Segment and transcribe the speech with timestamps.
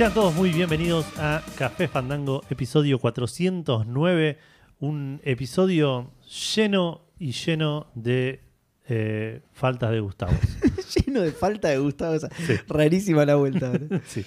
[0.00, 4.38] Sean todos muy bienvenidos a Café Fandango, episodio 409.
[4.78, 6.10] Un episodio
[6.56, 8.40] lleno y lleno de
[8.88, 10.32] eh, faltas de Gustavo.
[11.06, 12.18] Lleno de falta de Gustavo.
[12.18, 12.54] Sí.
[12.66, 13.72] Rarísima la vuelta.
[14.06, 14.24] Sí.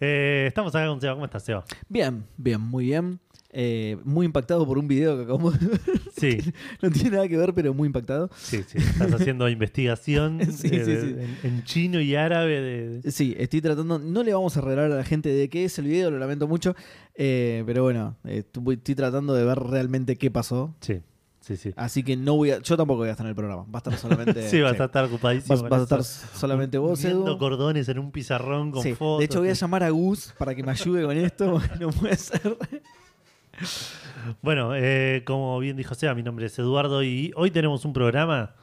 [0.00, 1.12] Eh, estamos acá con Seba.
[1.12, 1.64] ¿Cómo estás, Seba?
[1.88, 3.20] bien, bien, muy bien.
[3.56, 5.80] Eh, muy impactado por un video que acabamos de ver.
[6.16, 6.38] Sí,
[6.82, 8.28] No tiene nada que ver, pero muy impactado.
[8.36, 8.78] sí, sí.
[8.78, 11.16] Estás haciendo investigación Sí, eh, sí, de- sí.
[11.44, 12.60] En, en chino y árabe.
[13.02, 13.98] De, Sí, estoy tratando.
[14.00, 16.48] No le vamos a revelar a la gente de qué es el video, lo lamento
[16.48, 16.74] mucho.
[17.14, 20.74] Eh, pero bueno, estoy tratando de ver realmente qué pasó.
[20.80, 21.00] Sí,
[21.40, 21.72] sí, sí.
[21.76, 22.58] Así que no voy a.
[22.60, 23.62] Yo tampoco voy a estar en el programa.
[23.64, 24.48] Va a estar solamente.
[24.48, 25.62] sí, vas a estar ocupadísimo.
[25.68, 27.38] Vas, a estar solamente vos, Edu.
[27.38, 29.20] cordones en un pizarrón con Sí, fotos.
[29.20, 31.60] De hecho, voy a llamar a Gus para que me ayude con esto.
[31.78, 32.56] No puede ser.
[34.42, 38.54] Bueno, eh, como bien dijo Seba, mi nombre es Eduardo y hoy tenemos un programa.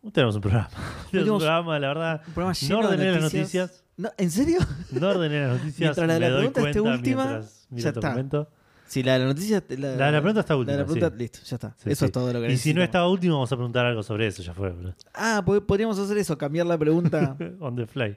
[0.00, 0.68] Hoy tenemos un programa.
[1.10, 2.22] Tenemos un programa, la verdad.
[2.28, 3.84] Un programa No lleno de ordené las noticias.
[3.96, 4.58] No, ¿En serio?
[4.92, 5.78] No ordené las noticias.
[5.80, 8.00] Mientras la de la pregunta esté última, ya está.
[8.00, 8.48] documento.
[8.86, 9.62] Si la de la noticia.
[9.70, 10.72] La, La de la pregunta está la última.
[10.76, 11.16] de la pregunta, sí.
[11.18, 11.74] listo, ya está.
[11.76, 12.04] Sí, eso sí.
[12.06, 14.42] es todo lo que Y si no estaba último, vamos a preguntar algo sobre eso.
[14.42, 14.70] Ya fue.
[14.70, 14.94] bro.
[15.12, 18.16] Ah, po- podríamos hacer eso, cambiar la pregunta, On the fly.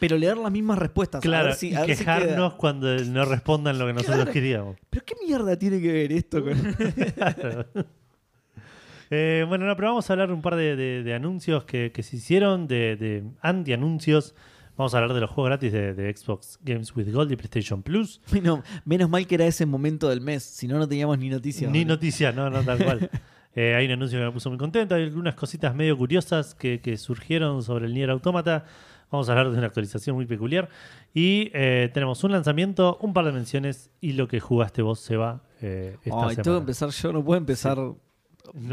[0.00, 1.18] Pero leer las mismas respuestas.
[1.18, 2.18] a Claro, ver si- y a ver si queda.
[2.18, 4.32] quejarnos cuando no respondan lo que nosotros Claro.
[4.32, 4.76] queríamos.
[4.90, 6.54] Pero qué mierda tiene que ver esto con.
[9.10, 12.02] Eh, bueno, no, pero vamos a hablar un par de, de- de anuncios que, que
[12.02, 14.34] se hicieron, de, de anti-anuncios.
[14.76, 17.82] Vamos a hablar de los juegos gratis de, de Xbox Games with Gold y PlayStation
[17.82, 18.20] Plus.
[18.84, 21.70] Menos mal que era ese momento del mes, si no, no teníamos ni noticias.
[21.70, 23.10] Ni noticias, no, no, tal cual.
[23.56, 24.96] Eh, hay un anuncio que me puso muy contento.
[24.96, 28.64] Hay algunas cositas medio curiosas que, que surgieron sobre el Nier Automata.
[29.10, 30.68] Vamos a hablar de una actualización muy peculiar.
[31.12, 35.42] Y eh, tenemos un lanzamiento, un par de menciones y lo que jugaste vos, Seba,
[35.60, 36.58] eh, esta Ay, tengo que semana.
[36.58, 37.96] empezar yo, no puedo empezar No.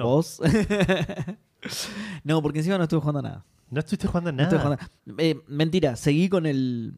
[0.03, 0.39] vos.
[2.23, 3.45] no, porque encima no estuve jugando a nada.
[3.69, 4.49] No estuviste jugando a No nada.
[4.49, 6.95] estoy jugando a- Eh, mentira, seguí con el.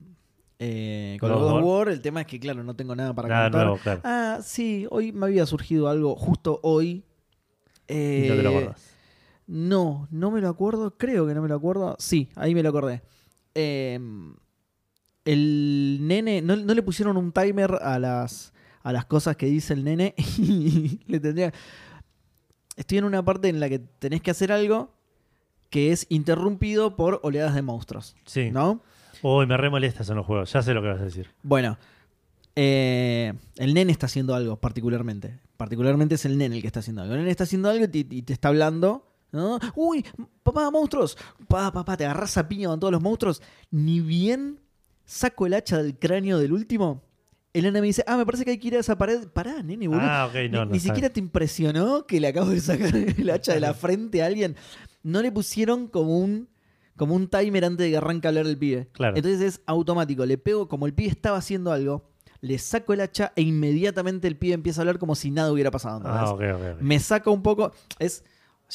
[0.60, 1.64] eh, con el God of War.
[1.64, 1.90] War.
[1.90, 3.66] El tema es que, claro, no tengo nada para Nada contar.
[3.66, 4.02] nuevo, claro.
[4.04, 7.04] Ah, sí, hoy me había surgido algo, justo hoy.
[7.90, 8.90] y no te lo Eh, acordás.
[9.46, 11.96] No, no me lo acuerdo, creo que no me lo acuerdo.
[12.00, 13.04] Sí, ahí me lo acordé.
[13.56, 14.00] Eh,
[15.26, 19.74] el nene, no, no le pusieron un timer a las, a las cosas que dice
[19.74, 21.54] el nene y le tendría...
[22.76, 24.92] Estoy en una parte en la que tenés que hacer algo
[25.70, 28.52] que es interrumpido por oleadas de monstruos, Sí.
[28.52, 28.82] ¿no?
[29.22, 30.52] Uy, me remolesta eso en los juegos.
[30.52, 31.30] Ya sé lo que vas a decir.
[31.44, 31.78] Bueno,
[32.56, 35.40] eh, el nene está haciendo algo particularmente.
[35.56, 37.14] Particularmente es el nene el que está haciendo algo.
[37.14, 39.13] El nene está haciendo algo y te, y te está hablando.
[39.34, 39.60] ¿No?
[39.76, 40.06] Uy,
[40.44, 41.18] papá, monstruos.
[41.48, 43.42] Papá, papá, te agarras a piña con todos los monstruos.
[43.72, 44.60] Ni bien
[45.04, 47.04] saco el hacha del cráneo del último.
[47.52, 49.28] El nene me dice, ah, me parece que hay que ir a esa pared.
[49.28, 50.06] Pará, nene, boludo.
[50.06, 50.66] Ah, ok, no, ni no.
[50.66, 54.28] ni siquiera te impresionó que le acabo de sacar el hacha de la frente a
[54.28, 54.56] alguien.
[55.04, 56.48] No le pusieron como un,
[56.96, 58.88] como un timer antes de que arranque a hablar el pibe.
[58.94, 59.18] Claro.
[59.18, 60.26] Entonces es automático.
[60.26, 62.10] Le pego, como el pibe estaba haciendo algo,
[62.42, 65.72] le saco el hacha e inmediatamente el pibe empieza a hablar como si nada hubiera
[65.72, 66.02] pasado.
[66.06, 66.62] Ah, ok, ok.
[66.76, 66.82] ok.
[66.82, 67.72] Me saca un poco.
[68.00, 68.24] Es.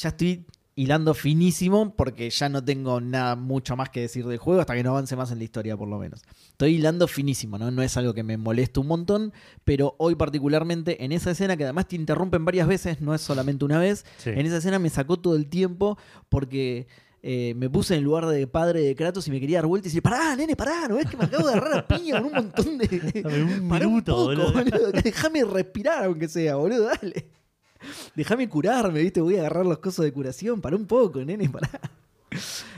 [0.00, 4.60] Ya estoy hilando finísimo porque ya no tengo nada mucho más que decir del juego
[4.60, 6.22] hasta que no avance más en la historia, por lo menos.
[6.50, 7.72] Estoy hilando finísimo, ¿no?
[7.72, 9.32] No es algo que me moleste un montón,
[9.64, 13.64] pero hoy particularmente en esa escena que además te interrumpen varias veces, no es solamente
[13.64, 14.30] una vez, Sí.
[14.30, 15.98] en esa escena me sacó todo el tiempo
[16.28, 16.86] porque
[17.24, 19.88] eh, me puse en el lugar de padre de Kratos y me quería dar vuelta
[19.88, 22.26] y decir, pará, nene, pará, ¿no ves que me acabo de agarrar a piña con
[22.26, 22.86] un montón de...
[23.24, 24.52] Dame un minuto, poco, boludo.
[24.52, 24.92] boludo.
[24.92, 27.26] Déjame respirar aunque sea, boludo, dale.
[28.16, 29.20] Déjame curarme, ¿viste?
[29.20, 30.60] Voy a agarrar los cosas de curación.
[30.60, 31.68] Para un poco, nene, pará.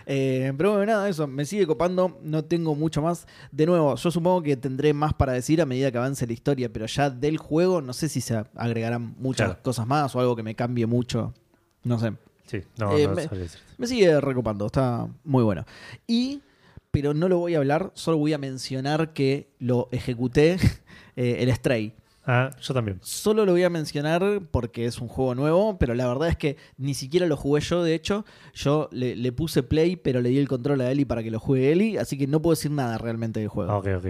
[0.06, 2.18] Eh, pero bueno, nada, eso me sigue copando.
[2.22, 3.26] No tengo mucho más.
[3.52, 6.72] De nuevo, yo supongo que tendré más para decir a medida que avance la historia,
[6.72, 9.62] pero ya del juego no sé si se agregarán muchas Claro.
[9.62, 11.32] cosas más o algo que me cambie mucho.
[11.84, 12.12] No sé.
[12.46, 13.14] Sí, no, Eh, no.
[13.78, 15.64] Me sigue recopando, está muy bueno.
[16.06, 16.42] Y,
[16.90, 20.54] pero no lo voy a hablar, solo voy a mencionar que lo ejecuté,
[21.16, 21.94] eh, el Stray.
[22.32, 22.98] Ah, yo también.
[23.02, 24.22] Solo lo voy a mencionar
[24.52, 27.82] porque es un juego nuevo, pero la verdad es que ni siquiera lo jugué yo,
[27.82, 28.24] de hecho,
[28.54, 31.40] yo le, le puse play, pero le di el control a Eli para que lo
[31.40, 33.72] juegue Eli, así que no puedo decir nada realmente del juego.
[33.72, 34.06] Ah, ok, ok.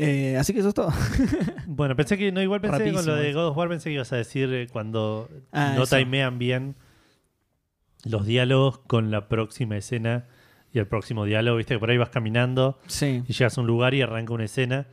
[0.00, 0.92] Eh, así que eso es todo.
[1.66, 3.32] Bueno, pensé que no, igual pensé que con Rapidísimo lo de.
[3.34, 5.96] God of War pensé que ibas a decir eh, cuando Ah, no eso.
[5.96, 6.76] timean bien
[8.04, 10.26] los diálogos con la próxima escena
[10.72, 13.22] y el próximo diálogo, viste que por ahí vas caminando Sí.
[13.26, 14.86] y llegas a un lugar y arranca una escena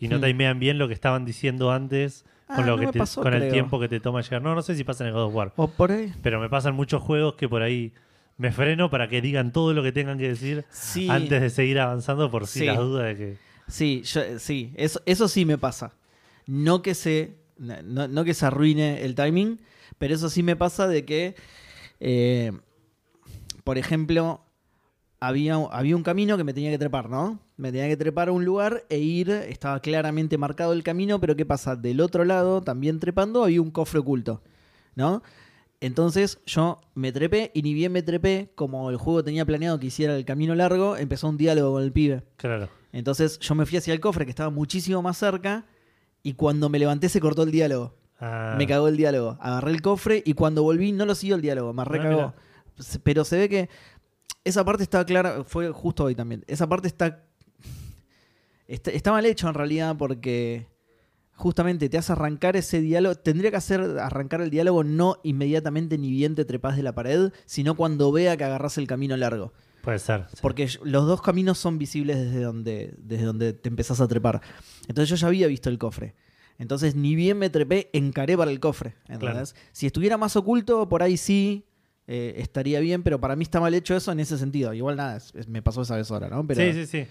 [0.00, 0.22] y no Hmm.
[0.22, 3.22] timean bien lo que estaban diciendo antes con Ah, lo no que me te- pasó,
[3.22, 4.42] con el tiempo que te toma llegar.
[4.42, 6.12] No, no sé si pasa en el God of War, O por ahí.
[6.22, 7.92] pero me pasan muchos juegos que por ahí
[8.38, 11.08] me freno para que digan todo lo que tengan que decir Sí.
[11.08, 12.64] antes de seguir avanzando por si Sí.
[12.66, 13.36] las dudas de que
[13.68, 15.92] Sí, yo- sí, eso, eso sí me pasa.
[16.46, 17.36] No que se.
[17.58, 19.60] No, no que se arruine el timing,
[19.98, 21.34] pero eso sí me pasa de que.
[22.00, 22.50] eh,
[23.62, 24.40] por ejemplo,
[25.20, 27.38] había, había un camino que me tenía que trepar, ¿no?
[27.60, 31.36] Me tenía que trepar a un lugar e ir, estaba claramente marcado el camino, pero
[31.36, 31.76] ¿qué pasa?
[31.76, 34.42] Del otro lado, también trepando, había un cofre oculto,
[34.96, 35.22] ¿no?
[35.82, 39.86] Entonces yo me trepé y ni bien me trepé, como el juego tenía planeado que
[39.86, 42.22] hiciera el camino largo, empezó un diálogo con el pibe.
[42.36, 42.68] Claro.
[42.92, 45.64] Entonces yo me fui hacia el cofre que estaba muchísimo más cerca
[46.22, 47.94] y cuando me levanté se cortó el diálogo.
[48.18, 49.38] Ah, Me cagó el diálogo.
[49.40, 52.34] Agarré el cofre y cuando volví no lo siguió el diálogo, me recagó.
[52.78, 53.70] Se- Pero se ve que
[54.44, 56.44] esa parte está clara, fue justo hoy también.
[56.46, 57.24] Esa parte está,
[58.74, 60.66] está, está mal hecho en realidad porque
[61.34, 63.14] justamente te hace arrancar ese diálogo.
[63.14, 67.32] Tendría que hacer arrancar el diálogo no inmediatamente ni bien te trepas de la pared,
[67.46, 69.52] sino cuando vea que agarras el camino largo.
[69.82, 70.26] Puede ser.
[70.28, 70.36] sí.
[70.42, 74.42] Porque los dos caminos son visibles desde donde, desde donde te empezás a trepar.
[74.88, 76.14] Entonces yo ya había visto el cofre.
[76.58, 78.94] Entonces ni bien me trepé, encaré para el cofre.
[79.08, 79.54] ¿entendés?
[79.72, 81.64] Si estuviera más oculto, por ahí sí
[82.06, 84.74] eh, estaría bien, pero para mí está mal hecho eso en ese sentido.
[84.74, 86.46] Igual nada, es- es- me pasó esa vez ahora, ¿no?
[86.46, 87.06] Pero, Sí, sí, sí.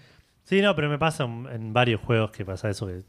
[0.50, 3.04] Sí, no, pero me pasa en, varios juegos que pasa eso, que,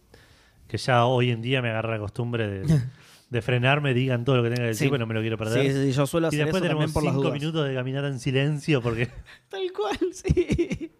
[0.69, 2.81] que ya hoy en día me agarra la costumbre de,
[3.31, 4.89] de frenarme, digan todo lo que tenga que decir, Sí.
[4.91, 5.73] porque no me lo quiero perder.
[5.73, 7.41] Sí, sí, yo suelo y hacer después eso tenemos también por las cinco dudas.
[7.41, 9.09] minutos de caminata en silencio porque...
[9.49, 10.93] Tal cual, sí.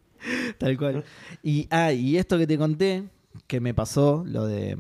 [0.57, 1.05] Tal cual.
[1.43, 3.05] Y, ah, y esto que te conté,
[3.47, 4.79] que me pasó, lo de.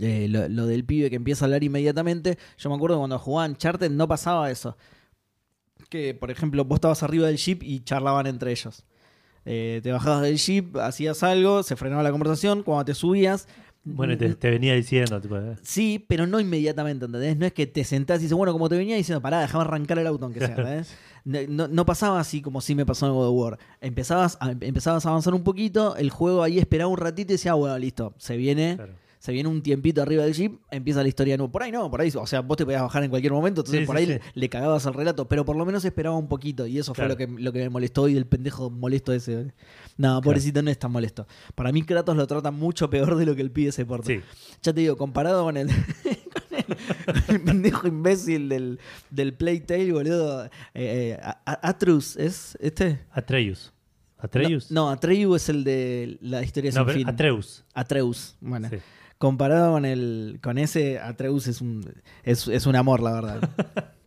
[0.00, 2.38] eh, lo, lo del pibe que empieza a hablar inmediatamente.
[2.58, 4.76] Yo me acuerdo cuando jugaba Uncharted no pasaba eso.
[5.88, 8.84] Que, por ejemplo, vos estabas arriba del jeep y charlaban entre ellos.
[9.46, 12.62] Eh, te bajabas del jeep, hacías algo, se frenaba la conversación.
[12.62, 13.48] Cuando te subías.
[13.82, 17.38] Bueno, y te, te venía diciendo, tipo, eh, Sí, pero no inmediatamente, ¿entendés?
[17.38, 19.98] No es que te sentás y dices, bueno, como te venía diciendo, pará, déjame arrancar
[19.98, 20.94] el auto, aunque sea, ¿entendés?
[21.48, 23.58] No, no- pasaba así como sí me pasó en God of War.
[23.80, 27.52] Empezabas a, empezabas a avanzar un poquito, el juego ahí esperaba un ratito y decía,
[27.52, 28.92] ah, bueno, listo, se viene, claro.
[29.20, 31.52] Se viene un tiempito arriba del jeep, empieza la historia de nuevo.
[31.52, 33.80] Por ahí no, por ahí, o sea, vos te podías bajar en cualquier momento, entonces
[33.82, 34.12] Sí, por sí, ahí sí.
[34.14, 37.14] Le, le cagabas al relato, pero por lo menos esperaba un poquito y eso Claro.
[37.14, 39.52] fue lo que, lo que me molestó y el pendejo molesto ese.
[39.98, 41.26] No, pobrecito, no es tan molesto.
[41.54, 44.06] Para mí Kratos lo trata mucho peor de lo que el pibe se porta.
[44.06, 44.20] Sí,
[44.62, 45.68] Ya te digo, comparado con el,
[47.28, 48.78] el, pendejo imbécil del,
[49.10, 50.44] del Playtale, boludo.
[50.46, 53.00] Eh, eh, Atrus, ¿es este?
[53.12, 53.72] Atreus.
[54.18, 54.70] ¿Atreus?
[54.70, 57.08] No, no, Atreyu es el de la historia No, sin fin.
[57.08, 57.64] Atreus.
[57.74, 58.68] Atreus, bueno.
[58.68, 58.76] Sí.
[59.20, 61.84] Comparado con el con ese, Atreus es un,
[62.22, 63.50] es, es un amor, la verdad.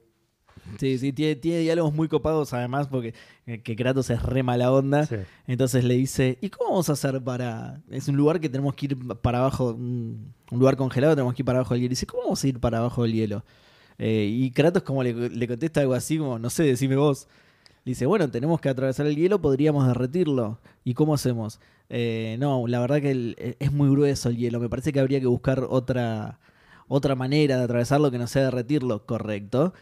[0.79, 3.13] Sí, sí, tiene, tiene diálogos muy copados además porque
[3.45, 5.05] eh, que Kratos es re mala onda.
[5.05, 5.17] Sí.
[5.45, 7.79] Entonces le dice, ¿y cómo vamos a hacer para...?
[7.91, 11.43] Es un lugar que tenemos que ir para abajo, un, un lugar congelado, tenemos que
[11.43, 11.91] ir para abajo del hielo.
[11.91, 13.45] Y dice, ¿cómo vamos a ir para abajo del hielo?
[13.99, 17.27] Eh, y Kratos como le, le contesta algo así como, no sé, decime vos.
[17.85, 20.59] Le dice, bueno, tenemos que atravesar el hielo, podríamos derretirlo.
[20.83, 21.59] ¿Y cómo hacemos?
[21.95, 24.59] Eh, no, la verdad que el- eh, es muy grueso el hielo.
[24.59, 26.39] Me parece que habría que buscar otra,
[26.87, 29.05] otra manera de atravesarlo que no sea derretirlo.
[29.05, 29.73] Correcto.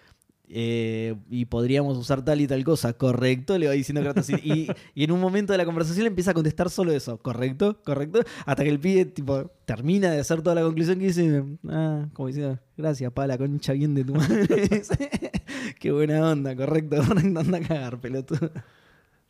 [0.54, 4.30] Eh, y podríamos usar tal y tal cosa, correcto, le va diciendo Kratos.
[4.30, 7.18] Y, y- y en un momento de la conversación le empieza a contestar solo eso,
[7.20, 11.42] correcto, correcto, hasta que el pibe tipo, termina de hacer toda la conclusión que dice,
[11.70, 14.46] ah, como diciendo, gracias, pa, la concha bien de tu madre.
[15.80, 18.52] Qué buena onda, correcto, correcto, anda a cagar, pelotudo.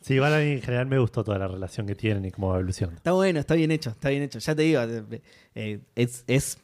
[0.02, 2.54] Sí, igual a mí en general me gustó toda la relación que tienen y cómo
[2.56, 2.96] evoluciona.
[2.96, 4.40] Está bueno, está bien hecho, está bien hecho.
[4.40, 5.22] Ya te digo, eh,
[5.56, 6.58] eh, es, es,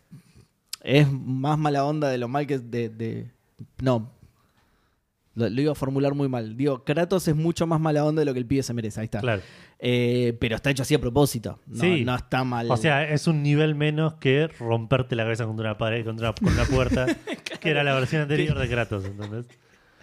[0.82, 3.32] es más mala onda de lo mal que de, de-
[3.82, 4.12] no.
[5.36, 6.58] Lo, lo iba a formular muy mal.
[6.58, 9.02] Digo, Kratos es mucho más mala onda de lo que el pibe se merece.
[9.02, 9.20] Ahí está.
[9.20, 9.44] Claro.
[9.78, 11.60] Eh, pero está hecho así a propósito.
[11.68, 12.04] No, Sí.
[12.04, 12.72] no está mal.
[12.72, 16.34] O sea, es un nivel menos que romperte la cabeza contra una pared, contra una,
[16.36, 17.06] con una puerta,
[17.62, 19.46] que era la versión anterior de Kratos, ¿entendés?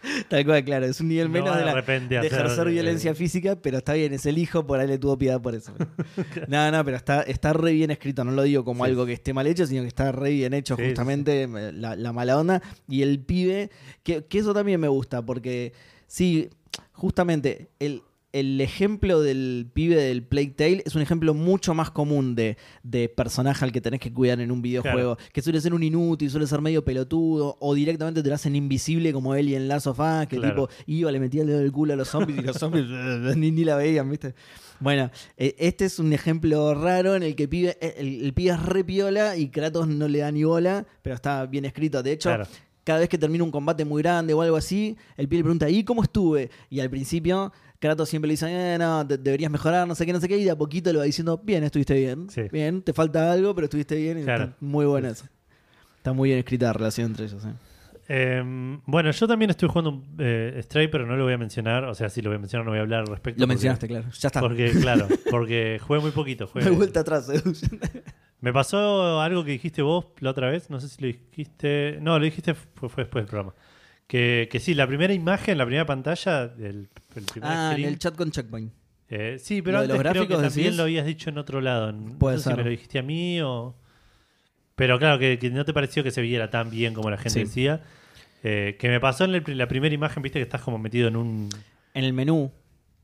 [0.29, 0.87] Tal cual, claro.
[0.87, 3.95] Es un nivel No menos de, la- de hacer, ejercer eh, violencia física, pero está
[3.95, 5.73] bien, es el hijo, por ahí le tuvo piedad por eso.
[6.49, 8.25] no, no, pero está, está re bien escrito.
[8.25, 8.91] No lo digo como Sí.
[8.91, 12.13] algo que esté mal hecho, sino que está re bien hecho Sí, justamente La, la
[12.13, 12.63] mala onda.
[12.89, 13.71] Y el pibe,
[14.03, 15.73] que, que eso también me gusta, porque
[16.07, 16.51] sí,
[16.93, 18.03] justamente el,
[18.35, 23.09] el ejemplo del pibe del Plague Tale es un ejemplo mucho más común de, de
[23.09, 25.17] personaje al que tenés que cuidar en un videojuego.
[25.33, 29.13] Que suele ser un inútil, suele ser medio pelotudo, o directamente te lo hacen invisible
[29.13, 30.67] como él y en Last of Us, que Claro.
[30.67, 32.87] tipo iba, le metía el dedo del culo a los zombies y los zombies
[33.37, 34.35] ni, ni la veían, ¿viste?
[34.81, 38.51] Bueno, eh, este es un ejemplo raro en el que pibe, eh, el, el pibe
[38.53, 42.03] es re piola y Kratos no le da ni bola, pero está bien escrito.
[42.03, 42.47] De hecho, Claro.
[42.83, 45.71] cada vez que termina un combate muy grande o algo así, el pibe le pregunta,
[45.71, 46.51] ¿y cómo estuve?
[46.69, 50.13] Y al principio, Kratos siempre le dice, eh, no, de- deberías mejorar, no sé qué,
[50.13, 52.43] no sé qué, y de a poquito le va diciendo, bien, estuviste bien, Sí.
[52.51, 54.45] bien, te falta algo, pero estuviste bien, y Claro.
[54.45, 55.27] está muy buena eso.
[55.97, 57.45] Está muy bien escrita la relación entre ellos.
[57.45, 57.53] ¿eh?
[58.09, 58.43] Eh,
[58.87, 61.85] bueno, yo también estoy jugando un eh, Stray, pero no lo voy a mencionar.
[61.85, 63.39] O sea, sí lo voy a mencionar, no voy a hablar al respecto.
[63.41, 64.05] Lo porque- mencionaste, claro.
[64.11, 64.41] Ya está.
[64.41, 66.47] Porque, claro, porque jugué muy poquito.
[66.47, 67.53] jugué- Me vuelta atrás, Edu.
[68.43, 72.19] Me pasó algo que dijiste vos la otra vez, no sé si lo dijiste, no,
[72.19, 73.55] lo dijiste fue, fue después del programa.
[74.07, 77.89] Que, que sí, la primera imagen, la primera pantalla, el, el primer Ah, en screen,
[77.89, 78.73] el chat con Checkpoint.
[79.09, 80.77] Eh, sí, pero Lo de los creo que gráficos también decís.
[80.77, 81.93] lo habías dicho en otro lado.
[81.93, 82.53] No Puede sé ser.
[82.53, 83.75] si me lo dijiste a mí o...
[84.77, 87.31] Pero claro, que, que no te pareció que se viera tan bien como la gente
[87.31, 87.41] Sí.
[87.45, 87.83] decía.
[88.43, 91.17] Eh, que me pasó en el- la primera imagen, viste que estás como metido en
[91.17, 91.49] un...
[91.95, 92.51] En el menú.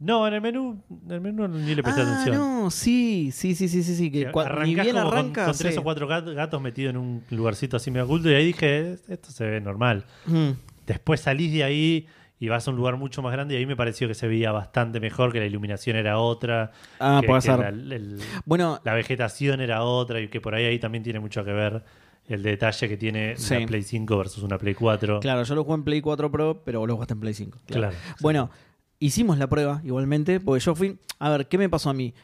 [0.00, 2.36] No, en el menú, en el menú ni le presté ah, atención.
[2.36, 4.10] no, sí, sí, sí, sí, sí, sí.
[4.10, 5.44] Que Que cua- ni arrancás bien como con- arranca.
[5.44, 5.78] con, tres sí.
[5.78, 9.30] o cuatro gat- gatos metidos en un lugarcito así medio oculto y ahí dije, esto
[9.30, 10.04] se ve normal.
[10.26, 10.50] Mm.
[10.86, 12.06] Después salís de ahí
[12.38, 14.50] y vas a un lugar mucho más grande y ahí me pareció que se veía
[14.50, 17.58] bastante mejor, que la iluminación era otra, Ah, que, puede que ser.
[17.58, 21.44] la, el- Bueno, la vegetación era otra y que por ahí, ahí también tiene mucho
[21.44, 21.84] que ver
[22.26, 23.56] el detalle que tiene Sí.
[23.56, 25.20] una Play 5 versus una Play 4.
[25.20, 27.58] claro, yo lo jugué en Play 4 Pro, pero vos lo jugaste en Play 5.
[27.66, 27.94] Claro.
[28.20, 28.50] Bueno,
[28.98, 30.98] hicimos la prueba igualmente, porque yo fui.
[31.18, 32.14] A ver, ¿qué me pasó a mí?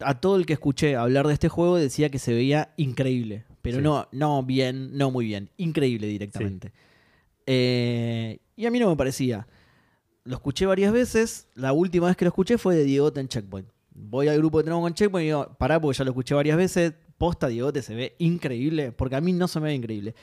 [0.00, 3.44] A todo el que escuché hablar de este juego decía que se veía increíble.
[3.62, 3.82] Pero Sí.
[3.82, 5.50] no, no bien, no muy bien.
[5.56, 6.72] Increíble directamente.
[7.46, 9.46] Eh, y a mí no me parecía.
[10.24, 11.48] Lo escuché varias veces.
[11.54, 13.68] La última vez que lo escuché fue de Diegote en Checkpoint.
[13.90, 16.56] Voy al grupo que tenemos con Checkpoint y digo, pará, porque ya lo escuché varias
[16.56, 16.94] veces.
[17.16, 20.14] Posta, Diegote se ve increíble, porque a mí no se me ve increíble.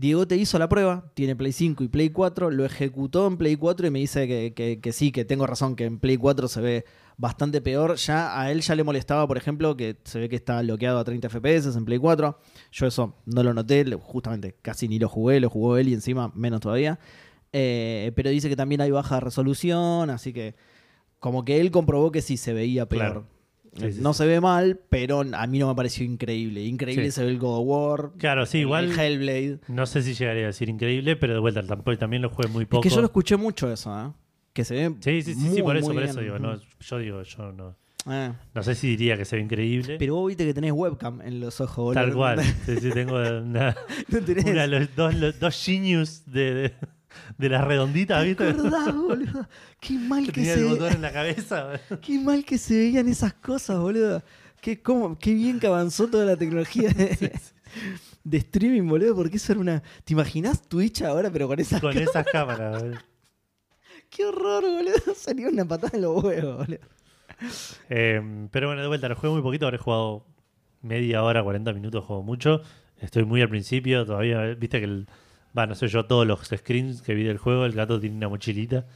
[0.00, 3.86] Diegote hizo la prueba, tiene Play 5 y Play 4, lo ejecutó en Play 4
[3.86, 6.84] y me dice que, que- sí, que tengo razón, que en Play 4 se ve
[7.18, 7.96] bastante peor.
[7.96, 11.04] Ya a él ya le molestaba, por ejemplo, que se ve que está bloqueado a
[11.04, 12.38] 30 FPS en Play 4.
[12.72, 16.32] Yo eso no lo noté, justamente casi ni lo jugué, lo jugó él y encima
[16.34, 16.98] menos todavía.
[17.52, 20.54] Eh, pero dice que también hay baja resolución, así que
[21.18, 23.24] como que él comprobó que sí se veía peor.
[23.76, 24.18] Sí, sí, no sí.
[24.18, 26.64] se ve mal, pero a mí no me pareció increíble.
[26.64, 28.10] Increíble se ve el God of War.
[28.18, 29.60] Claro, sí, el- igual el Hellblade.
[29.68, 32.64] no sé si llegaría a decir increíble, pero de vuelta tampoco, también lo jugué muy
[32.66, 32.82] poco.
[32.86, 34.12] Es que yo lo escuché mucho eso, ¿eh?
[34.52, 34.94] Que se ve.
[35.00, 36.08] Sí, sí, sí, sí, por eso, por bien.
[36.10, 37.76] eso digo, no, yo digo, yo no,
[38.10, 39.96] Eh, no sé si diría que se ve increíble.
[39.98, 42.02] Pero vos viste que tenés webcam en los ojos, boludo.
[42.02, 42.40] Tal cual.
[42.66, 43.76] Sí, sí, tengo una,
[44.08, 44.44] No tenés.
[44.46, 46.74] una- los dos, los dos genius de, de,
[47.38, 48.48] de las redonditas, ¿Te ¿viste?
[48.48, 49.48] acordás, boludo?
[49.80, 51.70] Qué mal Que tenía se el ve- en la cabeza.
[52.02, 54.22] Qué mal que se veían esas cosas, boludo.
[54.60, 57.32] Qué, cómo- qué bien que avanzó toda la tecnología de,
[58.24, 59.14] de streaming, boludo.
[59.16, 59.82] Porque eso era una.
[60.04, 62.82] ¿Te imaginás Twitch ahora, pero con esas Con esas cámaras.
[62.82, 62.98] boludo.
[64.10, 65.14] Qué horror, boludo.
[65.14, 66.80] Sería una patada en los huevos, boludo.
[67.88, 70.26] Eh, pero bueno, de vuelta, lo jugué muy poquito, habré jugado
[70.82, 72.60] media hora, 40 minutos, juego mucho.
[72.98, 75.08] Estoy muy al principio, todavía, viste que el...
[75.56, 78.28] Va, no sé yo, todos los screens que vi del juego, el gato tiene una
[78.28, 78.86] mochilita.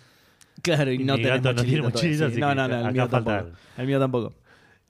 [0.63, 2.41] Claro, y Y no mi gato no tiene mochilita así sí.
[2.41, 3.47] No, no, no, el mío falta.
[3.77, 4.33] El mío tampoco.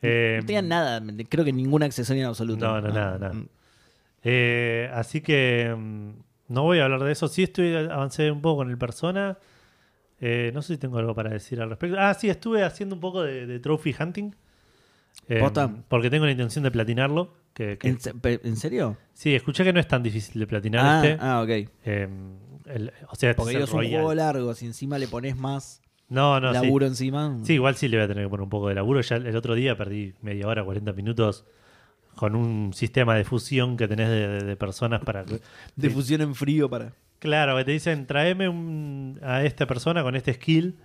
[0.02, 2.66] Eh, no tenía nada, creo que ningún accesorio en absoluto.
[2.66, 3.33] No, no, nada, nada.
[3.33, 3.49] Mm.
[4.23, 6.11] Eh, así que mm,
[6.49, 7.28] no voy a hablar de eso.
[7.28, 9.38] Sí estoy avancé un poco con el Persona.
[10.21, 11.97] Eh, no sé si tengo algo para decir al respecto.
[11.99, 14.35] Ah, sí, estuve haciendo un poco de, de trophy hunting.
[15.28, 15.71] Eh, ¿Posta?
[15.88, 17.35] porque tengo la intención de platinarlo.
[17.54, 18.97] Que, que- ¿En, serio?
[19.12, 21.18] sí, escuché que no es tan difícil de platinar Ah, este.
[21.25, 21.49] ah, ok.
[21.85, 22.09] Eh,
[22.66, 25.37] el- o sea, este Porque es el es un juego largo, si encima le pones
[25.37, 26.54] más No, no, sí.
[26.54, 27.38] laburo encima.
[27.44, 29.00] Sí, igual sí le voy a tener que poner un poco de laburo.
[29.02, 31.44] Ya el otro día perdí media hora, 40 minutos
[32.16, 35.25] con un sistema de fusión que tenés de, de- de personas para...
[35.76, 36.92] De fusión en frío para.
[37.21, 40.76] Claro, que te dicen, tráeme un- a esta persona con este skill.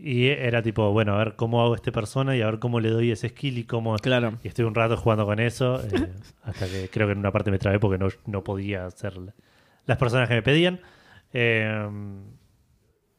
[0.00, 2.88] Y era tipo, bueno, a ver cómo hago este persona y a ver cómo le
[2.90, 3.96] doy ese skill y cómo...
[3.96, 4.38] Claro.
[4.44, 6.12] Y estuve un rato jugando con eso, eh,
[6.44, 9.34] hasta que creo que en una parte me trabé porque no, no podía hacer la-
[9.86, 10.80] las personas que me pedían.
[11.32, 11.88] Eh,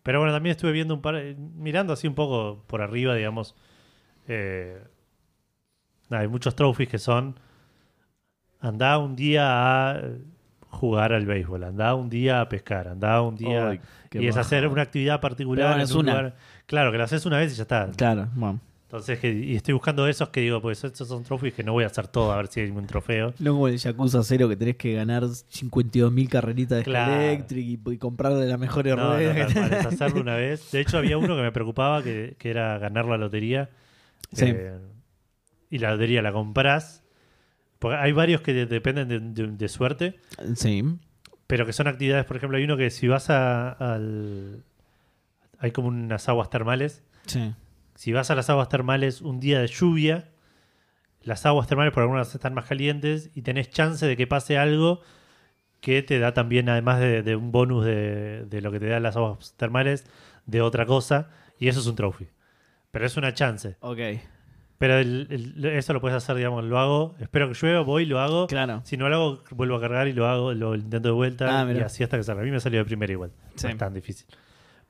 [0.03, 3.55] pero bueno, también estuve viendo un par, mirando así un poco por arriba, digamos.
[4.29, 4.81] eh,
[6.11, 7.39] hay muchos trophies que son,
[8.61, 10.01] andá un día a
[10.69, 13.79] jugar al béisbol, andá un día a pescar, andá un día...
[14.11, 14.41] Y es baja.
[14.41, 16.11] hacer una actividad particular bueno, en es un una.
[16.13, 16.35] lugar-
[16.69, 17.89] Claro, que lo haces una vez y ya está.
[17.97, 18.59] Claro, bueno.
[18.83, 21.83] Entonces, que, y estoy buscando esos que digo, pues estos son trophies que no voy
[21.83, 23.33] a hacer todo a ver si hay un trofeo.
[23.39, 27.13] No como el Yakuza 0 que tenés que ganar 52.000 carreritas de Claro.
[27.21, 29.47] Electric y, y comprar de la mejor No, no, rueda.
[29.47, 30.71] tal es hacerlo una vez.
[30.71, 33.69] De hecho, había uno que me preocupaba que, que era ganar la lotería.
[34.31, 34.45] Sí.
[34.47, 34.77] Eh,
[35.69, 37.03] y la lotería la compras.
[37.77, 40.19] Porque hay varios que de- dependen de, de- de suerte,
[40.55, 40.83] sí.
[41.45, 44.63] pero que son actividades, por ejemplo, hay uno que si vas a, al...
[45.59, 47.03] Hay como unas aguas termales.
[47.25, 47.53] Sí.
[47.95, 50.29] Si vas a las aguas termales un día de lluvia,
[51.21, 55.01] las aguas termales por algunas están más calientes y tenés chance de que pase algo
[55.81, 59.03] que te da también, además de, de un bonus de, de lo que te dan
[59.03, 60.05] las aguas termales,
[60.45, 61.29] de otra cosa.
[61.57, 62.27] Y eso es un trophy.
[62.91, 63.75] Pero es una chance.
[63.81, 63.99] Ok.
[64.77, 67.15] Pero el- el- eso lo puedes hacer, digamos, lo hago.
[67.19, 68.47] Espero que llueva, voy, lo hago.
[68.47, 68.81] Claro.
[68.85, 71.45] Si no lo hago, vuelvo a cargar y lo hago, lo intento de vuelta.
[71.61, 72.41] Ah, y así hasta que salga.
[72.41, 73.31] A mí me salió de primera igual.
[73.55, 73.65] Sí.
[73.67, 74.25] No es tan difícil.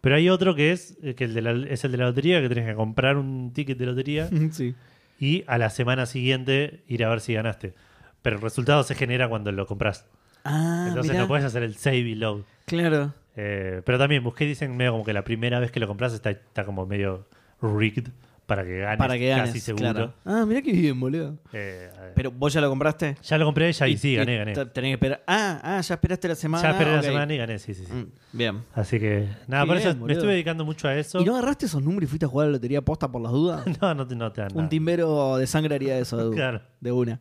[0.02, 2.42] Pero hay otro que es, eh, que el de la, es el de la lotería,
[2.42, 4.76] que tenés que comprar un ticket de lotería sí.
[5.20, 7.74] y a la semana siguiente ir a ver si ganaste.
[8.22, 10.06] Pero el resultado se genera cuando lo compras.
[10.44, 11.24] Ah, Entonces mirá.
[11.24, 12.42] no puedes hacer el save y load.
[12.66, 13.14] Claro.
[13.36, 16.32] Eh, pero también busqué, dicen medio como que la primera vez que lo compras está,
[16.32, 17.28] está como medio
[17.62, 18.10] rigged
[18.50, 19.46] para que ganes, Para que ganes.
[19.48, 19.92] casi seguro.
[19.94, 20.14] claro.
[20.26, 21.38] Ah, mirá qué bien, boludo.
[21.54, 23.16] Eh, Pero vos ya lo compraste.
[23.24, 24.54] ya lo compré ya y, sí, gané, gané.
[24.54, 25.24] Tenés que esperar.
[25.28, 26.64] Ah, ah, ya esperaste la semana.
[26.64, 27.94] Ya esperé la semana y gané, sí, sí, sí.
[27.94, 28.64] Mm, Bien.
[28.74, 31.22] Así que, nada, por eso me estuve dedicando mucho a eso.
[31.22, 33.32] ¿Y no agarraste esos números y fuiste a jugar a la lotería posta por las
[33.32, 33.64] dudas?
[33.82, 34.70] no, no te, no te dan Un nada.
[34.70, 36.62] timbero de sangre haría eso, de, Claro.
[36.82, 37.20] de una.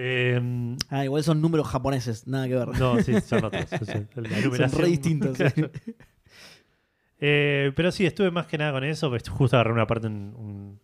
[0.00, 2.68] Eh, Ah, igual son números japoneses, nada que ver.
[2.78, 3.64] no, sí, son otros.
[3.68, 5.36] son re distintos.
[5.36, 5.70] Claro.
[7.20, 9.10] Eh, pero sí, estuve más que nada con eso.
[9.30, 10.80] Justo agarré una parte, un, un-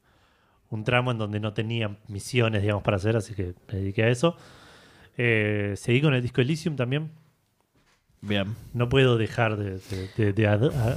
[0.70, 4.08] un tramo en donde no tenía misiones, digamos, para hacer, así que me dediqué a
[4.08, 4.36] eso.
[5.16, 7.12] Eh, seguí con el disco Elysium también.
[8.20, 8.56] Bien.
[8.72, 10.96] No puedo dejar de, de- de- de ad- a-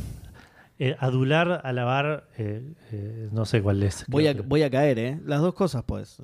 [0.80, 4.06] eh, adular, alabar, eh, eh, no sé cuál es.
[4.08, 5.20] Voy a, que- voy a caer, ¿eh?
[5.26, 6.22] Las dos cosas, pues.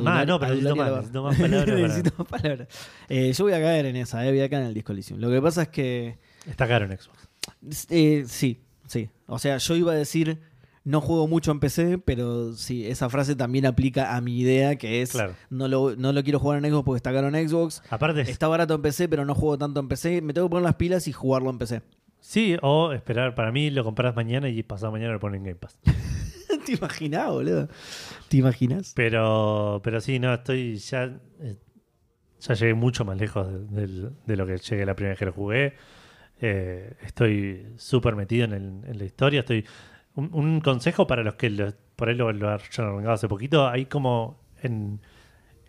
[0.00, 2.68] Más, no, pero necesito más, necesito más palabras Necesito más palabras.
[3.08, 4.30] Eh, yo voy a caer en esa, ¿eh?
[4.30, 5.20] Voy a caer en el disco Elysium.
[5.20, 6.18] Lo que pasa es que...
[6.46, 7.27] Está caro en Xbox.
[7.90, 9.08] Eh, sí, sí.
[9.26, 10.40] O sea, yo iba a decir...
[10.84, 15.02] No juego mucho en PC, pero sí, esa frase también aplica a mi idea, que
[15.02, 15.34] es Claro.
[15.50, 17.82] no, lo, no lo quiero jugar en Xbox porque está caro en Xbox.
[17.90, 20.22] Aparte, es- Está barato en PC, pero no juego tanto en PC.
[20.22, 21.82] Me tengo que poner las pilas y jugarlo en PC.
[22.20, 25.56] sí, o esperar, para mí lo compras mañana y pasado mañana lo ponen en Game
[25.56, 25.76] Pass.
[26.64, 27.68] ¿Te imaginas, boludo?
[28.28, 28.92] ¿Te imaginas?
[28.96, 31.20] Pero, pero sí, no, estoy ya.
[31.40, 31.56] eh,
[32.40, 35.32] ya llegué mucho más lejos de, de lo que llegué la primera vez que lo
[35.34, 35.74] jugué.
[36.40, 39.40] Eh, estoy súper metido en, el- en la historia.
[39.40, 39.64] Estoy.
[40.14, 43.66] Un, un consejo para los que lo- por ahí lo, lo arrancado hace poquito.
[43.68, 44.40] Hay como.
[44.62, 45.00] En,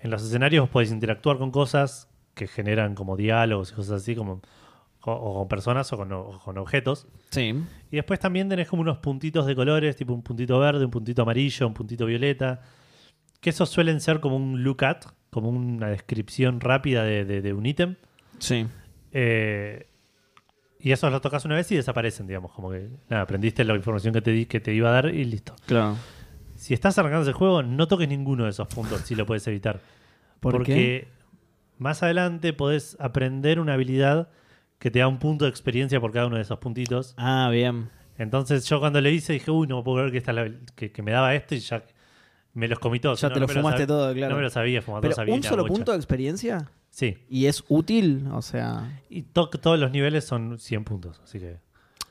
[0.02, 4.16] en los escenarios vos podés interactuar con cosas que generan como diálogos y cosas así,
[4.16, 4.42] como.
[5.06, 7.08] O, o con personas o con, o con objetos.
[7.32, 7.54] Sí.
[7.90, 11.22] Y después también tenés como unos puntitos de colores, tipo un puntito verde, un puntito
[11.22, 12.62] amarillo, un puntito violeta.
[13.40, 14.98] Que esos suelen ser como un look at,
[15.30, 17.96] como una descripción rápida de, de- de un ítem.
[18.40, 18.68] Sí.
[19.14, 19.88] Eh,
[20.80, 22.52] y esos los tocas una vez y desaparecen, digamos.
[22.54, 25.26] Como que nada, aprendiste la información que te di que te iba a dar y
[25.26, 25.56] listo.
[25.66, 25.98] Claro.
[26.56, 29.82] Si estás arrancando ese juego, no toques ninguno de esos puntos si lo puedes evitar.
[30.40, 31.08] ¿Por porque qué?
[31.78, 34.30] más adelante podés aprender una habilidad
[34.78, 37.14] que te da un punto de experiencia por cada uno de esos puntitos.
[37.18, 37.90] Ah, bien.
[38.18, 41.02] Entonces yo cuando le hice dije, uy, no puedo creer que, esta la- que, que
[41.02, 41.84] me daba esto y ya
[42.54, 43.20] me los comí todos.
[43.22, 44.32] Ya No, te no lo fumaste todo, claro.
[44.32, 47.18] No me lo sabía, fumar Pero sabía un solo punto de experiencia Sí.
[47.30, 49.02] y es útil, o sea.
[49.10, 51.58] Y to- todos los niveles son 100 puntos, así que...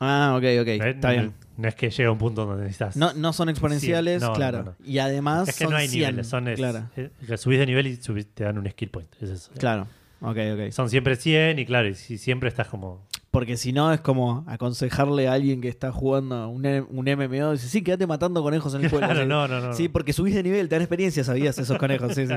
[0.01, 0.69] Ah, ok, ok.
[0.69, 0.91] ¿eh?
[0.91, 1.35] Está no, bien.
[1.57, 2.97] No es que llega un punto donde necesitas...
[2.97, 4.23] No, no son exponenciales.
[4.23, 4.59] No, no, claro.
[4.59, 4.77] no, no.
[4.85, 6.47] Y además es que son no hay 100, niveles, son...
[6.49, 6.89] es- claro.
[6.97, 9.09] eh, que subís de nivel y subís- te dan un skill point.
[9.21, 9.51] es eso.
[9.59, 9.89] Claro.
[10.21, 10.71] Ok, ok.
[10.71, 13.07] Son siempre 100 y claro, y si siempre estás como...
[13.39, 17.69] Porque si no es como aconsejarle a alguien que está jugando un, un MMO, dice,
[17.69, 19.07] sí, quédate matando conejos en el juego.
[19.07, 19.27] Claro, Sí.
[19.29, 19.73] no, no, no.
[19.75, 22.17] Sí, porque subís de nivel, te dan experiencia, sabías esos conejos.
[22.17, 22.35] Sí, sí.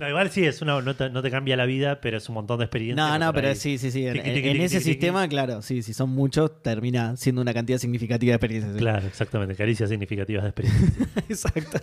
[0.00, 2.34] No, igual sí, es una, no, te, no te cambia la vida, pero es un
[2.34, 3.06] montón de experiencia.
[3.06, 4.04] No, no, pero ahí- sí, sí, sí.
[4.08, 4.16] En,
[4.60, 8.72] ese sistema, claro, sí, si son muchos, termina siendo una cantidad significativa de experiencias.
[8.74, 8.80] sí.
[8.80, 9.54] Claro, exactamente.
[9.54, 11.06] Caricias significativas de experiencia.
[11.28, 11.78] Exacto.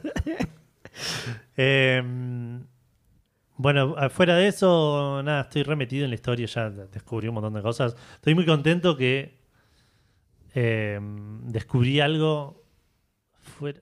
[1.57, 2.03] Eh,
[3.61, 7.61] bueno, afuera de eso, nada, estoy remetido en la historia, ya descubrí un montón de
[7.61, 7.93] cosas.
[8.15, 9.37] Estoy muy contento que
[10.55, 10.97] eh,
[11.43, 12.63] descubrí algo
[13.41, 13.79] fuera...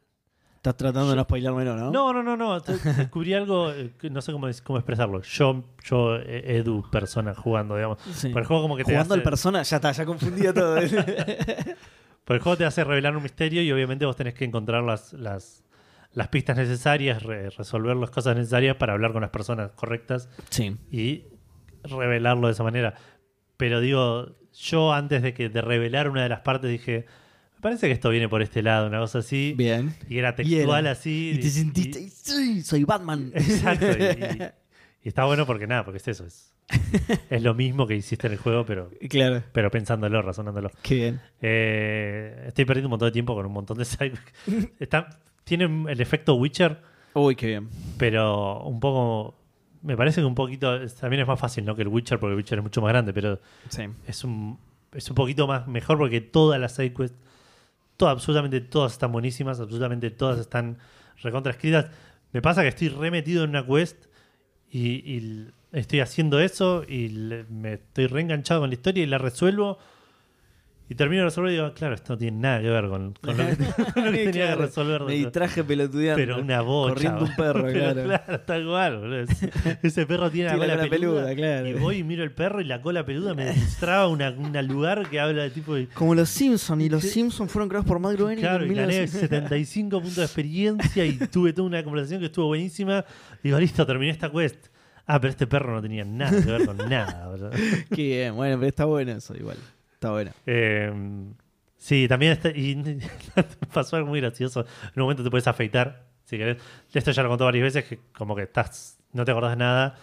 [0.56, 1.92] Estás tratando de no spoilármelo, ¿no?
[1.92, 2.60] No, no, no, no.
[2.60, 5.22] Descubrí algo, eh, no sé cómo, cómo expresarlo.
[5.22, 8.00] Yo, yo, eh, Edu, persona jugando, digamos.
[8.12, 8.30] Sí.
[8.30, 10.76] Pero el juego como que te Jugando hace- al persona, ya está, ya confundía todo.
[12.26, 15.14] Pero el juego te hace revelar un misterio y obviamente vos tenés que encontrar las,
[15.14, 15.64] las,
[16.18, 20.76] las pistas necesarias, re- resolver las cosas necesarias para hablar con las personas correctas sí.
[20.92, 21.26] y
[21.84, 22.96] revelarlo de esa manera.
[23.56, 27.06] Pero digo, yo antes de que de revelar una de las partes dije,
[27.56, 29.54] me parece que esto viene por este lado, una cosa así.
[29.56, 29.94] Bien.
[30.10, 30.92] Y era Y textual era.
[30.92, 31.34] así.
[31.36, 33.32] Y te sentiste, sí, soy Batman.
[33.36, 33.86] Exacto.
[33.86, 34.44] Y, y-
[35.04, 36.26] y está bueno porque nada, porque es eso.
[36.26, 36.52] Es,
[37.30, 40.70] es lo mismo que hiciste en el juego, pero, claro, pero pensándolo, razonándolo.
[40.82, 41.22] qué bien.
[41.42, 43.86] Eh, estoy perdiendo un montón de tiempo con un montón de
[44.80, 46.82] Está, Tienen el efecto Witcher,
[47.14, 47.70] Uy, qué bien.
[47.98, 49.36] pero un poco.
[49.82, 50.78] Me parece que un poquito.
[51.00, 51.76] También es más fácil, ¿no?
[51.76, 53.84] Que el Witcher, porque el Witcher es mucho más grande, pero Sí.
[54.08, 54.60] es un,
[54.94, 57.18] es un poquito más mejor porque todas las side quests,
[57.96, 60.78] todas, absolutamente todas están buenísimas, absolutamente todas están
[61.22, 61.90] recontra escritas.
[62.34, 64.06] Me pasa que estoy remetido en una quest
[64.70, 69.18] y, y estoy haciendo eso y le- me estoy reenganchado con la historia y la
[69.18, 69.80] resuelvo.
[70.90, 73.36] Y termino de resolver y digo, claro, esto no tiene nada que ver con, con
[73.38, 75.02] lo, que, con lo que tenía que Claro, resolver.
[75.04, 76.16] Me distraje pelotudeando.
[76.16, 76.94] Pero una bocha.
[76.94, 78.40] Corriendo un perro, Pero claro.
[78.46, 79.20] tal cual, boludo.
[79.20, 79.44] Es-
[79.84, 81.36] Ese perro tiene, Tiene la cola, peluda.
[81.36, 81.68] claro.
[81.68, 85.10] Y voy y miro el perro y la cola peluda me demostraba una, una lugar
[85.10, 85.88] que habla de tipo de.
[85.88, 87.10] Como los Simpsons, y los Sí.
[87.10, 89.20] Simpsons fueron creados por Matt Groening Claro, en y gané 1900.
[89.30, 93.04] 75 puntos de experiencia y tuve toda una conversación que estuvo buenísima.
[93.44, 94.68] Y digo, listo, terminé esta quest.
[95.06, 97.30] Ah, pero este perro no tenía nada que ver con nada.
[97.94, 99.58] Qué bien, bueno, pero está bueno eso igual.
[99.98, 100.32] Está bueno.
[100.46, 100.92] Eh,
[101.80, 102.76] Sí, también está- y
[103.74, 104.62] pasó algo muy gracioso.
[104.62, 106.58] En un momento te puedes afeitar, si querés.
[106.92, 109.96] Esto ya lo contó varias veces, que como que estás, no te acordás nada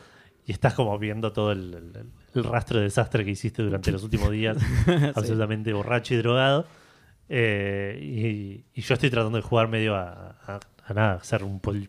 [0.46, 4.04] y estás como viendo todo el, el- el rastro de desastre que hiciste durante los
[4.04, 4.57] últimos días,
[5.16, 6.66] absolutamente borracho y drogado.
[7.28, 11.59] Eh, y, y yo estoy tratando de jugar medio a, a- a nada, hacer un
[11.61, 11.88] pol-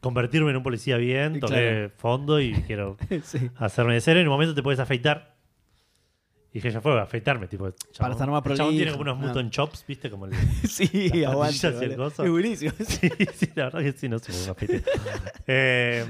[0.00, 1.90] convertirme en un policía bien, toqué Claro.
[1.96, 3.50] fondo y quiero sí.
[3.56, 4.20] hacerme de cero.
[4.20, 5.31] En un momento te puedes afeitar.
[6.52, 7.46] Y dije, ya fue, afeitarme.
[7.48, 9.18] Tipo, chabón- estar más el chabón tiene como unos.
[9.18, 10.10] Muton Chops, ¿viste?
[10.10, 10.32] Como el,
[10.68, 11.68] Sí, aguante.
[11.86, 12.24] y coso.
[12.24, 12.72] Es buenísimo.
[12.86, 14.82] Sí, sí, la verdad que sí, no sé, me afeité.
[15.46, 16.04] Eh,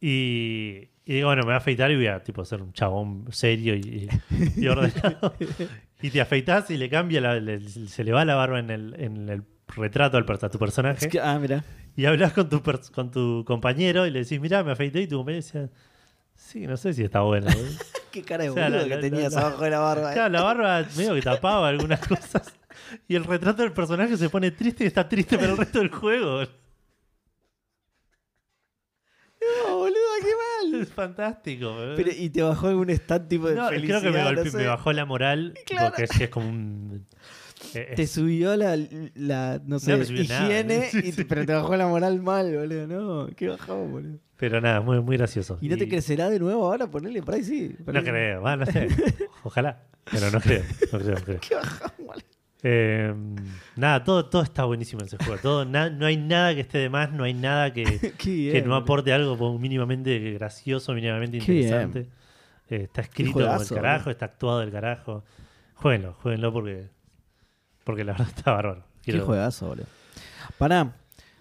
[0.00, 3.26] y, y digo, bueno, me voy a afeitar y voy a tipo ser un chabón
[3.30, 4.08] serio y,
[4.56, 5.34] y ordenado.
[6.02, 8.94] y te afeitas y le cambia, la- le- se le va la barba en el,
[8.98, 11.06] en el retrato al, a tu personaje.
[11.06, 11.64] Es que- ah, mira.
[11.96, 15.00] Y hablas con tu, con tu compañero y le decís, mirá, me afeité.
[15.00, 15.70] Y tu compañero decía,
[16.36, 17.46] sí, no sé si está bueno.
[18.12, 20.10] Qué cara de O sea, boludo la- que la- tenías la- abajo de la barba.
[20.10, 20.14] eh.
[20.14, 22.52] Claro, la barba medio que tapaba algunas cosas.
[23.08, 25.90] Y el retrato del personaje se pone triste y está triste para el resto del
[25.90, 26.42] juego.
[29.68, 30.82] No, boludo, qué mal.
[30.82, 31.72] Es fantástico.
[31.74, 31.96] boludo.
[31.96, 34.00] Pero, ¿Y te bajó algún stat tipo de No, felicidad?
[34.00, 34.56] creo que me, no golpe- sé?
[34.56, 35.94] me bajó la moral, Claro.
[35.94, 37.06] que es, es como un...
[37.78, 38.76] eh, Te subió la,
[39.14, 40.44] la no sé, No me subió nada.
[40.46, 42.86] higiene, Sí, y te- pero te bajó la moral mal, boludo.
[42.86, 44.18] No, qué bajón, boludo.
[44.36, 45.58] pero nada, muy, muy gracioso.
[45.60, 46.86] ¿Y no te crecerá de nuevo ahora?
[46.90, 47.74] Ponerle por ahí, sí.
[47.86, 48.88] No creo, va, no sé.
[49.44, 49.82] Ojalá.
[50.10, 50.62] Pero no creo,
[50.92, 51.40] no creo, no creo.
[51.48, 52.22] Qué bajón, boludo.
[52.62, 53.14] Eh,
[53.76, 55.40] nada, todo, todo está buenísimo en ese juego.
[55.40, 58.52] Todo, na- no hay nada que esté de más, no hay nada que, bien.
[58.52, 62.08] que no aporte algo mínimamente gracioso, mínimamente interesante.
[62.68, 65.22] Eh, está escrito como el carajo, está actuado del carajo.
[65.74, 66.88] Jueguenlo, jueguenlo porque,
[67.86, 68.82] porque la verdad está bárbaro.
[69.02, 69.86] Qué Quiero- juegazo, boludo.
[70.58, 70.96] Pará,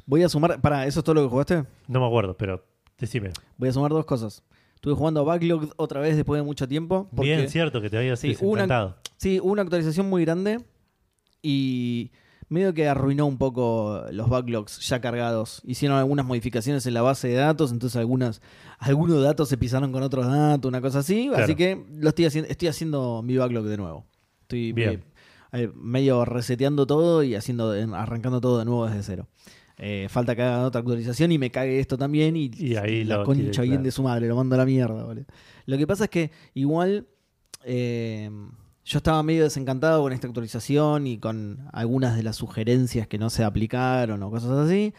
[0.05, 0.61] voy a sumar.
[0.61, 1.63] Pará, ¿eso es todo lo que jugaste?
[1.87, 2.63] no me acuerdo, pero
[2.99, 3.31] decime.
[3.57, 4.43] Voy a sumar dos cosas.
[4.75, 7.09] Estuve jugando a Backlog otra vez después de mucho tiempo.
[7.15, 8.95] porque- Bien, cierto que te había Sí, sí, una-.
[9.17, 10.59] Sí, hubo una actualización muy grande
[11.41, 12.11] y
[12.49, 15.61] medio que arruinó un poco los backlogs ya cargados.
[15.65, 18.41] Hicieron algunas modificaciones en la base de datos, entonces algunas,
[18.77, 21.27] algunos datos se pisaron con otros datos, una cosa así.
[21.29, 21.43] Claro.
[21.43, 24.05] Así que lo estoy haciendo, estoy haciendo mi backlog de nuevo.
[24.41, 25.03] Estoy Bien.
[25.55, 29.27] Eh, eh, medio reseteando todo y haciendo arrancando todo de nuevo desde cero.
[29.77, 33.17] Eh, falta que haga otra actualización y me cague esto también y, Y ahí la
[33.17, 33.83] lo concha bien claro.
[33.83, 35.25] de su madre, lo mando a la mierda, boludo.
[35.65, 37.07] Lo que pasa es que igual
[37.65, 38.29] eh,
[38.85, 43.29] yo estaba medio desencantado con esta actualización y con algunas de las sugerencias que no
[43.29, 44.93] se aplicaron o cosas así.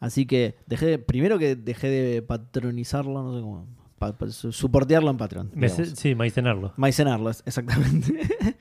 [0.00, 3.66] Así que dejé de- primero que dejé de patronizarlo, no sé cómo,
[3.98, 5.50] pa- pa- su- soportearlo en Patreon.
[5.54, 5.90] Digamos.
[5.98, 6.72] sí, maicenarlo.
[6.76, 8.56] Maicenarlo, exactamente.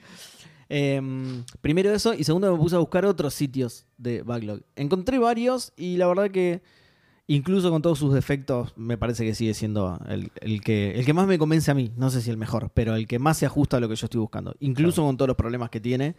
[0.74, 4.62] Em, primero eso, y segundo me puse a buscar otros sitios de backlog.
[4.78, 6.62] Encontré varios y la verdad que
[7.28, 11.14] incluso con todos sus defectos me parece que sigue siendo el, el que, el que
[11.14, 11.92] más me convence a mí.
[11.98, 14.06] No sé si el mejor, pero el que más se ajusta a lo que yo
[14.06, 14.56] estoy buscando.
[14.62, 15.08] Incluso Claro.
[15.10, 16.16] con todos los problemas que tiene,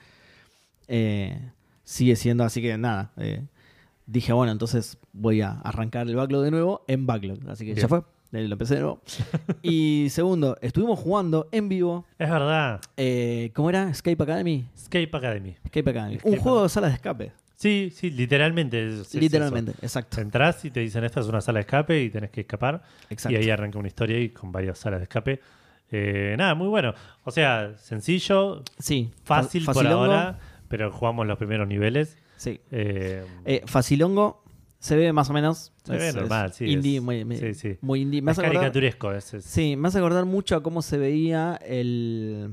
[0.87, 1.51] eh,
[1.85, 3.13] sigue siendo así que nada.
[3.17, 3.47] eh,
[4.05, 7.39] dije, bueno, entonces voy a arrancar el backlog de nuevo en backlog.
[7.49, 8.03] Así que ya fue.
[8.33, 9.01] Lo empecé de nuevo.
[9.63, 12.81] y segundo, estuvimos jugando en vivo Es verdad.
[12.97, 13.91] eh, ¿Cómo era?
[13.91, 14.65] Escape Academy.
[14.75, 15.57] Escape Academy.
[15.65, 16.15] Escape Academy.
[16.17, 17.33] Escape un juego de sala de escape.
[17.57, 18.89] Sí, sí, literalmente.
[18.89, 19.81] es- Literalmente, eso.
[19.83, 20.21] exacto.
[20.21, 22.83] Entrás y te dicen, esta es una sala de escape y tenés que escapar.
[23.11, 23.39] exacto.
[23.39, 25.41] Y ahí arranca una historia y con varias salas de escape.
[25.91, 26.95] Eh, nada, muy bueno.
[27.25, 29.13] O sea, sencillo, sí.
[29.25, 30.05] fácil Fa- por facilongo.
[30.07, 32.17] ahora, pero jugamos los primeros niveles.
[32.39, 32.59] Sí.
[32.71, 34.43] Eh, Eh, Facilongo
[34.83, 35.73] se ve más o menos.
[35.85, 37.79] Se ve normal, sí, Indie, es- muy, sí, sí.
[37.81, 38.21] muy indie.
[38.21, 39.13] Me es acordar- caricaturesco.
[39.13, 42.53] es- es- sí, me hace acordar mucho a cómo se veía el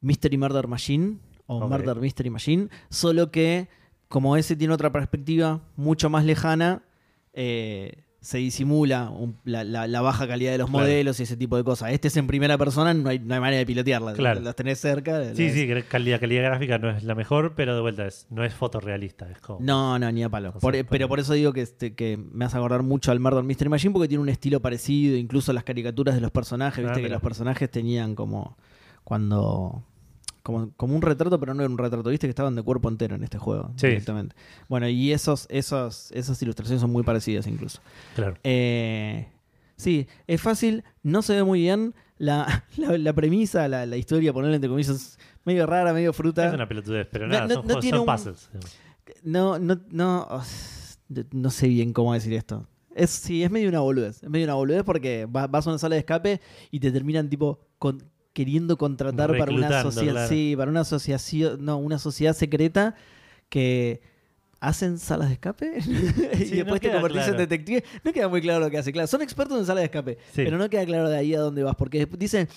[0.00, 1.70] Mystery Murder Machine o Ok.
[1.70, 3.68] Murder Mystery Machine, solo que
[4.08, 6.82] como ese tiene otra perspectiva mucho más lejana,
[7.32, 10.84] eh, se disimula un- la, la- la baja calidad de los Claro.
[10.84, 11.92] modelos y ese tipo de cosas.
[11.92, 14.12] Este es en primera persona, no hay, no hay manera de pilotearla.
[14.14, 14.40] Claro.
[14.40, 15.22] Las tenés cerca.
[15.34, 18.26] Sí, las- sí, que calidad, calidad gráfica no es la mejor, pero de vuelta es,
[18.30, 19.30] no es fotorrealista.
[19.30, 20.52] Es como, No, no, ni a palo.
[20.54, 23.70] Por- pero por eso digo que, este, que me hace acordar mucho al Murder Mystery
[23.70, 27.06] Machine porque tiene un estilo parecido, incluso las caricaturas de los personajes, Ah, viste que
[27.06, 27.14] mira.
[27.14, 28.56] los personajes tenían como
[29.04, 29.84] cuando
[30.48, 33.14] como, como un retrato, pero no era un retrato, viste que estaban de cuerpo entero
[33.16, 33.88] en este juego Sí.
[33.88, 34.34] directamente.
[34.66, 37.80] Bueno, y esos, esos, esas ilustraciones son muy parecidas incluso.
[38.14, 38.36] Claro.
[38.44, 39.28] Eh,
[39.76, 41.94] sí, es fácil, no se ve muy bien.
[42.16, 46.48] La, la, la premisa, la, la historia, ponerle entre comillas, es medio rara, medio fruta.
[46.48, 48.50] Es una pelotudez, pero No- nada, no- son, no juegos- son un- puzzles.
[49.22, 50.26] No, no, no.
[50.30, 50.42] oh,
[51.32, 52.66] no sé bien cómo decir esto.
[52.94, 54.22] Es, sí, es medio una boludez.
[54.22, 57.28] Es medio una boludez porque va- vas a una sala de escape y te terminan
[57.28, 58.02] tipo con-
[58.38, 60.12] queriendo contratar para una sociedad.
[60.12, 60.28] claro.
[60.28, 61.64] Sí, para una asociación.
[61.64, 62.94] No, una sociedad secreta
[63.48, 64.00] que
[64.60, 65.78] ¿Hacen salas de escape?
[65.86, 67.32] y no después te convertís claro.
[67.32, 67.84] en detective.
[68.02, 68.92] No queda muy claro lo que hace.
[68.92, 70.42] Claro, son expertos en salas de escape, Sí.
[70.44, 71.76] pero no queda claro de ahí a dónde vas.
[71.76, 72.48] Porque dicen,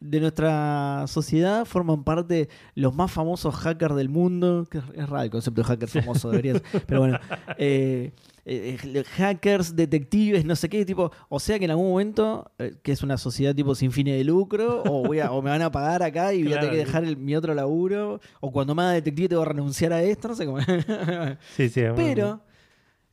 [0.00, 4.66] de nuestra sociedad forman parte los más famosos hackers del mundo.
[4.70, 6.62] Que es raro el concepto de hacker famoso, deberías.
[6.86, 7.18] Pero bueno,
[7.58, 8.12] eh,
[8.44, 12.74] eh, eh, hackers, detectives, no sé qué, tipo, o sea que en algún momento, eh,
[12.82, 15.62] que es una sociedad tipo sin fines de lucro, o, voy a, o me van
[15.62, 18.74] a pagar acá y voy a tener que dejar el- mi otro laburo, o cuando
[18.74, 20.58] me haga detective tengo que renunciar a esto, no sé cómo.
[21.56, 21.82] Sí, sí.
[21.96, 22.40] pero,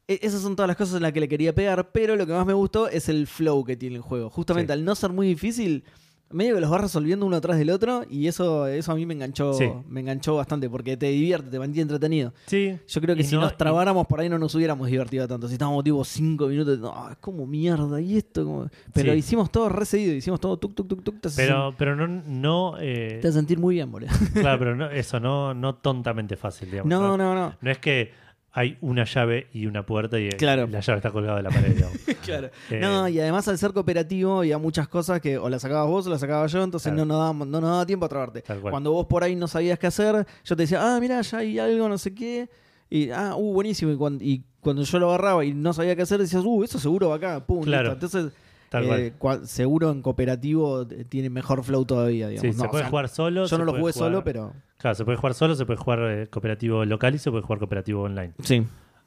[0.07, 2.33] e- esas son todas las cosas en las que le quería pegar, pero lo que
[2.33, 4.29] más me gustó es el flow que tiene el juego.
[4.29, 4.79] Justamente Sí.
[4.79, 5.83] al no ser muy difícil,
[6.29, 9.13] medio que los vas resolviendo uno atrás del otro, y eso, eso a mí me
[9.13, 9.65] enganchó, Sí.
[9.87, 12.33] me enganchó bastante, porque te divierte, te mantiene entretenido.
[12.47, 12.77] Sí.
[12.87, 15.27] Yo creo que Y si no- nos y- trabáramos por ahí no nos hubiéramos divertido
[15.27, 15.47] tanto.
[15.47, 18.43] Si estábamos tipo cinco minutos, no, es como mierda y esto.
[18.43, 19.19] como- Pero Sí.
[19.19, 21.19] hicimos todo re seguido, hicimos todo tuk tuk tuk tuk.
[21.21, 24.09] Te Pero, pero no, no eh, te hace sentir muy bien, boludo.
[24.33, 26.89] claro, pero no, eso no, no tontamente fácil, digamos.
[26.89, 27.53] No, no, no.
[27.59, 28.11] No es que
[28.59, 30.65] hay una llave y una puerta y Claro.
[30.65, 31.75] la llave está colgada de la pared,
[32.25, 32.49] claro.
[32.71, 36.07] Eh, No, y además al ser cooperativo había muchas cosas que o las sacabas vos
[36.07, 37.05] o las sacaba yo, entonces Claro.
[37.05, 38.43] no, nos daba, no nos daba tiempo a trabarte.
[38.61, 41.59] Cuando vos por ahí no sabías qué hacer, yo te decía, ah, mira, ya hay
[41.59, 42.49] algo, no sé qué.
[42.89, 43.91] Y, ah, uh, buenísimo.
[43.91, 46.79] Y cuando, y cuando yo lo agarraba y no sabía qué hacer, decías, uh, eso
[46.79, 47.91] seguro va acá, pum, Claro.
[47.91, 48.05] listo.
[48.17, 48.33] Entonces,
[48.73, 52.41] eh, seguro en cooperativo eh, tiene mejor flow todavía, digamos.
[52.55, 53.45] Sí, No, se o puede sea, jugar solo.
[53.45, 54.53] Yo no lo jugué jugar- solo, pero.
[54.77, 57.59] Claro, se puede jugar solo, se puede jugar eh, cooperativo local y se puede jugar
[57.59, 58.33] cooperativo online.
[58.43, 58.63] Sí.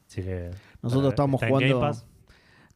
[0.07, 0.51] Así que.
[0.81, 1.91] Nosotros estábamos jugando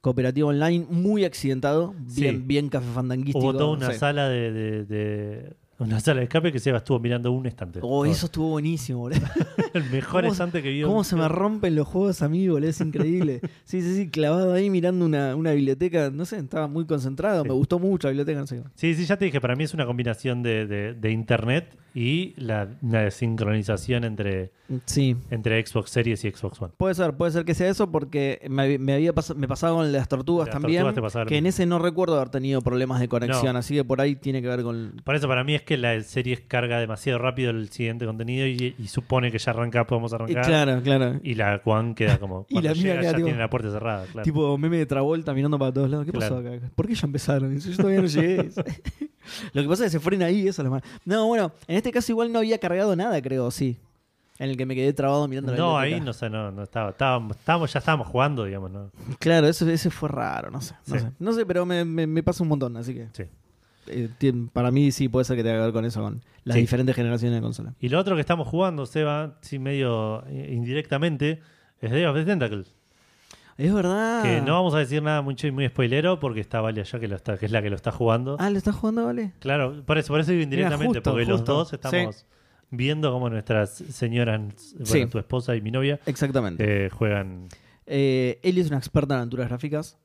[0.01, 2.43] cooperativo online muy accidentado, bien, Sí.
[2.45, 3.39] bien café fandanguístico.
[3.43, 3.97] Hubo toda una sí.
[3.97, 7.79] sala de, de- de- Una sala de escape que Seba estuvo mirando un estante.
[7.83, 9.19] Oh, eso estuvo buenísimo, boludo.
[9.73, 10.87] El mejor ¿Cómo- estante que vio.
[10.87, 12.69] ¿Cómo se me rompen los juegos a mí, boludo?
[12.69, 13.41] Es increíble.
[13.65, 16.09] Sí, sí, sí, clavado ahí mirando una, una biblioteca.
[16.11, 17.41] No sé, estaba muy concentrado.
[17.43, 17.49] Sí.
[17.49, 18.63] Me gustó mucho la biblioteca, no sé.
[18.75, 22.33] Sí, sí, ya te dije, para mí es una combinación de, de- de internet y
[22.37, 24.51] la, una sincronización entre,
[24.85, 25.15] Sí.
[25.29, 26.73] entre Xbox Series y Xbox One.
[26.77, 29.91] Puede ser, puede ser que sea eso porque me, me había pas- me pasaba con
[29.91, 30.83] las tortugas Las también.
[30.83, 33.59] tortugas que en ese no recuerdo haber tenido problemas de conexión, No.
[33.59, 35.01] así que por ahí tiene que ver con.
[35.03, 38.75] Por eso para mí es que la serie carga demasiado rápido el siguiente contenido y,
[38.79, 40.45] y supone que ya arranca, podemos Eh, arrancar.
[40.45, 41.19] claro, claro.
[41.23, 42.45] Y la One queda como.
[42.49, 44.23] Y la llega queda ya tipo- tiene la puerta cerrada, claro.
[44.23, 46.05] Tipo meme de Travolta mirando para todos lados.
[46.05, 46.51] ¿Qué pasó acá?
[46.75, 47.57] ¿Por qué ya empezaron?
[47.59, 48.49] Yo todavía no llegué.
[49.53, 50.83] lo que pasa es que se fueron ahí, eso es lo más.
[51.03, 53.77] No, bueno, en este caso igual no había cargado nada, creo, sí.
[54.37, 56.89] En el que me quedé trabado mirando la no, ahí no sé, no, no estaba.
[56.89, 58.91] Estábamos, estábamos- ya estábamos jugando, digamos, ¿no?
[59.17, 60.75] Claro, eso, ese fue raro, no sé.
[60.87, 61.01] No Sí.
[61.01, 63.07] sé, no sé pero me, me- me pasa un montón, así que.
[63.13, 63.23] Sí.
[63.87, 64.09] Eh,
[64.53, 66.61] para mí sí puede ser que tenga que ver con eso, con las Sí.
[66.61, 67.73] diferentes generaciones de consola.
[67.79, 71.39] Y lo otro que estamos jugando, Seba, sí, medio eh, indirectamente,
[71.81, 72.63] es Day of the Tentacle.
[73.57, 74.21] Es verdad.
[74.23, 77.07] Que no vamos a decir nada mucho y muy spoilero porque está Vale allá que,
[77.07, 78.35] lo está, que es la que lo está jugando.
[78.39, 79.31] Ah, ¿lo estás jugando, vale?
[79.39, 82.25] Claro, por eso, por eso digo indirectamente, justo, porque los dos estamos
[82.69, 84.41] viendo cómo nuestras señoras,
[84.73, 85.05] bueno, Sí.
[85.05, 86.87] tu esposa y mi novia, Exactamente.
[86.87, 87.47] eh, juegan.
[87.85, 89.97] Eh, Eli es una experta en aventuras gráficas.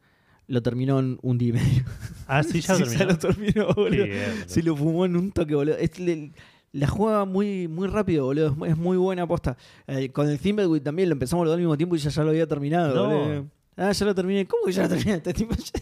[0.50, 1.84] Lo terminó en un día y medio.
[2.26, 3.04] Ah, sí, ya Sí, terminó.
[3.06, 4.04] lo terminó, boludo.
[4.04, 4.20] bien.
[4.46, 5.76] Se lo fumó en un toque, boludo.
[5.76, 6.32] Es- le-
[6.72, 8.48] la juega muy, muy rápido, boludo.
[8.48, 9.56] Es muy, es muy buena aposta.
[9.86, 12.22] Eh, con el Thimbleweed también lo empezamos los dos al mismo tiempo y ya, ya
[12.24, 13.18] lo había terminado, No.
[13.18, 13.46] boludo.
[13.76, 14.44] Ah, ya lo terminé.
[14.46, 15.14] ¿Cómo que ya lo terminé?
[15.14, 15.80] Este tipo ya-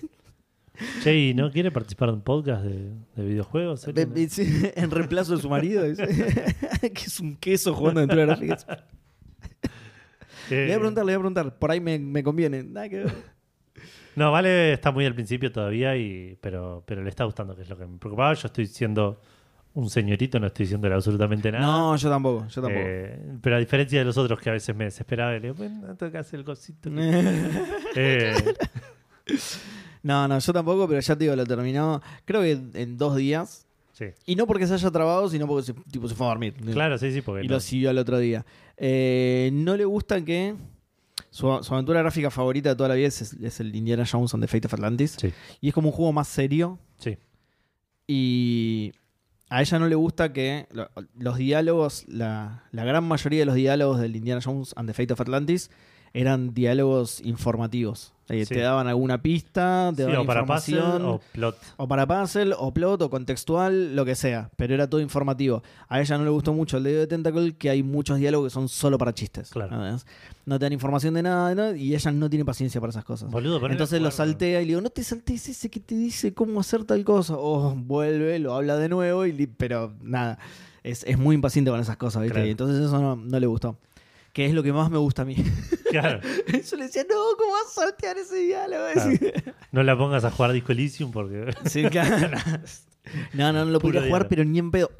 [1.02, 3.80] Che, ¿y no quiere participar de un podcast de, de videojuegos?
[3.80, 4.42] Sí,
[4.76, 5.82] en reemplazo de su marido.
[6.80, 8.66] que es un queso jugando aventuras gráficas.
[10.50, 11.58] Eh, Le voy a preguntar, le voy a preguntar.
[11.58, 12.62] Por ahí me, me conviene.
[12.62, 13.37] Nada que ver.
[14.18, 17.68] No, Vale está muy al principio todavía, y, pero, pero le está gustando, que es
[17.70, 18.34] lo que me preocupaba.
[18.34, 19.20] Yo estoy siendo
[19.74, 21.64] un señorito, no estoy diciéndole absolutamente nada.
[21.64, 22.46] No, yo tampoco.
[22.48, 22.84] Yo tampoco.
[22.84, 25.54] Eh, pero a diferencia de los otros que a veces me desesperaba, y le digo,
[25.56, 26.90] bueno, tocas el cosito.
[27.94, 28.34] Eh,
[30.02, 32.00] no, no, yo tampoco, pero ya te digo, lo terminó.
[32.24, 33.66] Creo que en dos días.
[33.92, 34.06] sí.
[34.26, 36.54] Y no porque se haya trabado, sino porque se, tipo, se fue a dormir.
[36.72, 38.44] Claro, sí, sí, porque Y no- lo siguió al otro día.
[38.76, 40.54] Eh, no le gusta que.
[41.38, 44.42] Su, su aventura gráfica favorita de toda la vida es, es el Indiana Jones and
[44.42, 45.16] the Fate of Atlantis.
[45.20, 46.78] Sí, Y es como un juego más serio.
[46.98, 47.16] sí.
[48.06, 48.92] Y
[49.50, 53.54] a ella no le gusta que lo- los diálogos, la, la gran mayoría de los
[53.54, 55.70] diálogos del Indiana Jones and the Fate of Atlantis
[56.12, 58.12] eran diálogos informativos.
[58.30, 58.56] Eh, Sí.
[58.56, 61.06] Te daban alguna pista, te Sí, daban o para puzzle información.
[61.06, 61.56] o plot.
[61.78, 64.50] O para puzzle, o plot, o contextual, lo que sea.
[64.56, 65.62] Pero era todo informativo.
[65.88, 68.54] A ella no le gustó mucho el dedo de Tentacle, que hay muchos diálogos que
[68.54, 69.48] son solo para chistes.
[69.48, 69.74] Claro.
[69.78, 69.98] ¿no?
[70.44, 73.04] No te dan información de nada, de nada, y ella no tiene paciencia para esas
[73.04, 73.30] cosas.
[73.30, 76.60] Boludo, Entonces lo saltea y le digo, no te saltees ese que te dice cómo
[76.60, 77.34] hacer tal cosa.
[77.38, 80.38] O vuelve, lo habla de nuevo, y pero nada.
[80.84, 82.34] Es, es muy impaciente con esas cosas, ¿viste?
[82.34, 82.46] Claro.
[82.46, 83.76] Y entonces eso no, no le gustó.
[84.38, 85.34] Que es lo que más me gusta a mí.
[85.90, 86.20] Claro.
[86.22, 88.84] Yo le decía, no, ¿cómo vas a saltear ese diálogo?
[88.92, 89.10] Claro.
[89.72, 91.52] No la pongas a jugar Disco Elysium porque.
[91.64, 92.36] Sí, claro.
[93.32, 94.90] No, no, no lo podría jugar, pero ni en pedo.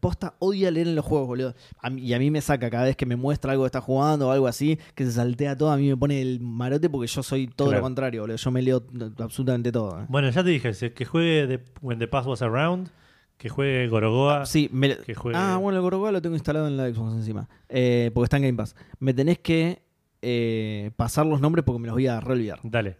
[0.00, 1.54] Posta odia leer en los juegos, boludo.
[1.80, 3.82] A mí- y a mí me saca cada vez que me muestra algo que está
[3.82, 7.06] jugando o algo así, que se saltea todo, a mí me pone el marote porque
[7.08, 7.80] yo soy todo Claro.
[7.82, 8.36] lo contrario, boludo.
[8.38, 8.82] Yo me leo
[9.18, 10.00] absolutamente todo.
[10.00, 10.06] eh.
[10.08, 12.88] Bueno, ya te dije, que juegue de When the Past Was Around,
[13.38, 14.44] que juegue Gorogoa.
[14.44, 17.48] Sí, me- que juegue- Ah, bueno, el Gorogoa lo tengo instalado en la Xbox encima.
[17.70, 18.76] Eh, porque está en Game Pass.
[18.98, 19.80] Me tenés que
[20.20, 22.58] eh, pasar los nombres porque me los voy a reolvidar.
[22.64, 22.98] Dale.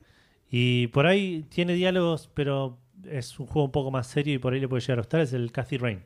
[0.51, 4.53] Y por ahí tiene diálogos, pero es un juego un poco más serio y por
[4.55, 5.20] ahí le puede llegar a gustar.
[5.20, 5.98] Es el Cathy Rain.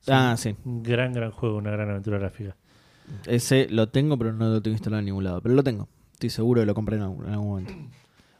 [0.00, 0.54] Es Ah, sí.
[0.64, 2.56] Un gran, gran juego, una gran aventura gráfica.
[3.26, 5.40] Ese lo tengo, pero no lo tengo instalado en ningún lado.
[5.42, 5.88] Pero lo tengo.
[6.12, 7.72] Estoy seguro que lo compré en algún, en algún momento.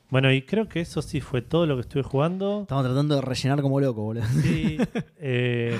[0.08, 2.62] Bueno, y creo que eso sí fue todo lo que estuve jugando.
[2.62, 4.24] Estamos tratando de rellenar como loco, boludo.
[4.42, 4.78] Sí,
[5.18, 5.76] eh,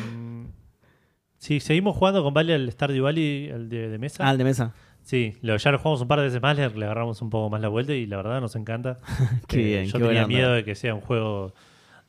[1.38, 4.26] sí, seguimos jugando con Vale al Stardew Valley, el de, de mesa.
[4.26, 4.74] Ah, el de mesa.
[5.02, 7.48] Sí, lo, ya lo jugamos un par de veces más, le, le agarramos un poco
[7.48, 8.98] más la vuelta y la verdad nos encanta.
[9.46, 11.54] Qué Eh, bien, Yo qué tenía miedo de que sea un juego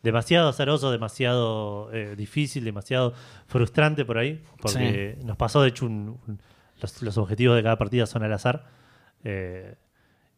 [0.02, 3.14] demasiado azaroso, demasiado eh, difícil, demasiado
[3.46, 6.40] frustrante por ahí, porque nos pasó de hecho un- un-
[6.82, 8.66] los, los objetivos de cada partida son al azar.
[9.24, 9.76] eh,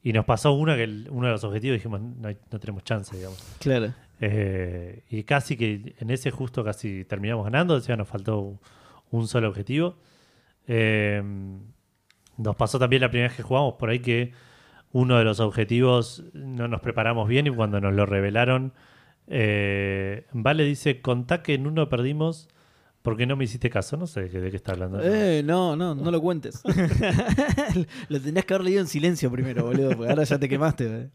[0.04, 2.84] y nos pasó una que el- uno de los objetivos dijimos no, hay- no tenemos
[2.84, 3.38] chance, digamos.
[3.60, 3.94] Claro.
[4.22, 8.60] Eh, y casi que en ese justo casi terminamos ganando, o sea, nos faltó
[9.12, 9.98] un solo objetivo.
[10.68, 11.22] Eh,
[12.38, 14.32] nos pasó también la primera vez que jugamos por ahí que
[14.92, 18.74] uno de los objetivos no nos preparamos bien y cuando nos lo revelaron,
[19.28, 22.50] eh, Vale dice, contá que en uno perdimos
[23.02, 23.98] porque no me hiciste caso.
[23.98, 25.00] No sé de qué, qué está hablando.
[25.02, 26.62] Eh, no, no, no lo cuentes.
[28.10, 30.86] lo tenías que haber leído en silencio primero, boludo, porque ahora ya te quemaste.
[30.86, 31.10] eh.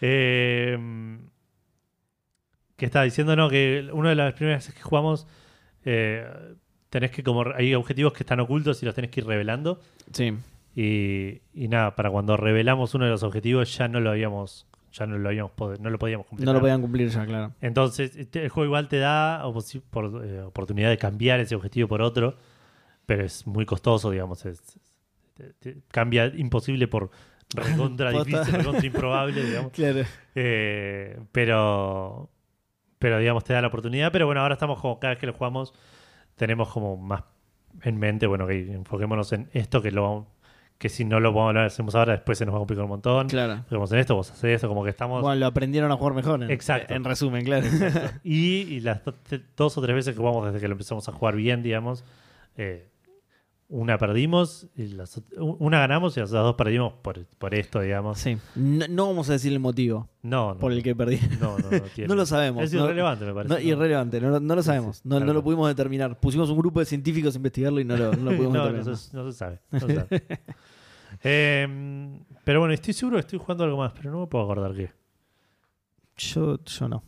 [0.00, 1.18] Eh,
[2.76, 5.26] que estaba diciendo, no, que una de las primeras veces que jugamos,
[5.84, 6.26] eh,
[6.90, 9.80] tenés que como hay objetivos que están ocultos y los tenés que ir revelando.
[10.12, 10.32] Sí.
[10.74, 15.06] Y, y nada, para cuando revelamos uno de los objetivos ya no lo habíamos, ya
[15.06, 16.46] no lo habíamos pod- no lo podíamos cumplir.
[16.46, 17.52] No lo podían cumplir ya, claro.
[17.60, 19.42] Entonces, este- el juego igual te da
[19.90, 22.36] por- eh, oportunidad de cambiar ese objetivo por otro,
[23.06, 24.44] pero es muy costoso, digamos.
[24.46, 24.78] Es,
[25.90, 27.10] cambia imposible por
[27.54, 29.72] recontra difícil, recontra improbable, digamos.
[29.72, 30.02] Claro.
[30.34, 32.30] Eh, pero,
[32.98, 34.12] pero digamos, te da la oportunidad.
[34.12, 35.72] Pero bueno, ahora estamos como, cada vez que lo jugamos,
[36.36, 37.24] tenemos como más
[37.82, 40.26] en mente, bueno, que enfoquémonos en esto, que lo vamos-
[40.78, 42.90] que si no lo, vamos- lo hacemos ahora, después se nos va a complicar un
[42.90, 43.28] montón.
[43.28, 43.52] Claro.
[43.54, 45.22] Enfoquemos en esto, vos hacés esto, como que estamos.
[45.22, 46.42] Bueno, lo aprendieron a jugar mejor.
[46.42, 46.94] En, Exacto.
[46.94, 47.66] En resumen, claro.
[48.24, 49.00] Y, y las
[49.56, 52.04] dos o tres veces que jugamos desde que lo empezamos a jugar bien, digamos,
[52.56, 52.88] eh,
[53.74, 57.80] una perdimos, y las ot- una ganamos y las otras dos perdimos por, por esto,
[57.80, 58.18] digamos.
[58.18, 58.36] sí.
[58.54, 61.18] No, no vamos a decir el motivo No, no, por el que perdí.
[61.40, 62.64] no, no, no, tiene- No lo sabemos.
[62.64, 63.54] Es no- irrelevante, me parece.
[63.54, 65.00] No, irrelevante, no, no lo sabemos.
[65.04, 65.26] No, claro.
[65.26, 66.20] no lo pudimos determinar.
[66.20, 68.96] Pusimos un grupo de científicos a investigarlo y no lo, no lo pudimos determinar.
[68.96, 69.60] se, no se sabe.
[69.70, 70.22] no se sabe.
[71.24, 74.74] Eh, pero bueno, estoy seguro que estoy jugando algo más, pero no me puedo acordar
[74.74, 74.90] qué.
[76.16, 77.02] Yo, yo no.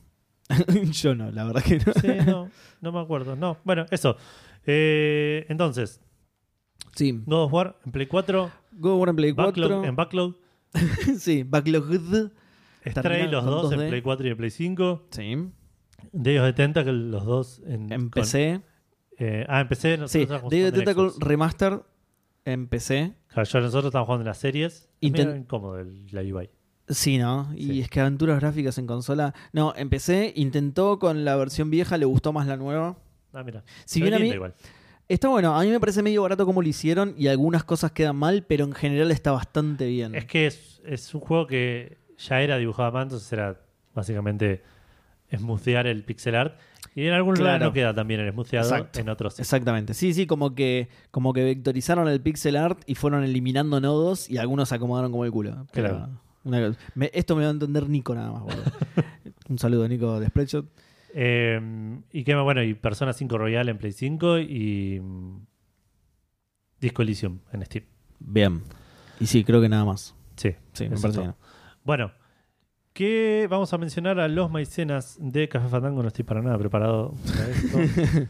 [0.93, 1.93] yo no, la verdad que no.
[2.01, 2.51] Sí, no,
[2.81, 3.35] no me acuerdo.
[3.35, 4.17] No, bueno, eso.
[4.67, 6.01] Eh, entonces,
[6.95, 7.13] Sí.
[7.27, 9.47] God of War en Play 4, Go War en Play 4.
[9.69, 10.37] Backlog, en Backlog,
[11.19, 11.85] sí, Backlog.
[12.87, 13.89] Stray los dos en 2D.
[13.89, 15.49] Play 4 y en Play 5, Sí.
[16.13, 18.61] Day of the Tentacle los dos en, En con- PC.
[19.19, 19.99] eh, ah, en PC.
[20.09, 21.11] Sí, Day of the en Tentacle.
[21.19, 21.83] Remaster
[22.45, 23.15] en PC.
[23.29, 24.89] Claro, yo- nosotros estamos jugando en las series.
[25.01, 26.51] Era incómodo el- la UI.
[26.89, 27.51] Sí, ¿no?
[27.57, 27.81] Y Sí.
[27.81, 29.33] es que aventuras gráficas en consola.
[29.55, 32.99] No, en PC intentó con la versión vieja, le gustó más la nueva.
[33.33, 33.65] Ah, mira.
[33.87, 34.55] Si bien a mí, igual.
[35.09, 38.17] Está bueno, a mí me parece medio barato como lo hicieron y algunas cosas quedan
[38.17, 40.15] mal, pero en general está bastante bien.
[40.15, 43.61] Es que es, es un juego que ya era dibujado a mano, entonces era
[43.95, 44.63] básicamente
[45.35, 46.57] smoothear el pixel art.
[46.95, 47.65] Y en lugares Claro.
[47.67, 49.01] no queda también el Exacto.
[49.01, 49.43] en otros sí.
[49.43, 49.95] Exactamente.
[49.95, 54.39] Sí, sí, como que, como que vectorizaron el pixel art y fueron eliminando nodos y
[54.39, 55.67] algunos se acomodaron como el culo.
[55.73, 56.09] Pero Claro.
[56.45, 58.63] una- me- esto me va a entender Nico nada más, boludo.
[59.49, 60.67] Un saludo, Nico de Spreadshot.
[61.17, 61.61] Eh,
[62.13, 65.47] y que bueno, y Persona 5 Royal en Play 5 y mm,
[66.81, 67.85] Disco Elysium en Steam.
[68.19, 68.63] Bien.
[69.21, 70.15] Y sí, creo que nada más.
[70.37, 71.23] Sí, Sí, me eso parece es todo.
[71.23, 71.35] bien.
[71.85, 72.13] Bueno,
[72.93, 76.03] que vamos a mencionar a los maicenas de Café Fandango.
[76.03, 77.79] No estoy para nada preparado para esto.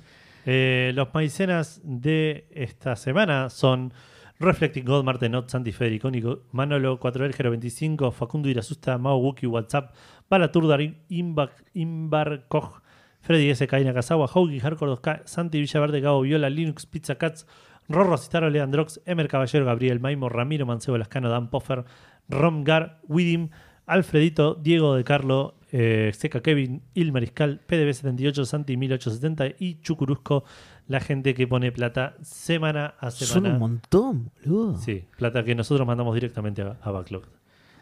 [0.46, 3.94] Eh, los maicenas de esta semana son
[4.38, 6.10] Reflecting God, Martenot, Santi Federico,
[6.52, 9.94] Manolo, 4 25 Facundo Irasusta, Mao Wookie, WhatsApp,
[10.30, 12.80] Balatur, Darín, Imbar, Imbar Koch,
[13.20, 13.66] Freddy S.
[13.66, 17.46] Kaina Kazawa, Hauki, Hardcore 2K, Santi Villaverde, Gabo Viola, Linux, Pizza Cats,
[17.88, 21.84] Rorro Citaro, Leandrox, Emer Caballero, Gabriel Maimo, Ramiro Mancebo Lascano, Dan Poffer,
[22.28, 23.50] Romgar, Widim,
[23.86, 30.44] Alfredito, Diego de Carlo, eh, Seca Kevin, Il Mariscal, PDB78, Santi 1870 y Chucurusco,
[30.86, 33.54] la gente que pone plata semana a Son semana.
[33.54, 34.76] un montón, boludo.
[34.78, 37.24] Sí, plata que nosotros mandamos directamente a, a Backlog.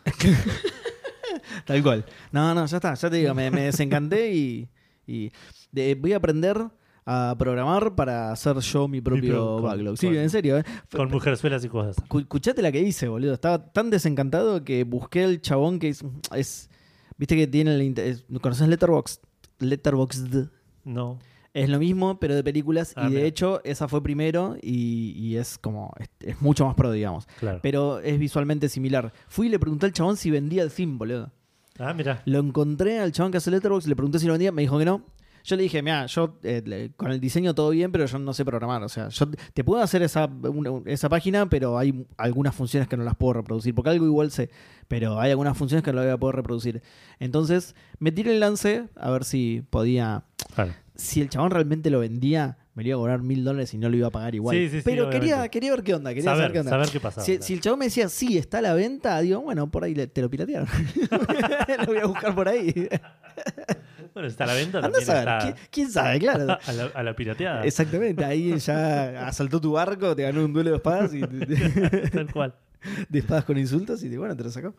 [1.64, 2.04] Tal cual.
[2.30, 4.68] No, no, ya está, ya te digo, me, me desencanté y,
[5.06, 5.30] y
[5.70, 6.56] de- voy a aprender
[7.04, 9.98] a programar para hacer yo mi propio pro- con- backlog.
[9.98, 10.58] Sí, en serio.
[10.58, 10.64] ¿eh?
[10.94, 11.96] Con mujerzuelas y cosas.
[12.08, 13.34] Cu- Escuchate la que hice, boludo.
[13.34, 16.04] Estaba tan desencantado que busqué el chabón que es.
[16.34, 16.70] es-
[17.18, 17.98] Viste que tiene el.
[17.98, 19.20] es- ¿Conoces Letterboxd?
[19.58, 20.48] Letterboxd.
[20.84, 21.18] No.
[21.54, 22.94] Es lo mismo, pero de películas.
[22.96, 23.26] Ah, y de mira.
[23.26, 25.92] hecho, esa fue primero y, y es como.
[25.98, 27.26] Es, es mucho más pro, digamos.
[27.40, 27.60] Claro.
[27.62, 29.12] Pero es visualmente similar.
[29.28, 31.30] Fui y le pregunté al chabón si vendía el film, boludo.
[31.78, 32.22] Ah, mira.
[32.26, 34.84] Lo encontré al chabón que hace Letterboxd, le pregunté si lo vendía, me dijo que
[34.84, 35.02] no.
[35.44, 38.32] Yo le dije, mira, yo eh, le- con el diseño todo bien, pero yo no
[38.32, 38.82] sé programar.
[38.84, 42.96] O sea, yo te puedo hacer esa, una- esa página, pero hay algunas funciones que
[42.96, 43.74] no las puedo reproducir.
[43.74, 44.50] Porque algo igual sé,
[44.86, 46.80] pero hay algunas funciones que no las voy a poder reproducir.
[47.18, 50.22] Entonces, me tiré el lance a ver si podía.
[50.54, 50.72] Claro.
[50.94, 53.88] Si el chabón realmente lo vendía, me lo iba a cobrar mil dólares y no
[53.90, 54.56] lo iba a pagar igual.
[54.56, 56.10] Sí, sí, sí, pero quería, quería ver qué onda.
[56.10, 56.70] Quería Saber, saber qué onda.
[56.70, 57.24] saber qué pasaba.
[57.24, 57.42] Si, claro.
[57.46, 60.06] si el chabón me decía, sí, está a la venta, digo, bueno, por ahí le-
[60.06, 60.68] te lo piratearon.
[61.78, 62.88] lo voy a buscar por ahí.
[64.14, 65.02] Bueno, está a la venta Andá también.
[65.02, 65.28] a saber.
[65.28, 66.18] está ¿Quién, quién sabe?
[66.18, 66.58] Claro.
[66.66, 67.64] a, la, a la pirateada.
[67.64, 68.24] Exactamente.
[68.24, 71.20] Ahí ya asaltó tu barco, te ganó un duelo de espadas y
[72.10, 72.54] Tal cual.
[73.08, 74.74] de espadas con insultos y te- bueno, te lo sacó.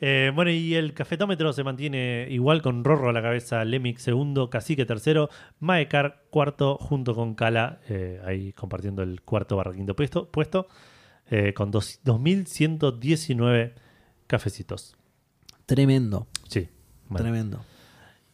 [0.00, 4.48] Eh, bueno, y el cafetómetro se mantiene igual con Rorro a la cabeza, Lemic segundo,
[4.48, 5.28] Cacique tercero,
[5.58, 10.68] Maekar cuarto, junto con Kala, eh, ahí compartiendo el cuarto barra quinto puesto, puesto
[11.30, 13.72] eh, con dos- 2.119
[14.26, 14.96] cafecitos.
[15.66, 16.68] Tremendo, Sí.
[17.08, 17.24] bueno.
[17.24, 17.64] tremendo.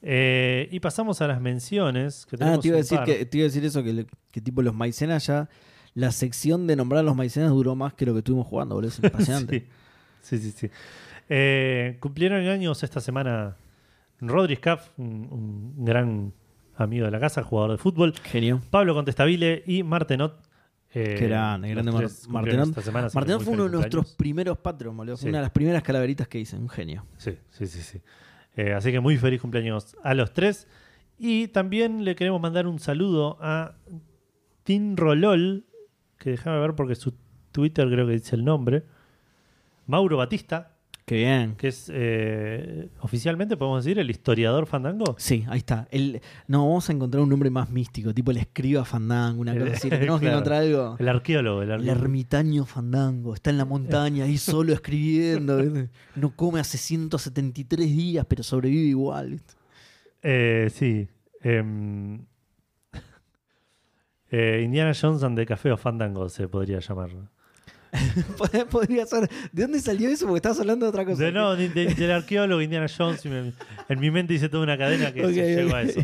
[0.03, 2.27] Eh, y pasamos a las menciones.
[2.27, 4.61] Que Ah, te iba a decir que te iba a decir eso, que, que tipo
[4.61, 5.49] los maicenas ya,
[5.95, 8.91] la sección de nombrar a los maicenas duró más que lo que estuvimos jugando, boludo.
[8.91, 9.67] Es impresionante.
[10.21, 10.69] Sí, sí, sí.
[10.69, 10.71] sí.
[11.29, 13.57] Eh, cumplieron años esta semana
[14.21, 15.29] Rodri Scaff, un,
[15.79, 16.33] un gran
[16.77, 18.61] amigo de la casa, jugador de fútbol, Genio.
[18.71, 20.41] Pablo Contestabile y Martenot.
[20.93, 22.69] eh, Qué grande, grande Mar- Martenot.
[22.69, 25.17] esta semana, que muy fue uno de nuestros primeros Patreon, boludo.
[25.17, 25.29] Fue Sí.
[25.29, 26.57] una de las primeras calaveritas que hice.
[26.57, 27.05] Un genio.
[27.17, 27.81] Sí, sí, sí.
[27.81, 28.01] sí.
[28.57, 30.69] Eh, así que muy feliz cumpleaños a los tres.
[31.19, 33.75] Y también le queremos mandar un saludo a
[34.63, 35.65] Tin Rolol,
[36.19, 37.15] que déjame ver porque su
[37.53, 38.85] Twitter creo que dice el nombre.
[39.87, 40.74] Mauro Batista,
[41.07, 41.55] Qué bien.
[41.57, 45.15] que es eh, oficialmente, podemos decir, el historiador fandango.
[45.19, 45.87] Sí, ahí está.
[45.91, 49.73] El, no, vamos a encontrar un nombre más místico, tipo el escriba Fandango, una cosa
[49.75, 49.91] así.
[49.91, 50.39] Tenemos que Claro.
[50.39, 50.97] encontrar algo.
[50.99, 52.05] El arqueólogo, el El arqueólogo.
[52.05, 55.59] ermitaño Fandango, está en la montaña ahí solo escribiendo.
[55.59, 55.91] ¿viste?
[56.17, 59.31] No come hace 173 días, pero sobrevive igual.
[59.33, 59.55] ¿viste?
[60.23, 61.07] Eh, sí.
[61.43, 62.25] Em,
[64.31, 67.11] eh, Indiana Johnson de Café o Fandango se podría llamar.
[68.39, 69.29] Pod- Podría ser.
[69.53, 70.27] ¿De dónde salió eso?
[70.27, 71.23] Porque estabas hablando de otra cosa.
[71.25, 73.25] De, no, de- de- del arqueólogo Indiana Jones.
[73.25, 73.53] y me-
[73.89, 76.01] en mi mente hice toda una cadena que Ok, se llegó a eso.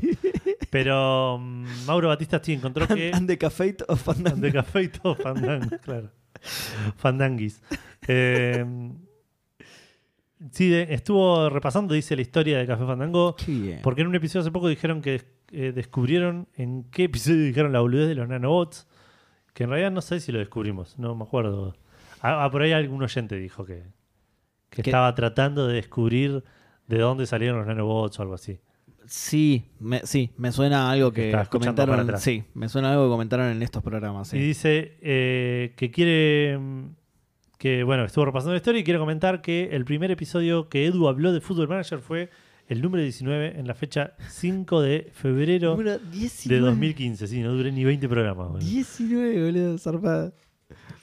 [0.70, 3.11] Pero mm, Mauro Batista sí encontró que.
[3.12, 4.41] And the Café o Fandango.
[4.41, 6.11] de café y todo fandango, claro.
[6.97, 7.61] Fandanguis.
[8.07, 8.64] Eh,
[10.53, 13.36] sí, estuvo repasando, dice la historia de Café Fandango.
[13.82, 15.22] Porque en un episodio hace poco dijeron que
[15.53, 16.47] eh, descubrieron.
[16.57, 18.86] ¿En qué episodio dijeron la boludez de los nanobots?
[19.55, 21.74] Que en realidad no sé si lo descubrimos, no me acuerdo.
[22.22, 23.82] Ah, ah, por ahí algún oyente dijo que,
[24.70, 24.90] que ¿Qué?
[24.90, 26.44] estaba tratando de descubrir
[26.86, 28.59] de dónde salieron los nanobots o algo así.
[29.07, 32.18] Sí, me, sí, me suena a algo que comentaron.
[32.18, 34.28] Sí, me suena a algo que comentaron en estos programas.
[34.28, 34.36] sí.
[34.36, 36.59] Y dice eh, que quiere.
[36.59, 36.84] mm,
[37.59, 41.09] Que bueno, estuvo repasando la historia y quiere comentar que el primer episodio que Edu
[41.09, 42.30] habló de Football Manager fue
[42.70, 46.66] el número 19 en la fecha 5 de febrero Número de 19.
[46.66, 47.26] 2015.
[47.26, 48.48] Sí, no duré ni 20 programas.
[48.48, 48.66] boludo.
[48.66, 50.32] 19, boludo, zarpado.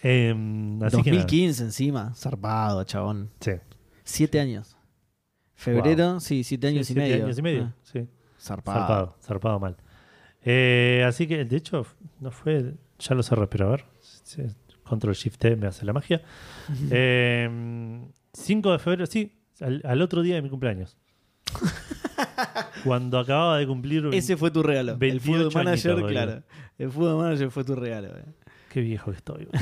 [0.01, 1.23] Eh, así que nada.
[1.23, 3.29] 2015 encima, zarpado, chabón.
[3.39, 3.51] Sí.
[4.03, 4.75] Siete años.
[5.55, 7.25] Febrero, sí, siete años Sí, y siete medio.
[7.25, 7.63] años y medio.
[7.63, 8.07] Ah, sí.
[8.39, 8.77] zarpado.
[8.79, 9.77] Zarpado, zarpado mal.
[10.43, 11.85] Eh, así que, de hecho,
[12.19, 12.75] no fue.
[12.99, 13.85] Ya lo cerré, pero a ver.
[14.83, 16.21] Control Shift T me hace la magia.
[16.91, 17.99] Eh,
[18.33, 20.95] 5 de febrero, sí, al, al otro día de mi cumpleaños.
[22.83, 24.07] Cuando acababa de cumplir.
[24.13, 24.93] Ese fue tu regalo.
[24.93, 26.43] El 28 Football Manager, añitos, claro.
[26.77, 28.07] El Football Manager fue tu regalo.
[28.09, 28.23] eh.
[28.69, 29.47] Qué viejo que estoy.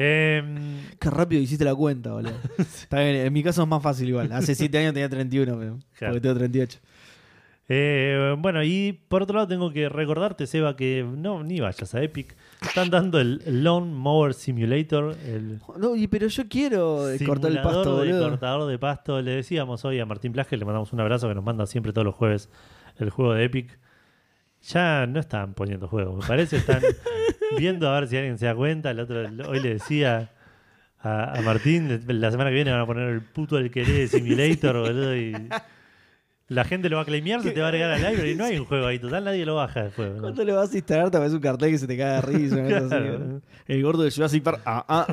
[0.00, 2.30] Em, Qué rápido hiciste la cuenta, boludo.
[2.58, 4.30] Está bien, en mi caso es más fácil igual.
[4.32, 6.14] Hace 7 años tenía 31, pero, Claro.
[6.14, 6.78] porque tengo 38.
[7.70, 12.02] Eh, bueno, y por otro lado tengo que recordarte, Seba, que no, ni vayas a
[12.02, 12.34] Epic.
[12.62, 18.00] Están dando el Lawn Mower Simulator, el No, y- pero yo quiero cortar el pasto,
[18.00, 18.30] de boludo.
[18.30, 19.20] cortador de pasto.
[19.20, 22.06] Le decíamos hoy a Martín Plaje, le mandamos un abrazo que nos manda siempre todos
[22.06, 22.48] los jueves
[22.98, 23.78] el juego de Epic.
[24.62, 26.80] Ya no están poniendo juegos, me parece, están
[27.58, 28.90] viendo a ver si alguien se da cuenta.
[28.90, 30.30] El otro, hoy le decía
[31.00, 34.80] a, a Martín, la semana que viene van a poner el puto del queré Simulator,
[34.80, 35.32] boludo, y
[36.48, 38.44] la gente lo va a claimear, se te va a agregar al library y no
[38.44, 40.14] hay un juego ahí, total nadie lo baja el juego.
[40.16, 40.20] ¿no?
[40.22, 42.56] Cuando lo vas a instalar, te ves un cartel que se te cae de risa.
[42.62, 43.18] cosa así, Claro.
[43.18, 43.42] boludo.
[43.66, 44.62] El gordo de Jurassic Park.
[44.64, 45.06] Ah, ah,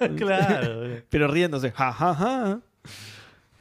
[0.00, 0.08] ah.
[0.16, 1.02] Claro.
[1.08, 1.70] Pero riéndose.
[1.70, 2.60] Ja, ja, ja.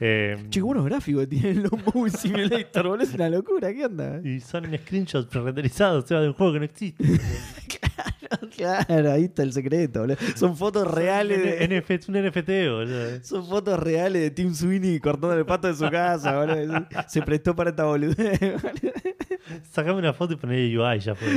[0.03, 3.03] Eh, Che, buenos gráficos que tiene el Movie Simulator, boludo.
[3.03, 4.19] Es una locura, ¿qué onda?
[4.24, 7.03] y son screenshots pre-renderizados, o sea, de un juego que no existe.
[7.03, 8.20] Claro,
[9.13, 10.17] ahí está el secreto, boludo.
[10.36, 11.67] Son fotos reales de.
[11.79, 13.23] NF es un NFT, boludo.
[13.23, 16.86] Son fotos reales de Tim Sweeney cortando el pato de su casa, boludo.
[17.07, 18.39] Se prestó para esta boludez.
[18.39, 18.93] boludo.
[19.71, 21.27] Sacame una foto y poné UI ya fue.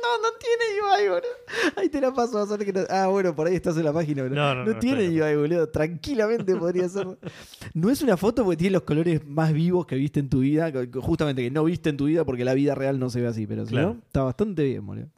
[0.00, 1.28] No, no tiene UI, boludo.
[1.76, 3.92] Ahí te la paso a hacer que no- Ah, bueno, por ahí estás en la
[3.92, 4.36] página, boludo.
[4.36, 5.68] No, no, no, tiene estoy UI, boludo.
[5.68, 7.06] Tranquilamente podría ser.
[7.74, 10.72] No es una foto porque tiene los colores más vivos que viste en tu vida.
[10.94, 13.46] Justamente que no viste en tu vida porque la vida real no se ve así.
[13.46, 13.94] Pero si Claro.
[13.94, 15.08] no, está bastante bien, boludo.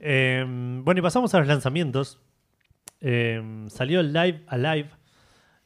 [0.00, 0.44] Eh,
[0.82, 2.18] bueno, y pasamos a los lanzamientos.
[3.00, 4.90] Eh, salió Live Alive.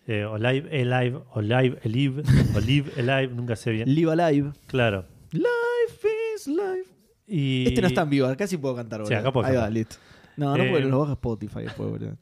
[0.07, 1.21] eh, o Live Alive.
[1.33, 2.23] O Live Alive.
[2.55, 3.29] o Live Alive.
[3.29, 3.93] Nunca sé bien.
[3.95, 4.53] Live Alive.
[4.67, 5.07] Claro.
[5.33, 6.91] Life is life.
[7.27, 9.09] Y Este no está en vivo, acá sí puedo cantar, boludo.
[9.09, 9.97] Sí, acá puedo Ahí va, listo.
[10.37, 12.17] No, no Eh, porque lo baja Spotify después, boludo.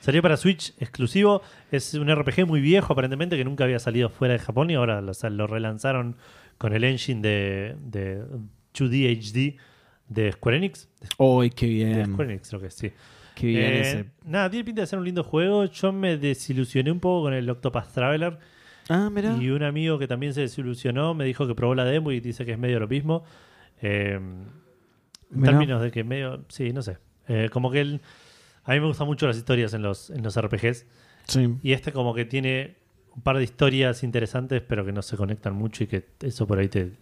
[0.00, 1.42] Salió para Switch exclusivo.
[1.70, 5.00] Es un RPG muy viejo, aparentemente, que nunca había salido fuera de Japón y ahora
[5.00, 6.16] lo, o sea, lo relanzaron
[6.58, 8.22] con el engine de, de
[8.74, 9.56] 2D HD
[10.12, 10.88] de Square Enix.
[11.18, 12.12] ¡Uy, qué De bien!
[12.12, 12.92] Square Enix, creo que sí.
[13.34, 14.04] Qué bien Eh, ese.
[14.24, 15.64] Nada, tiene pinta de ser un lindo juego.
[15.64, 18.38] Yo me desilusioné un poco con el Octopath Traveler.
[18.88, 19.36] Ah, mira.
[19.40, 22.44] Y un amigo que también se desilusionó me dijo que probó la demo y dice
[22.44, 23.24] que es medio lo mismo.
[23.80, 24.46] Eh, en
[25.30, 25.52] Mirá.
[25.52, 26.44] términos de que medio.
[26.48, 26.98] Sí, no sé.
[27.28, 28.00] Eh, como que él.
[28.64, 30.86] A mí me gustan mucho las historias en los, en los RPGs.
[31.26, 31.54] Sí.
[31.62, 32.76] Y este, como que tiene
[33.16, 36.58] un par de historias interesantes, pero que no se conectan mucho y que eso por
[36.58, 36.92] ahí te.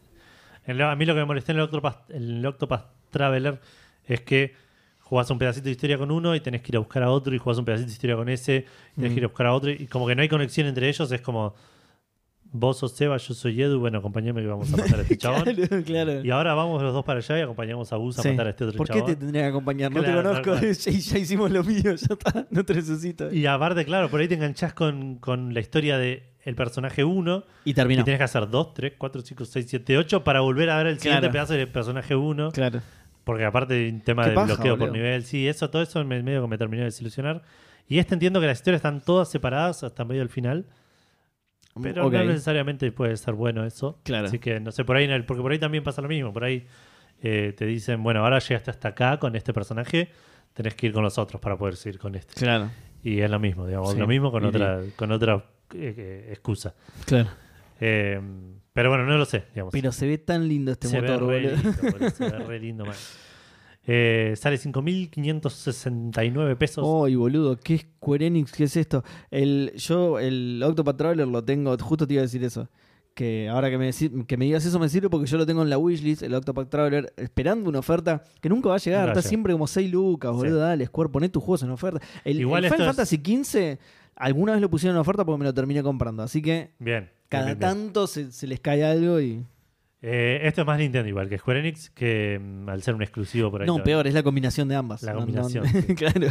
[0.67, 3.61] en lo- a mí lo que me molestó en el Octopath, en el Octopath Traveler
[4.07, 4.55] es que
[5.01, 7.35] jugás un pedacito de historia con uno y tenés que ir a buscar a otro
[7.35, 9.15] y jugás un pedacito de historia con ese y tenés Mm.
[9.15, 11.21] que ir a buscar a otro y como que no hay conexión entre ellos, es
[11.21, 11.55] como
[12.53, 15.45] vos sos Seba, yo soy Edu, bueno, acompañame que vamos a matar a este chabón.
[15.45, 16.25] Claro, claro.
[16.25, 18.65] Y ahora vamos los dos para allá y acompañamos a Gus a matar a este
[18.65, 19.07] otro ¿Por qué chabón.
[19.07, 19.93] te tendría que acompañar?
[19.93, 23.33] No te conozco, ya, ya hicimos lo mío, ya está, no te necesito.
[23.33, 27.45] Y aparte, claro, por ahí te enganchás con, con la historia de el personaje 1
[27.67, 28.03] Y y terminó.
[28.03, 30.99] tenés que hacer 2, 3, 4, 5, 6, 7, 8 para volver a ver el
[30.99, 31.33] siguiente Claro.
[31.33, 32.51] pedazo del personaje 1.
[32.51, 32.81] Claro.
[33.25, 36.23] Porque aparte hay un tema de paja, bloqueo por nivel, sí, eso, todo eso me,
[36.23, 37.43] medio que me terminó de desilusionar.
[37.87, 40.67] Y este entiendo que las historias están todas separadas hasta medio del final,
[41.83, 43.99] pero no necesariamente puede ser bueno eso.
[44.05, 44.27] Claro.
[44.29, 46.33] Así que no sé, por ahí, en el- porque por ahí también pasa lo mismo.
[46.33, 46.67] Por ahí
[47.23, 50.11] eh, te dicen, bueno, ahora llegaste hasta acá con este personaje,
[50.55, 52.35] tenés que ir con los otros para poder seguir con este.
[52.35, 52.71] Claro,
[53.03, 55.45] Y es lo mismo, digamos, Sí, lo mismo con y- otra, con otra
[55.75, 56.75] eh, excusa.
[57.07, 57.29] claro.
[57.81, 58.21] Eh,
[58.81, 59.73] pero bueno, no lo sé, digamos.
[59.73, 61.63] Pero se ve tan lindo este se motor, ve re boludo.
[61.63, 62.95] lindo, boludo, se ve re lindo, man.
[63.87, 66.87] Eh, sale 5.569 pesos.
[67.07, 68.53] Ay, boludo, ¿qué Square Enix?
[68.53, 69.05] ¿Qué es esto?
[69.31, 72.69] El, yo, el Octopath Traveler lo tengo, justo te iba a decir eso.
[73.15, 73.91] Que ahora que me,
[74.27, 76.71] que me digas eso me sirve porque yo lo tengo en la wishlist, el Octopath
[76.71, 79.01] Traveler, esperando una oferta que nunca va a llegar.
[79.01, 79.29] Nunca Está llega.
[79.29, 80.55] siempre como 6 lucas, boludo.
[80.57, 80.61] Sí.
[80.61, 82.01] Dale, Square, poné tus juegos en oferta.
[82.25, 83.79] El, Igual el Final es- Fantasy XV,
[84.17, 86.23] alguna vez lo pusieron en oferta porque me lo terminé comprando.
[86.23, 87.11] Así que Bien.
[87.31, 89.45] Cada tanto se, se les cae algo y.
[90.03, 93.51] Eh, esto es más Nintendo igual que Square Enix, que mm, al ser un exclusivo
[93.51, 93.67] por ahí.
[93.67, 95.03] No, peor, es la combinación de ambas.
[95.03, 95.71] La No, no, combinación, no.
[95.83, 95.95] sí.
[95.95, 96.27] claro.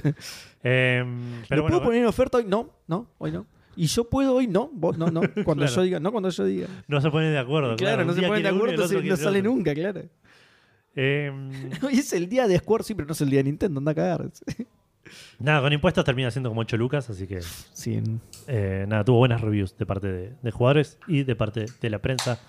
[0.63, 1.03] Eh,
[1.47, 2.45] pero ¿Lo bueno, puedo poner en oferta hoy?
[2.47, 3.45] No, no, hoy no.
[3.75, 4.47] ¿Y yo puedo hoy?
[4.47, 5.21] No, vos no, no.
[5.45, 5.75] Cuando Claro.
[5.75, 6.67] yo diga, no cuando yo diga.
[6.87, 7.75] no se ponen de acuerdo.
[7.75, 10.01] Claro, no Un se ponen de acuerdo, quiere no sale nunca, claro.
[10.95, 11.31] Eh,
[11.83, 13.91] Hoy es el día de Square, sí, pero no es el día de Nintendo, anda
[13.91, 14.29] a cagar.
[15.39, 18.01] Nada, con impuestos termina siendo como 8 lucas, así que Sí,
[18.47, 21.99] eh, nada, tuvo buenas reviews de parte de, de jugadores y de parte de la
[21.99, 22.39] prensa.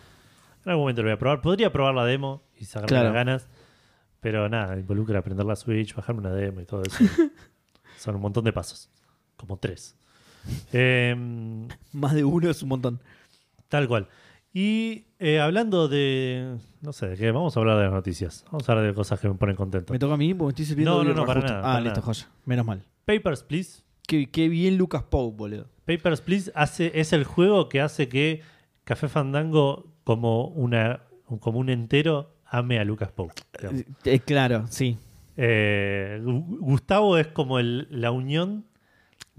[0.65, 1.41] En algún momento lo voy a probar.
[1.41, 3.05] Podría probar la demo y sacarme Claro.
[3.07, 3.49] las ganas,
[4.21, 6.99] pero nada, involucra aprender la Switch, bajarme una demo y todo eso.
[7.99, 8.91] Son un montón de pasos,
[9.37, 9.95] como tres.
[10.73, 11.15] Eh,
[11.93, 13.01] más de uno es un montón.
[13.69, 14.09] Tal cual.
[14.53, 16.57] Y eh, hablando de.
[16.83, 18.45] No sé de qué, vamos a hablar de las noticias.
[18.51, 19.93] Vamos a hablar de cosas que me ponen contento.
[19.93, 20.35] ¿Me toca a mí?
[20.35, 21.55] Porque estoy sirviendo No, no, no, para justo.
[21.55, 22.07] nada, Ah, para listo, nada.
[22.15, 22.29] joya.
[22.47, 22.83] Menos mal.
[23.05, 23.83] Papers, Please.
[24.07, 25.69] Qué, qué bien Lucas Pope, boludo.
[25.85, 28.41] Papers, Please hace, es el juego que hace que
[28.85, 31.03] Café Fandango, como, una,
[31.39, 33.35] como un entero, ame a Lucas Pope.
[33.63, 34.99] Eh, eh, claro, sí.
[35.37, 38.65] Eh, Gu- Gustavo es como el- la unión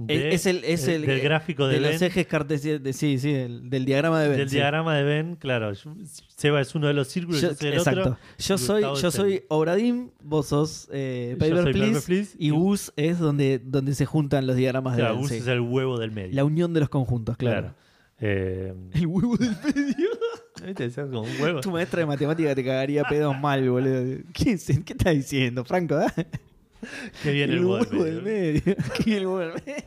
[0.08, 2.96] de- es el, es eh, el del eh, gráfico de, de Ben, los ejes cartesianos.
[2.96, 4.38] Sí, sí, del, del diagrama de Ben.
[4.38, 4.56] del sí.
[4.56, 5.72] diagrama de Ben, claro.
[6.36, 8.00] Seba es uno de los círculos, Yo- yo soy el exacto.
[8.02, 8.18] otro.
[8.38, 12.94] Yo soy, Gustavo yo soy Obradim, vos sos eh, Paper, Please, Paper Please y Gus
[12.96, 15.16] es donde, donde se juntan los diagramas de Ben.
[15.18, 15.36] Gus sí.
[15.38, 16.34] es el huevo del medio.
[16.36, 17.60] La unión de los conjuntos, claro.
[17.62, 17.76] Claro.
[18.24, 20.10] Eh, El huevo del medio.
[21.10, 21.60] como un huevo.
[21.62, 24.20] Tu maestra de matemática te cagaría pedos mal, boludo.
[24.34, 25.96] ¿Qué, es- qué estás diciendo, Franco?
[25.96, 26.14] ah?
[27.24, 28.76] Qué bien el, el huevo huevo del medio.
[29.04, 29.84] ¿Qué el huevo del medio?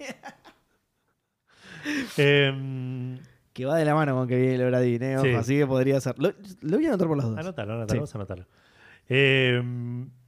[2.17, 3.19] Eh,
[3.55, 5.17] Que va de la mano con que viene el Obradín, ¿eh?
[5.23, 5.31] Sí.
[5.31, 6.17] así que podría ser.
[6.19, 6.33] Lo,
[6.63, 7.39] lo voy a anotar por las dudas.
[7.47, 7.97] anótalo, anótalo, Sí.
[7.99, 8.47] vamos a anotarlo.
[9.09, 9.63] Eh,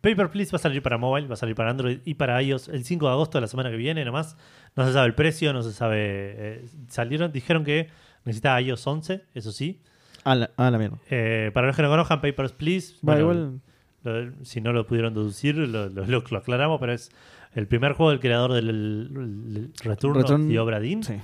[0.01, 2.69] Paper Please va a salir para mobile, va a salir para Android y para iOS
[2.69, 4.37] el 5 de agosto de la semana que viene nomás.
[4.77, 5.97] No se sabe el precio, no se sabe.
[5.99, 7.89] eh, salieron, dijeron que
[8.25, 9.83] necesitaba iOS 11, eso sí.
[10.23, 10.99] Ah, la, la mierda.
[11.11, 12.95] Eh, para los que no conozcan, Papers, Please.
[13.03, 13.61] Bueno, igual.
[14.05, 17.11] Lo- si no lo pudieron deducir, lo, lo- aclaramos, pero es
[17.55, 21.03] el primer juego del creador del el- el Return, Return- y Obra Dinn.
[21.03, 21.15] Sí.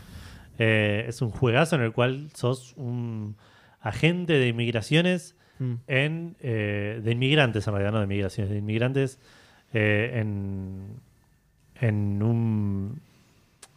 [0.59, 3.37] Eh, es un juegazo en el cual sos un
[3.81, 5.73] agente de inmigraciones Mm.
[5.87, 9.19] en eh, de inmigrantes en realidad no de migraciones de inmigrantes
[9.75, 11.01] eh, en
[11.81, 13.01] en un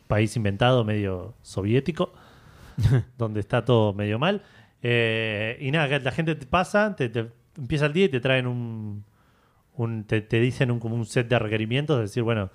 [0.08, 2.14] país inventado medio soviético
[3.18, 4.42] donde está todo medio mal
[5.60, 9.04] y nada la gente te pasa te, te- empieza el día y te traen un,
[9.76, 12.50] un- te, te dicen un, como un set de requerimientos de decir bueno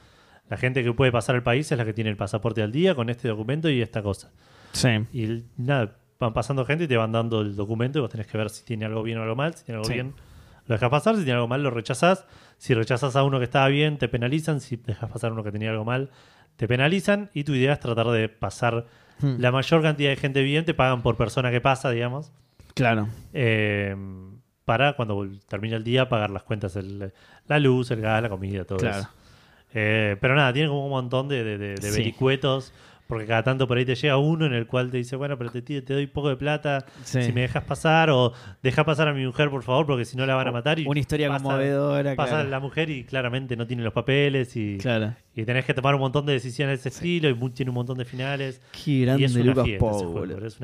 [0.48, 2.94] la gente que puede pasar al país es la que tiene el pasaporte al día
[2.94, 4.30] con este documento y esta cosa
[4.72, 4.88] Sí.
[5.12, 8.36] y nada, van pasando gente y te van dando el documento y vos tenés que
[8.38, 9.54] ver si tiene algo bien o algo mal.
[9.54, 9.94] Si tiene algo Sí.
[9.94, 10.14] bien,
[10.66, 11.16] lo dejas pasar.
[11.16, 12.24] Si tiene algo mal, lo rechazás.
[12.56, 14.60] Si rechazás a uno que estaba bien, te penalizan.
[14.60, 16.10] Si dejas pasar a uno que tenía algo mal,
[16.56, 17.30] te penalizan.
[17.34, 18.86] Y tu idea es tratar de pasar
[19.22, 19.36] Mm.
[19.40, 20.64] la mayor cantidad de gente bien.
[20.64, 22.30] Te pagan por persona que pasa, digamos.
[22.74, 23.08] Claro.
[23.32, 23.96] eh,
[24.70, 27.12] para cuando termine el día pagar las cuentas, el-
[27.48, 29.00] la luz, el gas, la comida, todo Claro.
[29.00, 29.08] eso.
[29.74, 31.98] Eh, pero nada, tiene como un montón de, de, de- de Sí.
[31.98, 32.72] vericuetos,
[33.10, 35.50] porque cada tanto por ahí te llega uno en el cual te dice, bueno, pero
[35.50, 37.22] te, te doy poco de plata Sí.
[37.24, 38.32] si me dejas pasar, o
[38.62, 40.78] deja pasar a mi mujer, por favor, porque si no la van a matar.
[40.78, 42.14] Y Una historia pasa- conmovedora.
[42.16, 42.48] Pasa claro.
[42.48, 45.12] la mujer y claramente no tiene los papeles y, Claro.
[45.34, 47.98] y tenés que tomar un montón de decisiones de ese estilo y tiene un montón
[47.98, 48.62] de finales.
[48.84, 49.64] Qué grande es Lucas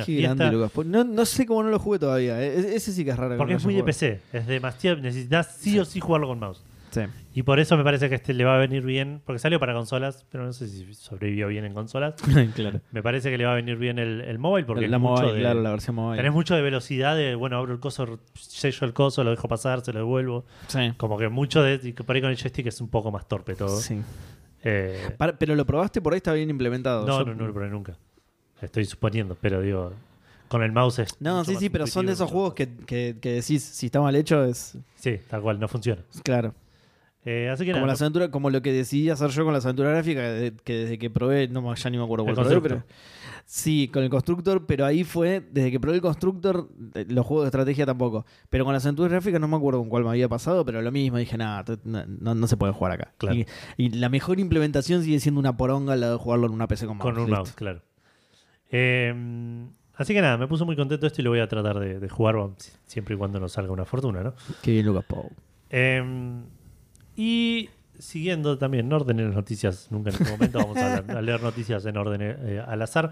[0.07, 0.85] Qué grande Lucas Pou.
[0.85, 2.41] No, no sé cómo no lo jugué todavía.
[2.43, 2.55] eh.
[2.61, 3.33] E- Ese sí que es raro.
[3.33, 3.83] que Porque no es muy de.
[3.83, 6.63] PC, es demasiado, necesitas sí o sí jugarlo con mouse.
[7.05, 7.11] Sí.
[7.35, 9.75] Y por eso me parece que este le va a venir bien, porque salió para
[9.75, 12.15] consolas, pero no sé si sobrevivió bien en consolas.
[12.55, 12.81] claro.
[12.93, 15.41] Me parece que le va a venir bien el, el móvil, porque la mobile, de-
[15.41, 16.17] claro, la versión mobile.
[16.17, 19.83] tenés mucho de velocidad, de bueno, abro el coso, sello el coso, lo dejo pasar,
[19.83, 20.45] se lo devuelvo.
[20.69, 20.93] Sí.
[20.97, 21.79] Como que mucho de.
[22.05, 23.77] por ahí con el joystick es un poco más torpe todo.
[23.81, 24.01] Sí.
[24.65, 27.07] Eh, Para- pero lo probaste por ahí, está bien implementado.
[27.07, 27.97] no, Yo- no, no lo probé nunca.
[28.63, 29.93] Estoy suponiendo, pero digo,
[30.49, 31.21] con el mouse es.
[31.21, 34.17] No, sí, sí, pero son de esos juegos que, que, que decís, si está mal
[34.17, 34.79] hecho, es.
[34.95, 36.03] Sí, tal cual, no funciona.
[36.25, 36.55] Claro.
[37.29, 39.59] Eh, así que Como, nada, la aventura, como lo que decidí hacer yo con la
[39.59, 40.23] aventura gráfica,
[40.63, 42.85] que desde que probé, no, ya ni me acuerdo El cuál probé, pero.
[43.45, 47.45] Sí, con el constructor, pero ahí fue, desde que probé el constructor, eh, los juegos
[47.45, 48.27] de estrategia tampoco.
[48.49, 50.93] Pero con las aventuras gráficas no me acuerdo con cuál me había pasado, pero lo
[50.93, 53.13] mismo, dije, nada, no, no, se puede jugar acá.
[53.19, 53.37] Claro.
[53.37, 53.47] Y,
[53.77, 56.97] y la mejor implementación sigue siendo una poronga la de jugarlo en una PC con
[56.99, 57.13] mouse.
[57.13, 57.83] Con un mouse, claro.
[58.71, 59.13] Eh,
[59.97, 62.09] así que nada, me puso muy contento esto y lo voy a tratar de, de
[62.09, 62.37] jugar
[62.87, 64.35] siempre y cuando nos salga una fortuna, ¿no?
[64.63, 65.29] Qué bien, Lucas Pou.
[65.71, 66.03] Eh,
[67.17, 71.43] y siguiendo también en orden en las noticias, nunca en este momento vamos a, leer
[71.43, 73.11] noticias en orden eh, al azar.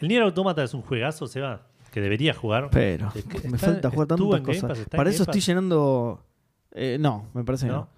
[0.00, 2.68] El Nier Automata es un juegazo, Seba, que debería jugar.
[2.72, 4.62] Pero Es que me está- falta jugar tantas cosas.
[4.78, 6.24] Pass, Para eso estoy llenando.
[6.72, 7.78] eh, no, me parece que ¿No?
[7.78, 7.88] no.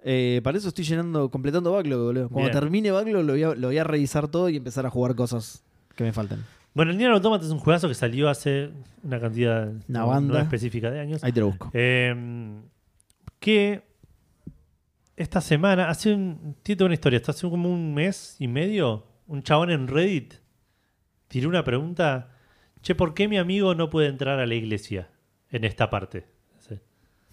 [0.00, 2.28] Eh, para eso estoy llenando, completando backlog, boludo.
[2.28, 2.60] Cuando Bien.
[2.60, 5.62] termine backlog lo voy, a, lo voy a revisar todo y empezar a jugar cosas
[5.94, 6.44] que me faltan.
[6.74, 8.70] Bueno, el Nier Automata es un juegazo que salió hace
[9.02, 10.34] una cantidad Una no- banda.
[10.34, 11.22] no específica de años.
[11.24, 11.70] Ahí te lo busco.
[11.74, 12.14] Eh,
[13.40, 13.82] que
[15.18, 19.42] esta semana, hace un, tiene una historia, hasta hace como un mes y medio, un
[19.42, 20.34] chabón en Reddit
[21.28, 22.30] tiró una pregunta,
[22.80, 25.10] che, ¿por qué mi amigo no puede entrar a la iglesia
[25.50, 26.24] en esta parte?
[26.60, 26.78] Sí.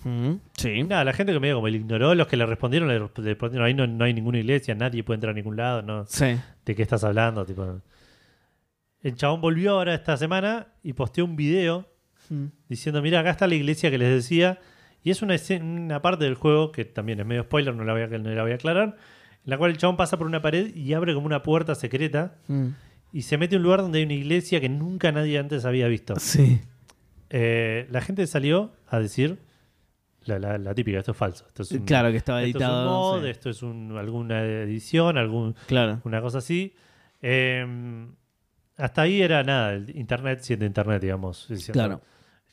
[0.03, 0.83] Mm, Sí.
[0.83, 3.65] Nada, la gente que medio como le ignoró, los que le respondieron, le le respondieron,
[3.65, 6.35] ahí no, no hay ninguna iglesia, nadie puede entrar a ningún lado, no, Sí.
[6.65, 7.45] ¿de qué estás hablando?
[7.45, 7.81] Tipo,
[9.01, 11.87] el chabón volvió ahora esta semana y posteó un video
[12.29, 12.45] Mm.
[12.67, 14.59] diciendo, mira, acá está la iglesia que les decía.
[15.05, 17.93] Y es una, escena- una parte del juego, que también es medio spoiler, no la,
[17.93, 18.97] voy a, no la voy a aclarar,
[19.45, 22.35] en la cual el chabón pasa por una pared y abre como una puerta secreta
[22.47, 22.69] Mm.
[23.13, 25.87] y se mete a un lugar donde hay una iglesia que nunca nadie antes había
[25.87, 26.15] visto.
[26.19, 26.59] Sí.
[27.29, 29.39] Eh, la gente salió a decir
[30.25, 31.45] la, la- la típica, esto es falso.
[31.47, 32.89] Esto es un, Claro que estaba esto es un editado.
[33.17, 33.29] mod, sí.
[33.29, 36.01] esto es un- alguna edición, algún, Claro.
[36.03, 36.73] una cosa así.
[37.21, 38.07] Eh,
[38.77, 41.45] hasta ahí era nada, el internet siendo internet, digamos.
[41.47, 42.01] diciendo, Claro.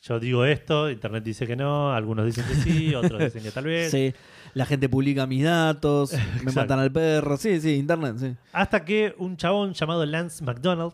[0.05, 3.63] Yo digo esto, internet dice que no, algunos dicen que sí, otros dicen que tal
[3.63, 3.89] vez.
[3.89, 4.13] Sí.
[4.53, 7.37] La gente publica mis datos, me matan al perro.
[7.37, 8.35] Sí, sí, internet, sí.
[8.51, 10.91] Hasta que un chabón llamado Lance McDonald,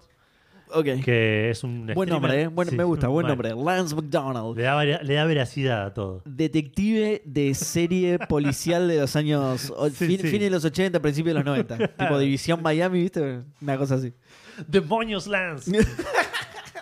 [1.04, 1.88] que es un.
[1.88, 2.48] Buen streamer- nombre, ¿eh?
[2.48, 3.56] Bueno, Sí, me gusta, buen nombre.
[3.56, 4.56] Lance McDonald.
[4.56, 6.22] Le da, vera- le da veracidad a todo.
[6.26, 9.74] Detective de serie policial de los años.
[9.96, 10.38] Sí, fin, sí.
[10.38, 11.78] De los 80, principios de los 90.
[11.98, 13.40] tipo División Miami, ¿viste?
[13.60, 14.14] Una cosa así.
[14.68, 15.72] ¡Demonios, Lance!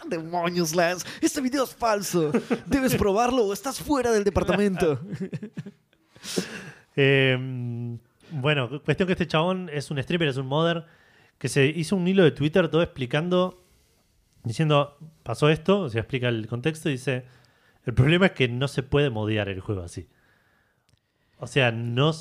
[0.09, 1.05] Demonios, Lance.
[1.21, 2.31] Este video es falso.
[2.65, 4.99] Debes probarlo o estás fuera del departamento.
[6.99, 7.37] Eh,
[8.31, 10.85] bueno, cuestión que este chabón es un streamer, es un modder,
[11.37, 13.63] que se hizo un hilo de Twitter todo explicando,
[14.43, 17.25] diciendo, pasó esto, o sea, explica el contexto y dice,
[17.85, 20.09] el problema es que no se puede modear el juego así.
[21.37, 22.11] O sea, no,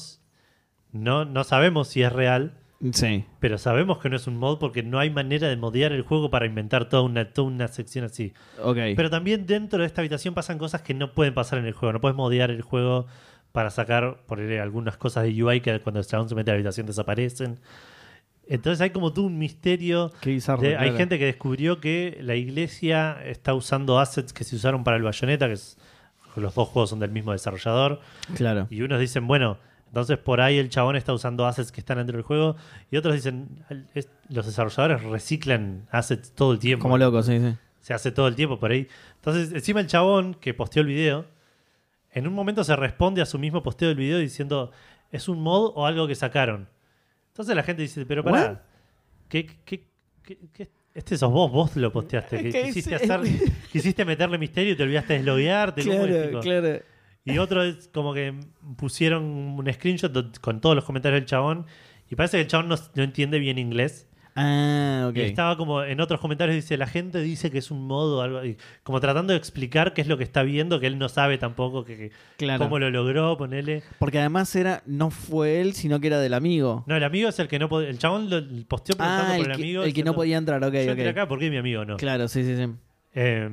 [0.92, 2.60] no, no sabemos si es real,
[2.92, 3.24] Sí.
[3.40, 6.28] pero sabemos que no es un mod porque no hay manera de modear el juego
[6.30, 8.34] para inventar toda una, toda una sección así.
[8.62, 8.76] Ok.
[8.96, 11.92] Pero también dentro de esta habitación pasan cosas que no pueden pasar en el juego.
[11.94, 13.06] No puedes modear el juego
[13.52, 16.56] para sacar ahí, algunas cosas de UI que cuando el chabón se mete a la
[16.56, 17.58] habitación desaparecen.
[18.48, 20.12] Entonces hay como todo un misterio.
[20.20, 20.62] Qué bizarro.
[20.62, 20.96] de- hay claro.
[20.98, 25.46] gente que descubrió que la iglesia está usando assets que se usaron para el Bayonetta,
[25.46, 25.78] que es-
[26.36, 28.00] los dos juegos son del mismo desarrollador.
[28.36, 28.66] Claro.
[28.68, 29.56] Y unos dicen, bueno,
[29.86, 32.56] entonces por ahí el chabón está usando assets que están dentro del juego.
[32.90, 37.38] Y otros dicen, "El- es- los desarrolladores reciclan assets todo el tiempo Como loco, sí,
[37.40, 37.54] sí.
[37.80, 38.88] se hace todo el tiempo por ahí.
[39.16, 41.24] Entonces, encima el chabón que posteó el video,
[42.12, 44.70] en un momento se responde a su mismo posteo del video diciendo,
[45.12, 46.68] ¿es un mod o algo que sacaron?
[47.28, 48.64] Entonces la gente dice, pero pará,
[49.28, 49.86] ¿qué, qué,
[50.22, 52.42] qué- qué- este sos vos, vos lo posteaste.
[52.42, 53.20] que ¿Qué quisiste, hacer,
[53.70, 55.82] quisiste meterle misterio y te olvidaste de desloguearte.
[55.84, 56.78] ¿cómo Claro, claro.
[57.26, 58.34] Y otro es como que
[58.76, 61.66] pusieron un screenshot con todos los comentarios del chabón
[62.10, 64.08] y parece que el chabón no, no entiende bien inglés.
[64.38, 65.16] Ah, ok.
[65.16, 68.44] Y estaba como en otros comentarios dice, la gente dice que es un modo, algo,
[68.44, 71.38] y como tratando de explicar qué es lo que está viendo, que él no sabe
[71.38, 72.62] tampoco que, que- Claro.
[72.64, 73.82] cómo lo logró, ponele.
[73.98, 76.84] Porque además era, no fue él, sino que era del amigo.
[76.86, 79.36] No, el amigo es el que no podía, el chabón lo el posteó preguntando ah,
[79.38, 79.82] por el, que, amigo.
[79.84, 80.88] el que no podía entrar, ok, Yo ok.
[80.90, 81.96] entré acá, ¿por qué mi amigo no?
[81.96, 82.70] Claro, sí, sí, sí.
[83.14, 83.48] Eh,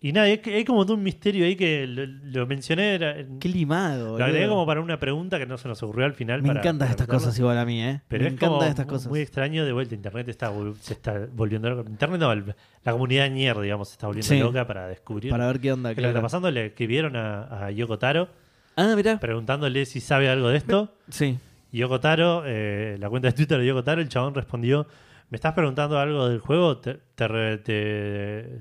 [0.00, 3.48] y nada, hay, hay como todo un misterio ahí que lo, lo mencioné, era- Qué
[3.48, 4.16] limado.
[4.16, 4.54] lo agregué boludo.
[4.56, 6.40] como para una pregunta que no se nos ocurrió al final.
[6.42, 7.18] Me para- encantan para estas meterlo.
[7.20, 8.00] cosas igual a mí, ¿eh?
[8.06, 9.08] Pero Me es como encantan estas mu- cosas.
[9.08, 9.94] muy extraño de vuelta.
[9.96, 11.90] Internet está, vol- se está volviendo loca.
[11.90, 14.38] Internet no, el- la comunidad ñer, digamos, se está volviendo Sí.
[14.38, 15.30] loca para descubrir.
[15.30, 15.94] Para ver qué onda.
[15.94, 18.28] que lo que está pasando le escribieron a, a Yoko Taro
[18.76, 19.18] Ah, mirá.
[19.18, 20.94] preguntándole si sabe algo de esto.
[21.10, 21.36] Sí.
[21.72, 24.86] Yoko Taro, eh, la cuenta de Twitter de Yoko Taro, el chabón respondió:
[25.30, 26.78] ¿Me estás preguntando algo del juego?
[26.78, 28.60] Te, te, re- te-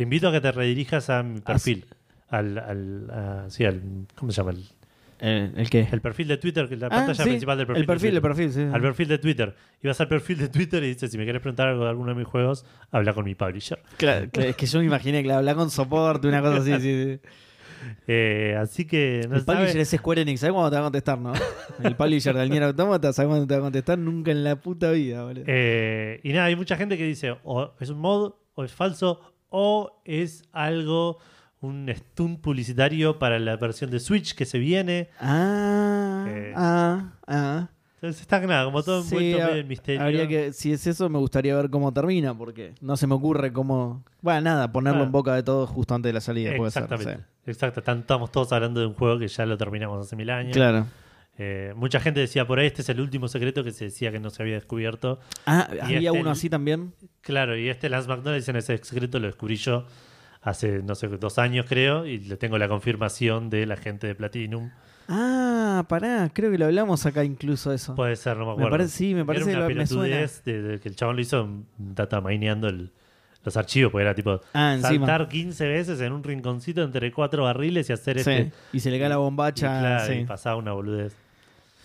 [0.00, 1.84] te invito a que te redirijas a mi perfil.
[2.30, 3.82] Al, al, a- sí, al,
[4.14, 4.52] ¿Cómo se llama?
[4.52, 4.64] El,
[5.20, 5.86] Eh, ¿El qué?
[5.92, 7.80] el perfil de Twitter, la Ah, pantalla sí, principal del perfil.
[7.82, 8.62] El perfil, de el perfil, sí.
[8.72, 9.54] Al perfil de Twitter.
[9.82, 12.14] Y vas al perfil de Twitter y dices: Si me quieres preguntar algo de alguno
[12.14, 13.78] de mis juegos, habla con mi publisher.
[13.98, 16.72] Claro, que- es que yo me imaginé que habla con soporte, una cosa así.
[16.80, 17.20] sí, sí.
[18.06, 20.84] Eh, así que no el sabe- publisher es Square Enix, ¿sabes cuándo te va a
[20.84, 21.32] contestar, no?
[21.82, 23.98] El publisher del Nier Automata, ¿sabes cuándo te va a contestar?
[23.98, 25.44] Nunca en la puta vida, boludo.
[25.46, 29.20] Eh, y nada, hay mucha gente que dice, o es un mod, o es falso,
[29.50, 31.18] o es algo,
[31.60, 35.10] un stunt publicitario para la versión de Switch que se viene.
[35.20, 37.68] Ah, Eh, ah, ah.
[37.96, 40.00] Entonces está nada, como todo Sí, envuelto en misterio.
[40.00, 43.52] Habría que, si es eso, me gustaría ver cómo termina, porque no se me ocurre
[43.52, 44.02] cómo.
[44.22, 45.04] Bueno, nada, ponerlo Ah.
[45.04, 46.84] en boca de todos justo antes de la salida, puede ser.
[46.84, 47.24] Exactamente.
[47.44, 50.54] Exacto, estamos todos hablando de un juego que ya lo terminamos hace mil años.
[50.56, 50.86] Claro.
[51.38, 54.20] Eh, mucha gente decía por ahí, este es el último secreto que se decía que
[54.20, 55.20] no se había descubierto.
[55.46, 56.92] Ah, Y había este- uno así también.
[57.22, 59.86] Claro, y este Lance McDonald en ese secreto lo descubrí yo
[60.42, 64.14] hace, no sé, dos años creo, y le tengo la confirmación de la gente de
[64.14, 64.70] Platinum.
[65.08, 67.94] Ah, pará, creo que lo hablamos acá incluso eso.
[67.94, 68.70] Puede ser, no me acuerdo.
[68.70, 70.16] parece- sí, me parece era una que lo- me suena.
[70.44, 72.92] de, de que el chabón lo hizo data mineando el-
[73.44, 77.88] los archivos, porque era tipo Ah, saltar 15 veces en un rinconcito entre cuatro barriles
[77.88, 78.52] y hacer Sí, este.
[78.72, 79.80] Y se le cae la Y, bombacha.
[79.80, 80.24] claro, y sí.
[80.26, 81.14] pasaba una boludez.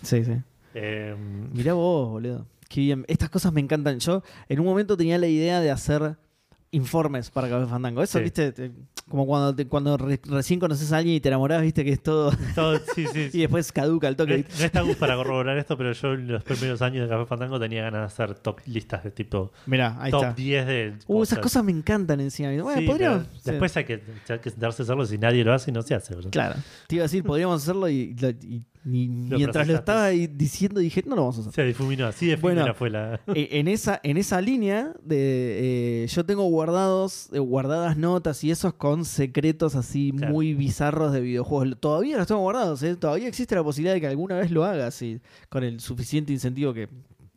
[0.02, 0.34] sí, sí.
[0.74, 1.16] Eh,
[1.54, 2.46] Mirá vos, boludo.
[2.68, 3.06] Qué bien.
[3.08, 4.00] Estas cosas me encantan.
[4.00, 6.18] Yo en un momento tenía la idea de hacer
[6.72, 8.04] informes para Café Fandango.
[8.04, 8.24] Eso, Sí.
[8.26, 8.72] viste, Te-
[9.10, 12.02] como cuando, te- cuando re- recién conoces a alguien y te enamorás, viste que es
[12.02, 12.32] todo.
[12.56, 14.46] todo- sí, sí, y después caduca el No, toque.
[14.60, 17.60] no está Gus para corroborar esto, pero yo en los primeros años de Café Fandango
[17.60, 20.34] tenía ganas de hacer top listas de tipo Mirá, ahí top está.
[20.34, 20.94] 10 de.
[21.08, 22.50] Uh, esas cosas me encantan encima.
[22.64, 23.44] Bueno, Sí, podríamos.
[23.44, 25.94] Después hay que, hay que sentarse a hacerlo si nadie lo hace y no se
[25.96, 26.16] hace.
[26.32, 26.56] Claro.
[26.88, 28.16] Te iba a decir, podríamos hacerlo y,
[28.86, 31.54] y mientras lo estaba diciendo dije, no lo vamos a hacer.
[31.54, 32.74] Se difuminó, así de Bueno.
[32.76, 33.20] fue la.
[33.36, 38.52] Eh, en, esa, en esa línea de eh, yo tengo guardados eh, guardadas notas y
[38.52, 40.32] esos con secretos así Claro.
[40.34, 41.80] muy bizarros de videojuegos.
[41.80, 42.96] Todavía los tengo guardados, ¿eh?
[42.96, 45.20] todavía existe la posibilidad de que alguna vez lo haga así,
[45.50, 46.88] con el suficiente incentivo que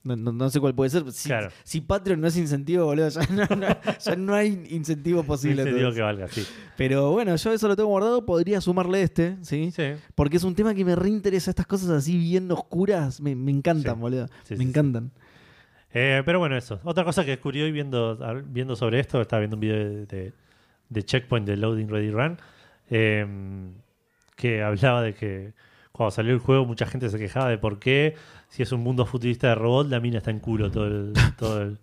[0.09, 1.11] no, no- no sé cuál puede ser.
[1.13, 1.51] Si, Claro.
[1.63, 5.63] si Patreon no es incentivo, boludo, ya no, no- ya no hay incentivo posible.
[5.63, 5.95] Entonces.
[5.95, 6.47] que valga, sí.
[6.77, 9.71] Pero bueno, yo eso lo tengo guardado, podría sumarle este, ¿sí?
[9.71, 9.83] Sí,
[10.15, 11.51] Porque es un tema que me reinteresa.
[11.51, 14.01] Estas cosas así bien oscuras me, me encantan, Sí.
[14.01, 14.27] boludo.
[14.45, 15.11] Sí, me sí, encantan.
[15.93, 16.81] Eh, pero bueno, eso.
[16.85, 20.33] Otra cosa que descubrí hoy viendo, viendo sobre esto, estaba viendo un video de, de-
[20.91, 22.39] de Checkpoint de Loading Ready Run,
[22.91, 23.27] eh,
[24.37, 25.53] que hablaba de que
[25.99, 28.15] cuando salió el juego mucha gente se quejaba de por qué,
[28.49, 31.61] si es un mundo futurista de robot, la mina está en culo todo el, todo
[31.61, 31.79] el,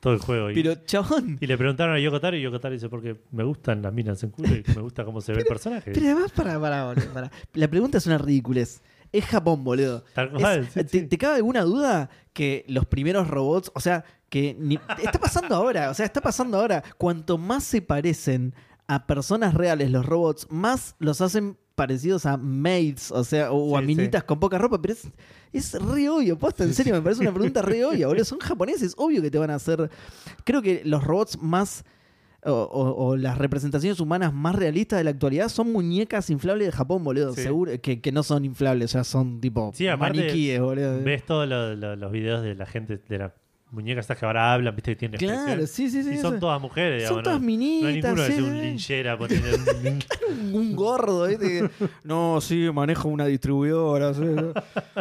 [0.00, 0.50] todo el juego.
[0.50, 3.44] Y, Pero, chabón, y le preguntaron a Yoko Taro y Yoko Taro dice, porque me
[3.44, 5.92] gustan las minas en culo y me gusta cómo se ve el personaje.
[5.92, 7.30] Pero además, para, para.
[7.54, 8.82] La pregunta es una ridiculez.
[9.12, 10.02] Es Japón, boludo.
[10.14, 11.06] Tal Es- cual, sí, ¿te, sí.
[11.06, 15.90] te cabe alguna duda que los primeros robots, o sea, que ni- está pasando ahora,
[15.90, 16.82] o sea, está pasando ahora.
[16.96, 18.54] Cuanto más se parecen
[18.88, 23.80] a personas reales los robots, más los hacen parecidos a maids, o sea, o a
[23.80, 25.08] Sí, minitas con poca ropa, pero es,
[25.52, 28.24] es re obvio, posta, en serio, me parece una pregunta re obvia, boludo.
[28.24, 29.90] Son japoneses, obvio que te van a hacer.
[30.44, 31.84] Creo que los robots más.
[32.44, 36.72] O, o- o las representaciones humanas más realistas de la actualidad son muñecas inflables de
[36.72, 37.34] Japón, boludo.
[37.34, 37.42] Sí.
[37.42, 41.00] Seguro que, que no son inflables, o sea, son tipo maniquíes, boludo.
[41.04, 43.32] Ves todos lo- lo- los videos de la gente, de las
[43.72, 46.10] muñecas estas que ahora hablan, viste que tienen Claro, sí, sí, sí.
[46.14, 46.40] Y son eso.
[46.40, 47.46] todas mujeres, Son digamos, todas ¿no?
[47.46, 48.60] minitas, No hay ninguno que sí, sea un sí.
[48.66, 49.18] linchera,
[50.42, 51.70] un- un gordo, ¿viste?
[52.04, 54.12] No, sí, manejo una distribuidora.
[54.14, 54.22] sí.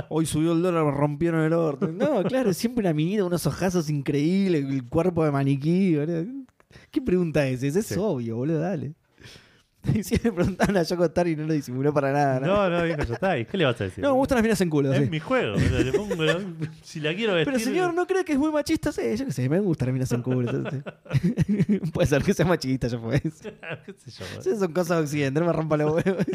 [0.09, 1.87] Hoy subió el dólar, me rompieron el orto.
[1.91, 5.97] No, claro, siempre una minita, unos ojazos increíbles, el cuerpo de maniquí.
[6.89, 7.63] ¿Qué pregunta es?
[7.63, 8.93] Es obvio, boludo, dale.
[9.95, 12.39] Y si me preguntaban a Yoko Taro y no lo disimuló para nada.
[12.39, 12.69] ¿no?
[12.69, 13.37] No, viejo, ya está.
[13.39, 14.03] ¿Y qué le vas a decir?
[14.03, 15.09] No, me gustan las minas en culo, Es sí.
[15.09, 15.55] mi juego.
[15.57, 16.15] le pongo-
[16.83, 17.53] si la quiero vestir.
[17.53, 18.91] Pero señor, ¿no cree que es muy machista?
[18.91, 20.51] Sí, yo qué sé, me gustan las minas en culo.
[20.69, 21.79] sí.
[21.93, 23.19] Puede ser que sea machista, ya fue.
[23.21, 24.41] ¿Qué sé yo, boludo?
[24.43, 26.25] Sí, son cosas de Occidente, no me rompa los huevos.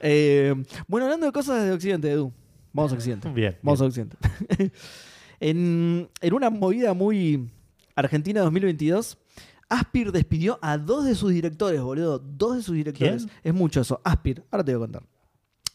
[0.00, 0.54] Eh,
[0.86, 2.32] bueno, hablando de cosas de Occidente, Edu.
[2.72, 3.28] Vamos a Occidente.
[3.30, 3.56] Bien.
[3.62, 4.16] Vamos a Occidente.
[5.40, 7.48] en, en una movida muy
[7.94, 9.18] Argentina 2022,
[9.68, 12.18] Aspir despidió a dos de sus directores, boludo.
[12.18, 13.24] Dos de sus directores.
[13.24, 13.36] ¿Quién?
[13.44, 14.00] Es mucho eso.
[14.04, 15.02] Aspir, ahora te voy a contar.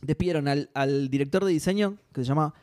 [0.02, 2.54] Despidieron al, al director de diseño, que se llama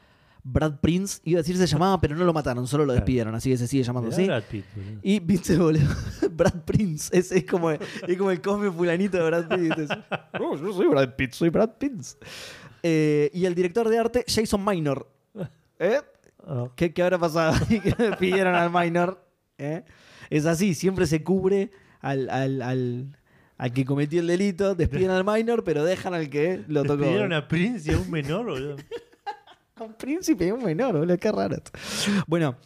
[0.43, 1.21] Brad Prince.
[1.25, 3.35] Iba a decir se llamaba, pero no lo mataron, solo lo despidieron.
[3.35, 4.27] Así que se sigue llamando así.
[4.27, 5.01] Brad Pitt, boludo.
[5.03, 5.87] Y viste, boludo,
[6.33, 7.81] Brad Prince, es, es como, es
[8.19, 9.79] como el cosme fulanito de Brad Pitt.
[9.79, 9.89] Es,
[10.39, 12.17] "No, yo soy Brad Pitt, soy Brad Prince.
[12.83, 15.07] Eh, y el director de arte, Jason Minor.
[15.79, 16.01] ¿Eh?
[16.47, 17.55] Ah, ¿Qué, qué habrá pasado?
[17.71, 19.23] le pidieron al Minor.
[19.59, 19.85] ¿Eh?
[20.31, 21.71] Es así, siempre se cubre
[22.01, 23.19] al, al, al,
[23.59, 27.03] al que cometió el delito, despiden al Minor, pero dejan al que lo tocó.
[27.03, 28.77] Despidieron a Prince y a un menor, boludo.
[29.77, 31.57] A un príncipe y un menor, boludo, qué raro.
[32.27, 32.57] Bueno,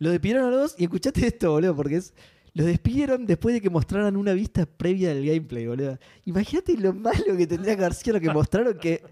[0.00, 2.12] lo despidieron a los dos y escuchate esto, boludo, porque es.
[2.52, 5.98] Los despidieron después de que mostraran una vista previa del gameplay, boludo.
[6.24, 9.02] Imagínate lo malo que tendría que haber sido lo que mostraron que.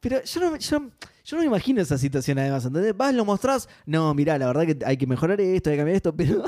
[0.00, 0.90] Pero yo no, yo,
[1.24, 2.96] yo no me imagino esa situación además, ¿entendés?
[2.96, 3.68] Vas, lo mostrás.
[3.84, 6.44] No, mirá, la verdad que hay que mejorar esto, hay que cambiar esto, pero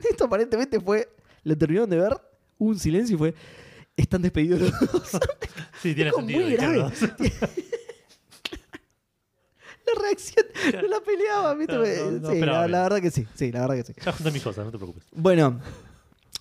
[0.10, 1.08] esto aparentemente fue.
[1.42, 2.20] Lo terminaron de ver,
[2.58, 3.34] hubo un silencio y fue.
[3.96, 5.10] Están despedidos los dos.
[5.82, 6.40] Sí, tiene sentido.
[6.40, 6.78] muy grave.
[9.86, 11.74] La reacción, no la peleaba, ¿viste?
[11.74, 14.00] No, no, no sí, la, verdad que sí, sí, la verdad que sí.
[14.04, 15.02] Ya junté mis cosas, no te preocupes.
[15.10, 15.58] Bueno,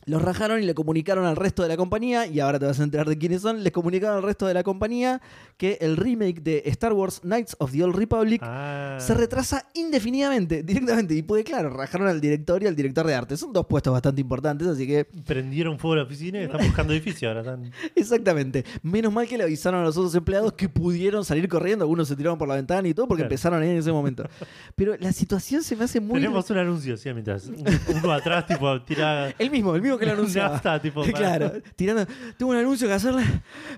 [0.09, 2.83] los rajaron y le comunicaron al resto de la compañía, y ahora te vas a
[2.83, 5.21] enterar de quiénes son, les comunicaron al resto de la compañía
[5.57, 10.63] que el remake de Star Wars Knights of the Old Republic Ah, se retrasa indefinidamente,
[10.63, 11.13] directamente.
[11.15, 13.37] Y pues claro, rajaron al director y al director de arte.
[13.37, 16.93] Son dos puestos bastante importantes, así que prendieron fuego a la oficina y están buscando
[16.93, 17.41] edificio ahora.
[17.41, 17.71] Están...
[17.95, 18.65] exactamente.
[18.81, 22.15] Menos mal que le avisaron a los otros empleados que pudieron salir corriendo, algunos se
[22.15, 23.27] tiraron por la ventana y todo, porque Claro.
[23.33, 24.23] empezaron ahí en ese momento.
[24.75, 26.15] Pero la situación se me hace muy...
[26.21, 27.63] Tenemos un anuncio, sí, mientras un-
[28.01, 29.29] uno atrás, tipo, tira.
[29.37, 30.53] El mismo, el mismo que lo anunciaba.
[30.53, 32.05] Nafta, tipo, para- claro, tirando.
[32.37, 33.23] Tengo un anuncio que hacerle.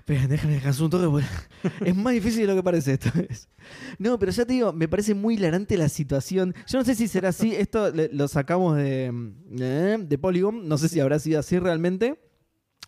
[0.04, 1.26] Pero déjame descansar un toque, porque
[1.90, 3.10] es más difícil de lo que parece esto.
[3.98, 6.54] No, pero ya te digo, me parece muy hilarante la situación.
[6.66, 7.54] Yo no sé si será así.
[7.54, 9.12] Esto lo sacamos de,
[9.58, 10.66] eh, de Polygon.
[10.68, 12.18] No sé si habrá sido así realmente.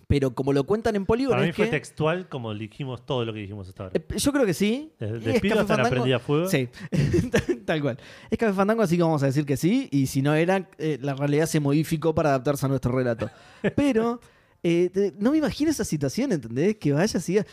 [0.06, 3.24] Pero como lo cuentan en Polygon, Para mí es fue que- textual como dijimos todo
[3.24, 3.92] lo que dijimos hasta ahora.
[3.98, 4.92] eh, Yo creo que sí.
[5.00, 6.48] Desde despido hasta la prendida fuego.
[6.48, 6.68] Sí,
[7.64, 7.98] tal cual.
[8.30, 9.88] Es Café Fandango, así que vamos a decir que sí.
[9.90, 13.30] Y si no era, eh, la realidad se modificó para adaptarse a nuestro relato.
[13.76, 14.20] Pero
[14.62, 16.76] eh, te- no me imagino esa situación, ¿entendés?
[16.76, 17.38] Que vaya así.
[17.38, 17.46] a-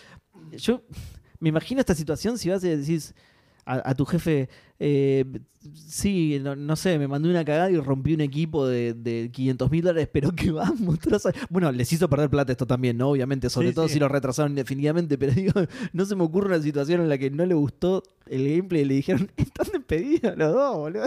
[0.58, 0.82] Yo
[1.40, 3.14] me imagino esta situación si vas y decís
[3.66, 4.50] a, a tu jefe,
[4.80, 5.26] eh,
[5.74, 9.70] sí, no, no sé, me mandé una cagada y rompí un equipo de, de 500
[9.72, 11.30] mil dólares, pero que va, monstruoso.
[11.50, 13.10] Bueno, les hizo perder plata esto también, ¿no?
[13.10, 13.94] Obviamente, sobre Sí, todo sí.
[13.96, 15.54] si lo retrasaron indefinidamente, pero digo,
[15.94, 18.86] no se me ocurre una situación en la que no le gustó el gameplay y
[18.86, 21.06] le dijeron, están despedidos los dos, boludo.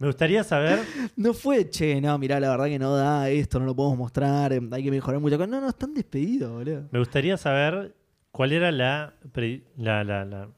[0.00, 0.78] Me gustaría saber.
[1.16, 4.52] No fue, che, no, mirá, la verdad que no da esto, no lo podemos mostrar,
[4.52, 5.50] eh, hay que mejorar muchas cosas.
[5.50, 6.88] No, no, están despedidos, boludo.
[6.92, 7.94] Me gustaría saber
[8.30, 10.48] cuál era la, pre- la, la, la,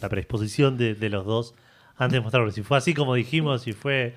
[0.00, 1.54] la predisposición de, de los dos
[1.96, 2.50] antes de mostrarlo.
[2.50, 4.14] Si fue así como dijimos, si fue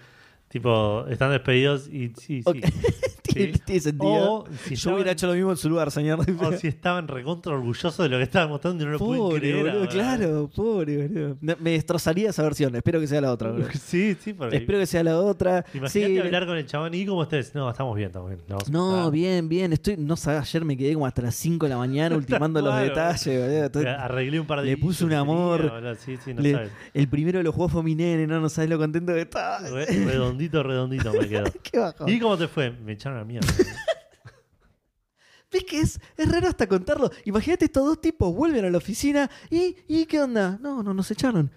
[0.47, 2.61] tipo, están despedidos y sí, sí.
[3.33, 3.61] Tiene, Sí.
[3.65, 4.33] tiene sentido.
[4.33, 6.19] O si, Yo hubiera hecho lo mismo en su lugar, señor.
[6.19, 9.39] o si estaban recontra orgullosos de lo que estaban mostrando y no lo pueden Pobre,
[9.39, 9.55] creer.
[9.63, 9.89] boludo, ahora.
[9.91, 11.37] claro, pobre, boludo.
[11.41, 13.67] Me me destrozaría esa versión, espero que sea la otra, boludo.
[13.81, 15.65] Sí, sí, porque Espero que sea la otra.
[15.73, 17.53] imagínate Sí, hablar con el chabón y cómo estés.
[17.55, 18.41] No, estamos bien, estamos bien.
[18.47, 19.73] vamos a No, bien, bien.
[19.73, 22.71] Estoy, no sabes, ayer me quedé como hasta las 5 de la mañana ultimando los
[22.71, 22.87] Claro.
[22.87, 23.65] detalles, boludo.
[23.65, 25.69] Estoy- Arreglé un par de le guisos puse un que tenía, amor.
[25.71, 25.95] boludo.
[25.95, 26.71] Sí, sí, no le- sabes.
[26.93, 29.59] el primero de los juegos fue mi nene, no, no sabes lo contento que estaba.
[29.69, 31.43] Re- redondito, redondito me quedó.
[31.63, 32.07] Qué bajo.
[32.09, 32.71] ¿Y cómo te fue?
[32.71, 33.47] Me echaron a mierda.
[35.53, 37.11] ¿Ves que es, es raro hasta contarlo?
[37.25, 40.57] Imagínate estos dos tipos vuelven a la oficina y, ¿y qué onda?
[40.61, 41.51] No, no, nos echaron.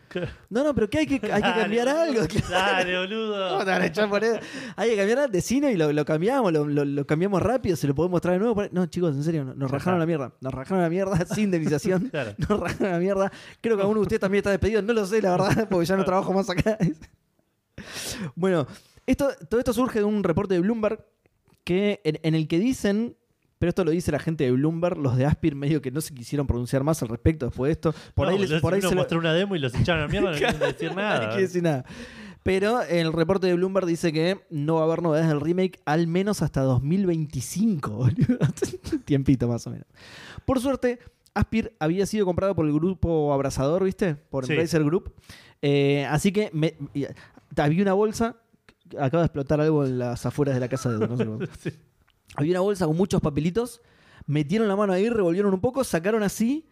[0.50, 2.22] No, no, pero que hay que, hay que cambiar algo.
[2.50, 3.50] Dale, boludo.
[3.50, 4.40] ¿Cómo te van a echar por eso?
[4.74, 7.86] Hay que cambiar de cine y lo, lo cambiamos, lo, lo- lo cambiamos rápido, se
[7.86, 8.64] lo podemos traer de nuevo.
[8.72, 10.32] No, chicos, en serio, nos rajaron la mierda.
[10.40, 12.08] Nos rajaron la mierda sin indemnización.
[12.08, 12.34] Claro.
[12.36, 13.30] Nos rajaron la mierda.
[13.60, 14.82] Creo que alguno de ustedes también está despedido.
[14.82, 16.76] No lo sé, la verdad, porque ya no trabajo más acá.
[18.34, 18.66] bueno,
[19.06, 20.98] esto, todo esto surge de un reporte de Bloomberg
[21.64, 23.16] que, en, en el que dicen.
[23.58, 26.12] Pero esto lo dice la gente de Bloomberg, los de Aspir medio que no se
[26.12, 27.94] quisieron pronunciar más al respecto después de esto.
[28.14, 30.08] Por No, ahí, les- por ahí se lo- mostró una demo y los echaron a
[30.08, 31.34] mierda, no quieren decir nada.
[31.36, 31.62] decir.
[32.42, 36.06] Pero el reporte de Bloomberg dice que no va a haber novedades del remake al
[36.08, 38.38] menos hasta 2025, boludo.
[39.06, 39.86] Tiempito más o menos.
[40.44, 40.98] Por suerte,
[41.32, 44.14] Aspir había sido comprado por el grupo Abrazador, ¿viste?
[44.14, 44.52] Por Sí.
[44.52, 45.14] Embracer Group.
[45.62, 46.74] Eh, así que me-
[47.56, 48.36] había una bolsa.
[48.98, 51.38] Acaba de explotar algo en las afueras de la casa de Edu, no sé cómo.
[51.60, 51.70] Sí.
[52.36, 53.80] Había una bolsa con muchos papelitos.
[54.26, 56.66] Metieron la mano ahí, revolvieron un poco, sacaron así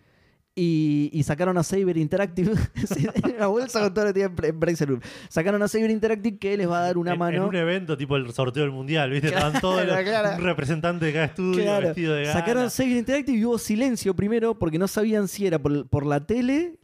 [0.54, 2.52] y, y sacaron a Saber Interactive.
[2.86, 5.02] Sí, una bolsa con todo lo que Embra- Embracer Group.
[5.28, 7.36] Sacaron a Saber Interactive que les va a dar una en, mano.
[7.36, 9.28] en un evento tipo el sorteo del mundial, ¿viste?
[9.28, 10.36] Estaban todos los- claro.
[10.38, 11.86] un representante de cada estudio Claro.
[11.88, 12.32] vestido de gala.
[12.38, 16.26] Sacaron Saber Interactive y hubo silencio primero porque no sabían si era por, por la
[16.26, 16.78] tele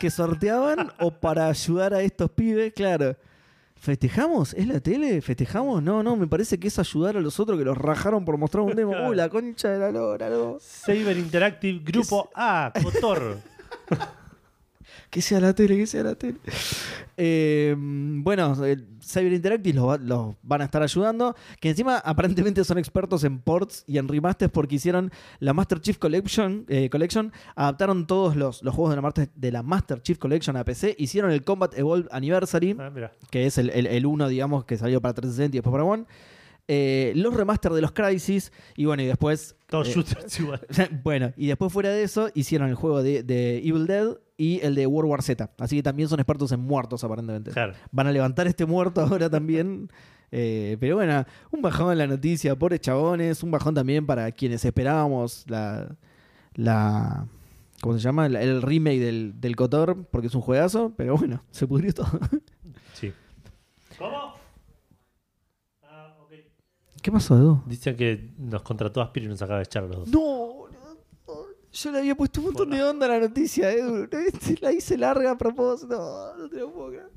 [0.00, 2.72] que sorteaban o para ayudar a estos pibes.
[2.74, 3.16] Claro.
[3.82, 4.54] ¿Festejamos?
[4.54, 5.20] ¿Es la tele?
[5.20, 5.82] ¿Festejamos?
[5.82, 8.62] No, no, me parece que es ayudar a los otros que los rajaron por mostrar
[8.62, 8.92] un demo.
[9.08, 10.58] Uy, la concha de la lora, no.
[10.60, 13.38] Saber Interactive Grupo A, Cotor.
[15.12, 16.38] Que sea la tele, que sea la tele.
[17.18, 18.54] Eh, bueno,
[19.04, 21.36] Cyber Interactive los, va- los van a estar ayudando.
[21.60, 25.98] Que encima aparentemente son expertos en ports y en remasters porque hicieron la Master Chief
[25.98, 26.64] Collection.
[26.68, 30.56] eh, Collection adaptaron todos los, los juegos de la, Master, de la Master Chief Collection
[30.56, 30.96] a PC.
[30.98, 32.90] Hicieron el Combat Evolved Anniversary, Ah,
[33.30, 36.04] que es el, el, el uno, digamos, que salió para 360 y después para One.
[36.68, 38.50] Eh, los remaster de los Crisis.
[38.76, 39.56] Y bueno, y después.
[39.68, 40.60] Todos eh, shooters igual.
[41.02, 44.74] bueno, y después fuera de eso, hicieron el juego de, de Evil Dead y el
[44.74, 45.52] de World War Z.
[45.60, 47.52] Así que también son expertos en muertos, aparentemente.
[47.52, 47.74] Claro.
[47.92, 49.88] Van a levantar este muerto ahora también.
[50.32, 53.44] Eh, pero bueno, un bajón en la noticia, pobres chabones.
[53.44, 55.94] Un bajón también para quienes esperábamos la.
[56.54, 57.28] la
[57.80, 58.26] ¿Cómo se llama?
[58.26, 60.92] El, el remake del, del Cotor, porque es un juegazo.
[60.96, 62.10] Pero bueno, se pudrió todo.
[62.94, 63.12] Sí.
[63.96, 64.34] ¿Cómo?
[65.84, 66.32] Ah, ok.
[67.00, 67.62] ¿Qué pasó, Edu?
[67.66, 70.08] Dicen que nos contrató Aspir y nos acaba de echar a los dos.
[70.08, 70.51] No.
[71.72, 74.06] Yo le había puesto un montón de onda a la noticia, Edu.
[74.60, 75.96] La hice larga a propósito.
[76.36, 77.08] No, no te lo puedo creer.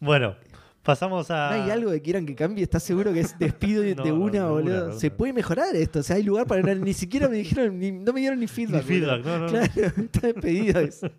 [0.00, 0.34] Bueno,
[0.82, 1.56] pasamos a.
[1.56, 2.64] ¿No hay algo que quieran que cambie?
[2.64, 4.84] ¿Estás seguro que es despido de No, de no, una, de boludo?
[4.86, 6.00] una, Se puede mejorar esto.
[6.00, 6.74] O sea, hay lugar para...
[6.74, 7.78] Ni siquiera me dijeron...
[7.78, 8.82] ni- no me dieron ni Ni feedback.
[8.82, 9.38] feedback, boludo.
[9.38, 9.48] no, no.
[9.68, 10.80] Claro, está despedido.
[10.80, 11.10] eso.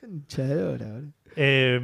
[0.00, 1.12] Concha de lora, boludo.
[1.36, 1.80] Eh,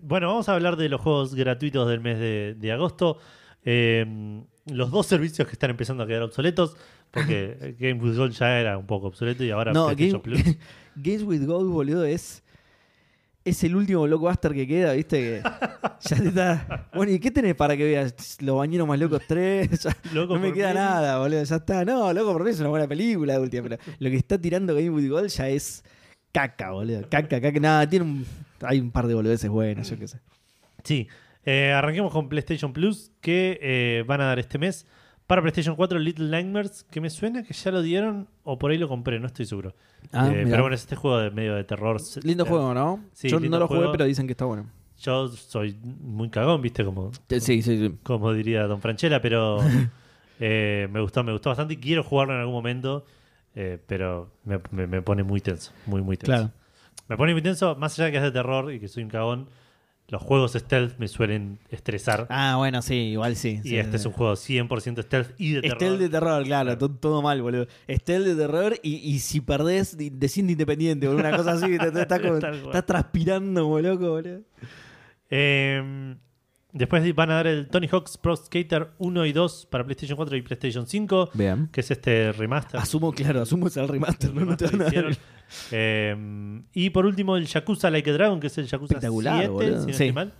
[0.00, 3.18] bueno, vamos a hablar de los juegos gratuitos del mes de, de agosto.
[3.64, 6.76] Eh, los dos servicios que están empezando a quedar obsoletos,
[7.10, 10.40] porque Game with Gold ya era un poco obsoleto y ahora No, Game- Plus.
[10.96, 12.42] Games with Gold, boludo, es...
[13.44, 15.20] Es el último blockbuster que queda, ¿viste?
[15.20, 15.42] Que
[16.00, 16.88] ya te está...
[16.94, 18.38] Bueno, ¿y qué tenés para que veas?
[18.40, 19.70] Los bañeros más locos 3.
[19.84, 20.74] ya- Loco no me queda mí.
[20.74, 21.44] nada, boludo.
[21.44, 21.84] Ya está.
[21.84, 23.62] No, loco, por mí es una buena película de última.
[23.68, 25.84] Pero lo que está tirando Game with Gold ya es
[26.32, 27.02] caca, boludo.
[27.08, 27.60] Caca, caca.
[27.60, 28.26] Nada, tiene un.
[28.62, 30.18] Hay un par de boludeces buenas, yo qué sé.
[30.82, 31.06] Sí,
[31.46, 34.86] eh, arranquemos con PlayStation Plus, que eh, van a dar este mes
[35.26, 38.78] para PlayStation 4 Little Nightmares, que me suena que ya lo dieron o por ahí
[38.78, 39.74] lo compré, no estoy seguro.
[40.12, 42.00] Ah, Eh, pero bueno, es este juego de medio de terror.
[42.22, 43.04] Lindo juego, ¿no?
[43.12, 43.92] sí, yo no lo jugué, juego.
[43.92, 44.66] pero dicen que está bueno.
[44.98, 47.94] Yo soy muy cagón, viste, como, Sí, sí, sí.
[48.02, 49.58] como diría Don Franchella, pero
[50.38, 53.04] me gustó, me gustó bastante y quiero jugarlo en algún momento,
[53.86, 56.32] pero me, me- me pone muy tenso, muy, muy tenso.
[56.32, 56.52] Claro.
[57.08, 59.10] Me pone muy tenso, más allá de que es de terror y que soy un
[59.10, 59.48] cagón,
[60.08, 62.26] los juegos stealth me suelen estresar.
[62.30, 63.60] Ah, bueno, sí, igual sí.
[63.64, 63.96] y sí, este sí.
[63.96, 65.82] es un juego 100% stealth y de terror.
[65.82, 67.66] Estel de terror, claro, to- todo mal, boludo.
[67.88, 71.72] Estel de terror y, y si perdés, de, de cinta independiente, boludo, una cosa así,
[71.74, 72.54] estás cual.
[72.54, 74.42] estás transpirando como loco, boludo.
[75.30, 76.14] Eh,
[76.72, 80.36] después van a dar el Tony Hawk's Pro Skater 1 y 2 para PlayStation 4
[80.36, 81.68] y PlayStation 5, Bien.
[81.72, 82.78] que es este remaster.
[82.78, 85.16] Asumo, claro, asumo es el remaster, no, no te van a dar.
[85.72, 89.48] Eh, y por último, el Yakuza Like a Dragon, que es el Yakuza Espectacular, 7,
[89.50, 89.80] boludo.
[89.82, 90.12] si no Sí.
[90.12, 90.32] mal.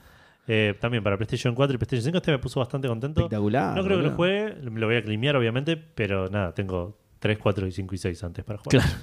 [0.48, 2.18] Eh, también para PlayStation 4 y PlayStation 5.
[2.18, 3.20] Este me puso bastante contento.
[3.20, 3.76] Espectacular.
[3.76, 4.16] no creo que lo boludo.
[4.16, 8.22] juegue, lo voy a climear, obviamente, pero nada, tengo 3, 4 y 5 y 6
[8.24, 8.82] antes para jugar.
[8.82, 8.96] Claro.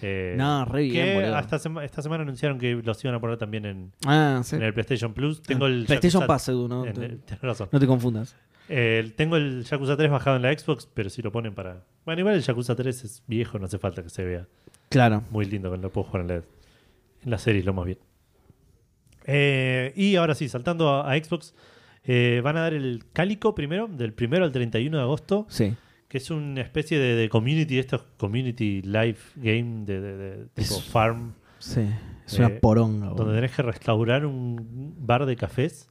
[0.00, 1.36] Eh, No, re bien, que boludo.
[1.36, 4.54] hasta sema- esta semana anunciaron que los iban a poner también en, Ah, sí.
[4.56, 5.42] en el PlayStation Plus.
[5.42, 6.92] Tengo el PlayStation Yakuza- Pass, Edu, no, en
[7.26, 7.68] te, razón.
[7.72, 8.36] no te confundas.
[8.70, 11.82] Eh, tengo el Yakuza 3 bajado en la Xbox, pero si lo ponen para.
[12.06, 14.46] Bueno, igual el Yakuza 3 es viejo, no hace falta que se vea
[14.88, 15.22] Claro.
[15.30, 17.98] muy lindo, que lo puedo jugar en la, en la serie lo más bien.
[19.24, 21.54] Eh, y ahora sí, saltando a, a Xbox,
[22.04, 25.74] eh, van a dar el Cálico primero, del primero al 31 de agosto, Sí.
[26.08, 30.74] que es una especie de, de community, estos community life game de, de- de tipo
[30.76, 31.80] Es- farm, Sí,
[32.24, 33.08] es Eh, una poronga.
[33.08, 35.90] donde tenés que restaurar un bar de cafés,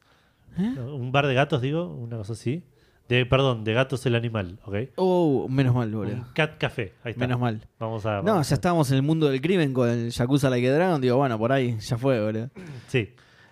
[0.58, 0.80] ¿Eh?
[0.80, 2.64] un bar de gatos, digo, una cosa así.
[3.10, 4.76] De, perdón, de gatos el animal, ¿ok?
[4.97, 6.26] Oh, menos mal, boludo.
[6.34, 7.26] cat café, ahí está.
[7.26, 7.62] Menos mal.
[7.80, 8.22] Vamos a.
[8.22, 10.99] No, ya estábamos en el mundo del crimen con el Yakuza Like a Dragon.
[11.01, 12.49] Digo, bueno, por ahí ya fue, boludo.
[12.88, 13.10] Sí.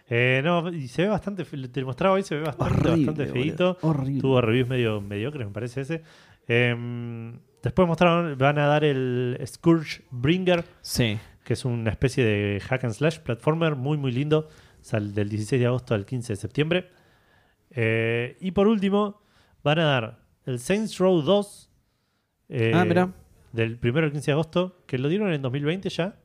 [0.09, 3.05] Eh, no, y se ve bastante, te lo mostraba hoy, se ve bastante, Horrible.
[3.07, 3.77] bastante feíto.
[3.81, 4.21] Horrible.
[4.21, 6.03] Tuvo reviews medio mediocres, me parece ese.
[6.47, 11.17] Em, después mostraron, van a dar el Scourge Bringer, Sí.
[11.43, 14.47] que es una especie de hack and slash platformer muy, muy lindo.
[14.81, 16.89] Sal del 16 de agosto al 15 de septiembre.
[17.71, 19.21] Eh, y por último,
[19.65, 21.69] van a dar el Saints Row 2.
[22.49, 23.09] eh, Ah, mirá.
[23.51, 26.15] Del 1 al 15 de agosto, que lo dieron en 2020 ya.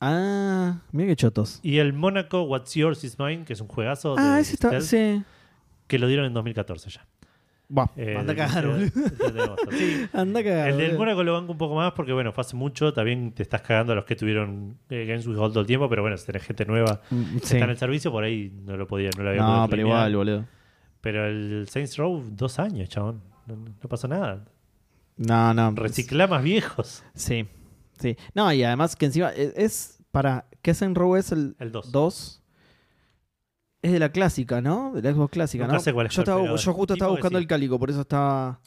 [0.00, 1.60] Ah, mira qué chotos.
[1.62, 4.80] Y el Monaco What's Yours is Mine, que es un juegazo Ah, de ese está.
[4.80, 5.22] Sí.
[5.86, 7.06] que lo dieron en 2014 ya.
[7.68, 9.16] Buah, Eh, anda a cagar, 15 boludo.
[9.26, 9.70] de- de agosto.
[9.72, 10.68] Sí, Anda a cagar.
[10.70, 10.98] El del.
[10.98, 12.92] Mónaco lo banco un poco más porque, bueno, fue hace mucho.
[12.92, 15.88] También te estás cagando a los que tuvieron eh, Games with Gold todo el tiempo.
[15.88, 18.76] Pero bueno, si tenés gente nueva Mm, que está en el servicio, por ahí no
[18.76, 20.44] lo podía, no lo había No, pero igual, boludo.
[21.02, 23.20] Pero el Saints Row, dos años, chabón.
[23.46, 24.44] No, no pasó nada.
[25.18, 25.72] No, no.
[25.72, 27.02] Reciclá más viejos.
[27.14, 27.46] Sí.
[28.00, 28.16] Sí.
[28.34, 30.46] No, y además que encima es, es para.
[30.62, 31.92] ¿Qué Saint Row es el El 2.
[31.92, 32.42] 2?
[33.82, 34.92] Es de la clásica, ¿no?
[34.94, 35.80] De la Xbox clásica, Nunca ¿no?
[35.82, 37.42] sé cuál es yo, estaba- yo justo estaba buscando sí.
[37.42, 38.60] el cálico, por eso estaba.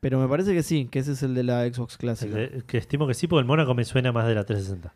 [0.00, 2.36] Pero me parece que sí, que ese es el de la Xbox clásica.
[2.36, 4.94] de- que estimo que sí, porque el Mónaco me suena más de la 360.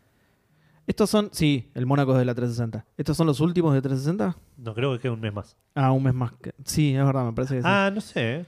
[0.89, 1.29] Estos son.
[1.31, 2.83] Sí, el Mónaco es de la 360.
[2.97, 4.35] ¿Estos son los últimos de 360?
[4.57, 5.55] No creo que quede un mes más.
[5.75, 6.31] Ah, un mes más.
[6.65, 7.67] Sí, es verdad, me parece que sí.
[7.69, 8.35] Ah, no sé.
[8.37, 8.45] ¿eh?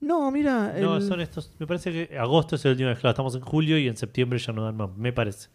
[0.00, 0.74] no, mira.
[0.78, 1.50] No, el- son estos.
[1.58, 2.98] Me parece que agosto es el último mes.
[2.98, 4.90] Claro, estamos en julio y en septiembre ya no dan más.
[4.96, 5.48] Me parece.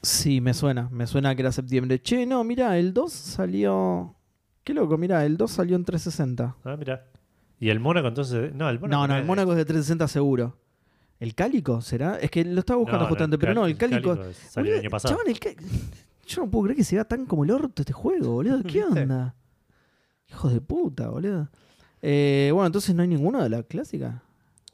[0.00, 0.88] Sí, me suena.
[0.90, 2.00] Me suena que era septiembre.
[2.02, 4.16] Che, no, mira, el 2 salió.
[4.64, 6.56] Qué loco, mira, el 2 salió en 360.
[6.64, 7.04] Ah, mira.
[7.60, 8.54] Y el Mónaco entonces.
[8.54, 9.02] No, el Mónaco.
[9.02, 10.56] No, no, el Mónaco es de 360 seguro.
[11.22, 12.16] ¿El Cálico será?
[12.18, 14.16] Es que lo estaba buscando No, justamente, pero no, el Cálico.
[14.16, 15.14] salió el Boludo, año pasado.
[15.14, 15.54] chabón, el Cá-
[16.26, 18.58] Yo no puedo creer que se vea tan como el orto este juego, boludo.
[18.64, 19.02] ¿Qué ¿Viste?
[19.02, 19.34] onda?
[20.28, 21.48] Hijos de puta, boludo.
[22.00, 24.22] Eh, bueno, entonces no hay ninguno de la clásica.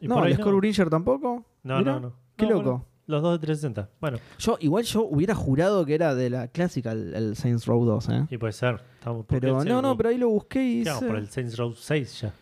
[0.00, 1.44] Y No, por ahí el Scorebringer tampoco.
[1.64, 2.12] No, Mirá, no, no.
[2.36, 2.62] Qué No, loco.
[2.70, 3.90] bueno, los dos de 360.
[4.00, 7.84] Bueno, Yo, igual yo hubiera jurado que era de la clásica el, el Saints Row
[7.84, 8.26] 2, ¿eh?
[8.30, 8.80] y puede ser.
[8.98, 9.96] Estamos ¿por qué Pero el no, no, Row?
[9.98, 12.32] pero ahí lo busqué y ¿Qué vamos dice- por el Saints Row 6 ya.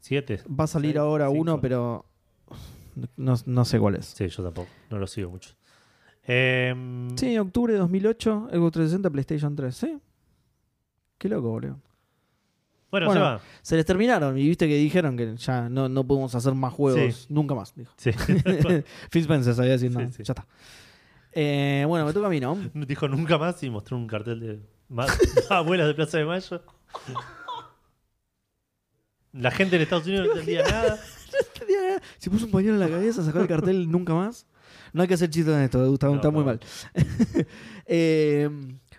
[0.00, 0.40] 7.
[0.48, 2.04] va a salir ahora uno, pero
[3.16, 4.06] no, no sé cuál es.
[4.06, 4.68] Sí, yo tampoco.
[4.90, 5.50] No lo sigo mucho.
[6.26, 9.98] Em, Sí, octubre de 2008, Xbox 360, PlayStation 3, ¿sí?
[11.18, 11.80] Qué loco, boludo.
[12.90, 13.20] Bueno, Bueno.
[13.20, 13.40] se va.
[13.62, 17.14] Se les terminaron y viste que dijeron que ya no, no podemos hacer más juegos
[17.14, 17.26] Sí.
[17.28, 17.92] nunca más, dijo.
[17.96, 18.10] Sí.
[19.10, 20.46] Phil Spencer sabía decir, no, Sí, ya está.
[21.32, 22.56] Eh, bueno, me toca a mí, ¿no?
[22.74, 24.60] Dijo nunca más y mostró un cartel de
[25.50, 26.62] abuelas de Plaza de Mayo.
[29.32, 30.98] La gente en Estados Unidos no entendía nada.
[32.18, 34.46] Se puso un pañuelo en la cabeza, sacó el cartel nunca más.
[34.92, 36.60] No hay que hacer chistes en esto, está, No, está muy mal.
[37.86, 38.48] Eh,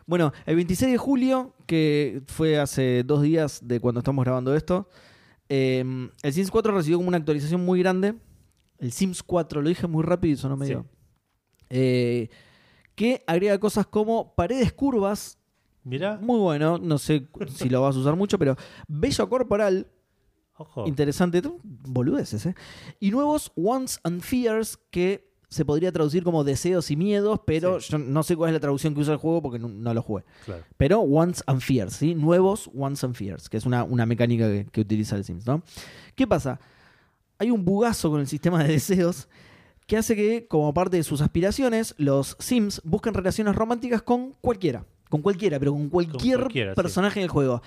[0.05, 4.87] bueno, el 26 de julio, que fue hace dos días de cuando estamos grabando esto,
[5.49, 5.83] eh,
[6.21, 8.13] el Sims 4 recibió como una actualización muy grande.
[8.77, 10.85] El Sims 4, lo dije muy rápido y sonó medio.
[10.91, 11.65] Sí.
[11.71, 12.29] Eh,
[12.93, 15.39] que agrega cosas como paredes curvas,
[15.85, 18.55] Mirá, muy bueno, no sé si lo vas a usar mucho, pero
[18.87, 19.87] bello corporal,
[20.55, 20.87] ojo.
[20.87, 22.55] Interesante, boludeces, ¿eh?
[22.99, 27.91] Y nuevos wants and fears que se podría traducir como deseos y miedos, pero Sí.
[27.91, 30.01] yo no sé cuál es la traducción que usa el juego porque no, no lo
[30.01, 30.23] jugué.
[30.43, 30.63] Claro.
[30.75, 32.15] Pero wants and fears, ¿sí?
[32.15, 35.61] Nuevos wants and fears, que es una, una mecánica que, que utiliza el Sims, ¿no?
[36.15, 36.59] ¿Qué pasa?
[37.37, 39.27] Hay un bugazo con el sistema de deseos
[39.87, 44.85] que hace que, como parte de sus aspiraciones, los Sims busquen relaciones románticas con cualquiera.
[45.09, 46.75] Con cualquiera, pero con cualquier cualquiera, sí.
[46.75, 47.61] personaje del juego.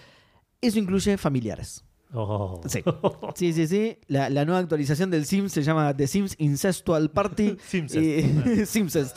[0.60, 1.85] Eso incluye familiares.
[2.14, 2.60] Oh.
[2.66, 2.82] Sí.
[3.35, 3.98] Sí, sí, sí.
[4.09, 7.56] La, la nueva actualización del Sims se llama The Sims Incestual Party.
[7.66, 8.02] Simpsons.
[8.05, 9.16] Y- Simcest.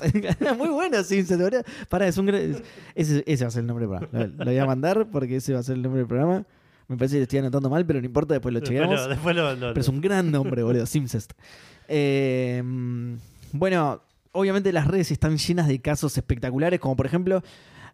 [0.58, 1.66] Muy bueno Simcest, ¿verdad?
[1.90, 4.28] Pará, es un ese, ese va a ser el nombre del programa.
[4.38, 6.46] Lo, lo voy a mandar porque ese va a ser el nombre del programa.
[6.88, 9.08] Me parece que lo estoy anotando mal, pero no importa, después lo chequeamos.
[9.08, 10.86] después lo- lo- Pero es un gran nombre, boludo.
[10.86, 11.32] Simcest.
[11.88, 12.62] Eh,
[13.54, 14.02] bueno,
[14.34, 17.42] obviamente las redes están llenas de casos espectaculares, como por ejemplo,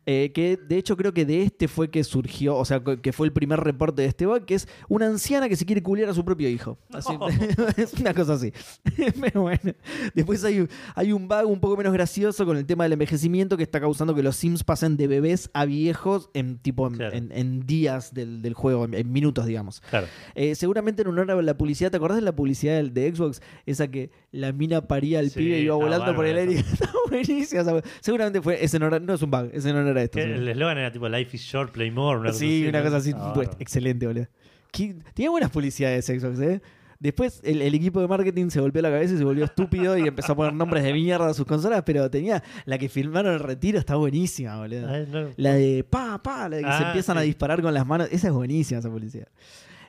[0.10, 3.28] eh, que de hecho creo que de este fue que surgió, o sea, que fue
[3.28, 6.14] el primer reporte de este bug, que es una anciana que se quiere culiar a
[6.14, 6.80] su propio hijo.
[6.94, 7.28] Así- No.
[7.78, 8.52] es una cosa así.
[9.22, 9.74] Pero bueno,
[10.16, 13.58] después hay, un- hay un bug un poco menos gracioso con el tema del envejecimiento
[13.58, 17.16] que está causando que los Sims pasen de bebés a viejos en tipo en, Claro.
[17.16, 19.82] en- en días del, del juego, en- en minutos, digamos.
[19.90, 20.08] Claro.
[20.36, 23.42] Eh, seguramente en honor a la publicidad, ¿te acordás de la publicidad de Xbox?
[23.66, 26.60] Esa que la mina paría al Sí, pibe y iba volando por el aire.
[26.60, 30.02] Está buenísima esa- Seguramente fue, ese no, era- no es un bug, ese no era
[30.04, 30.20] esto.
[30.20, 32.20] El eslogan era tipo Life is short, play more.
[32.20, 34.28] Una sí, una cosa así, Ah, pues, excelente, boludo.
[34.72, 36.62] Tiene buenas publicidades Xbox, ¿eh?
[37.00, 40.08] Después el, el equipo de marketing se golpeó la cabeza y se volvió estúpido y
[40.08, 43.40] empezó a poner nombres de mierda a sus consolas, pero tenía la que filmaron el
[43.40, 44.90] retiro, está buenísima, boludo.
[44.90, 45.28] Ay, no.
[45.38, 48.08] La de pa, pa, la de que se Ah, empiezan a disparar con las manos.
[48.12, 49.28] Esa es buenísima, esa publicidad.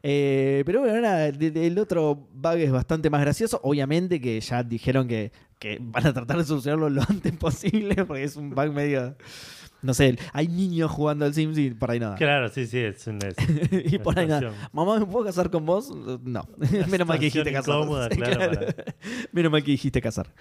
[0.02, 3.60] Eh, pero bueno, nada, el otro bug es bastante más gracioso.
[3.62, 8.24] Obviamente que ya dijeron que, que van a tratar de solucionarlo lo antes posible, porque
[8.24, 9.16] es un bug medio.
[9.80, 12.16] No sé, hay niños jugando al Sims y por ahí nada.
[12.16, 13.28] Claro, sí, sí, es una.
[13.70, 14.52] y una por ahí nada.
[14.72, 15.94] Mamá, ¿me puedo casar con vos?
[16.24, 16.42] No.
[16.88, 17.86] Menos mal que dijiste casar.
[18.10, 18.66] claro, claro.
[19.30, 20.34] Menos mal que dijiste casar.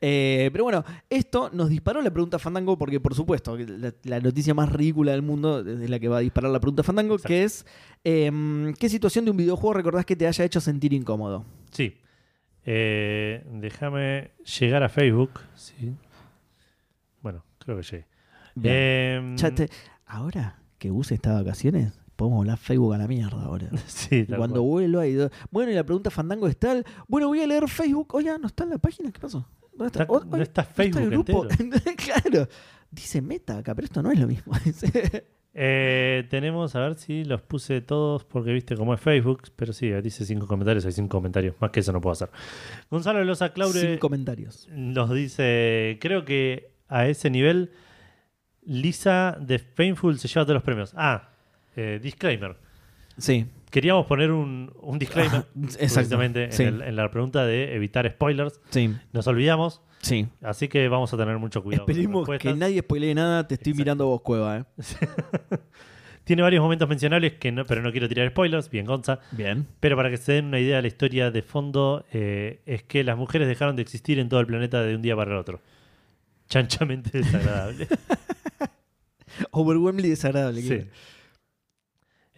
[0.00, 4.54] Eh, pero bueno, esto nos disparó la pregunta Fandango porque, por supuesto, la, la noticia
[4.54, 7.28] más ridícula del mundo es la que va a disparar la pregunta Fandango, Exacto.
[7.28, 7.66] que es
[8.04, 11.44] em, ¿qué situación de un videojuego recordás que te haya hecho sentir incómodo?
[11.72, 11.96] Sí.
[12.64, 14.30] Eh, déjame
[14.60, 15.40] llegar a Facebook.
[15.56, 15.94] Sí.
[17.22, 18.17] Bueno, creo que llegué.
[18.62, 18.74] Bien.
[18.76, 19.68] Eh, Ya te-
[20.06, 23.68] ahora que use estas vacaciones, podemos hablar Facebook a la mierda ahora.
[23.86, 24.70] sí, cuando cual.
[24.90, 28.14] vuelva y do- bueno y la pregunta Fandango es tal bueno voy a leer Facebook
[28.14, 30.66] oye no está en la página qué pasó ¿Dónde Está- Oh, no oye, está el
[30.66, 31.46] Facebook grupo
[31.96, 32.48] claro
[32.90, 34.52] dice meta acá pero esto no es lo mismo
[35.60, 39.90] Eh, tenemos, a ver si los puse todos porque viste cómo es Facebook, pero sí,
[40.02, 42.30] dice cinco comentarios, hay cinco comentarios, más que eso no puedo hacer.
[42.90, 47.72] Gonzalo Loza Claure sin comentarios nos dice, creo que a ese nivel
[48.68, 50.92] Lisa de Painful se lleva todos los premios.
[50.96, 51.30] Ah,
[51.76, 52.56] eh, disclaimer.
[53.16, 55.44] sí Queríamos poner un, un disclaimer,
[56.52, 58.60] sí en, el- en la pregunta de evitar spoilers.
[58.70, 61.84] sí Nos olvidamos, sí así que vamos a tener mucho cuidado.
[61.84, 62.58] con las esperemos que respuestas.
[62.58, 63.84] nadie spoilee nada te estoy Exacto.
[63.84, 64.64] mirando vos cueva eh
[66.24, 69.18] Tiene varios momentos mencionables, que no, pero no quiero tirar spoilers, bien Gonza.
[69.32, 72.82] bien Pero para que se den una idea de la historia de fondo, eh, es
[72.82, 75.38] que las mujeres dejaron de existir en todo el planeta de un día para el
[75.38, 75.60] otro.
[76.48, 77.86] Chanchamente desagradable.
[79.52, 80.88] overwhelmingly desagradable Sí.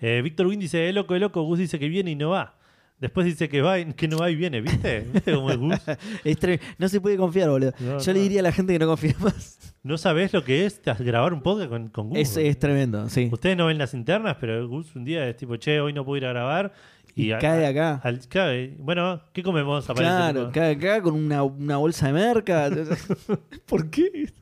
[0.03, 2.57] Eh, Víctor Wynn dice, es loco, es loco, Gus dice que viene y no va.
[2.99, 5.01] Después dice que va y que no va y viene, ¿viste?
[5.13, 5.75] ¿Viste cómo es Gus?
[6.25, 6.39] Es
[6.79, 8.13] no se puede confiar boludo No, yo no.
[8.13, 11.33] le diría a la gente que no confía más No sabés lo que es grabar
[11.33, 12.19] un podcast con, con Gus.
[12.19, 15.57] es, es tremendo sí Ustedes no ven las internas, pero Gus un día es tipo,
[15.57, 16.73] che, hoy no puedo ir a grabar.
[17.15, 18.77] Y, cae a- acá al- cae.
[18.79, 19.87] bueno, ¿qué comemos?
[19.87, 22.71] Claro, cae acá con una, una bolsa de merca.
[23.67, 24.33] ¿Por qué?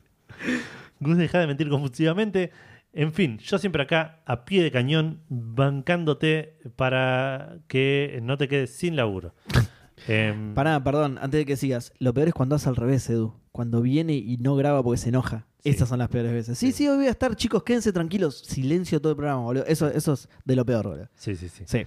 [0.99, 2.51] Gus deja de mentir confusivamente.
[2.91, 8.71] En fin, yo siempre acá, a pie de cañón, bancándote para que no te quedes
[8.71, 9.33] sin laburo.
[10.07, 11.91] Em, Pará, perdón, antes de que sigas.
[11.99, 13.35] Lo peor es cuando hace al revés, Edu.
[13.51, 15.45] Cuando viene y no graba porque se enoja.
[15.61, 15.69] Sí.
[15.71, 16.57] Esas son las peores veces.
[16.57, 18.39] Sí, sí, hoy voy a estar, chicos, quédense tranquilos.
[18.47, 19.65] Silencio todo el programa, boludo.
[19.65, 21.09] Eso, eso es de lo peor, boludo.
[21.15, 21.63] Sí, sí, sí.
[21.67, 21.85] Sí.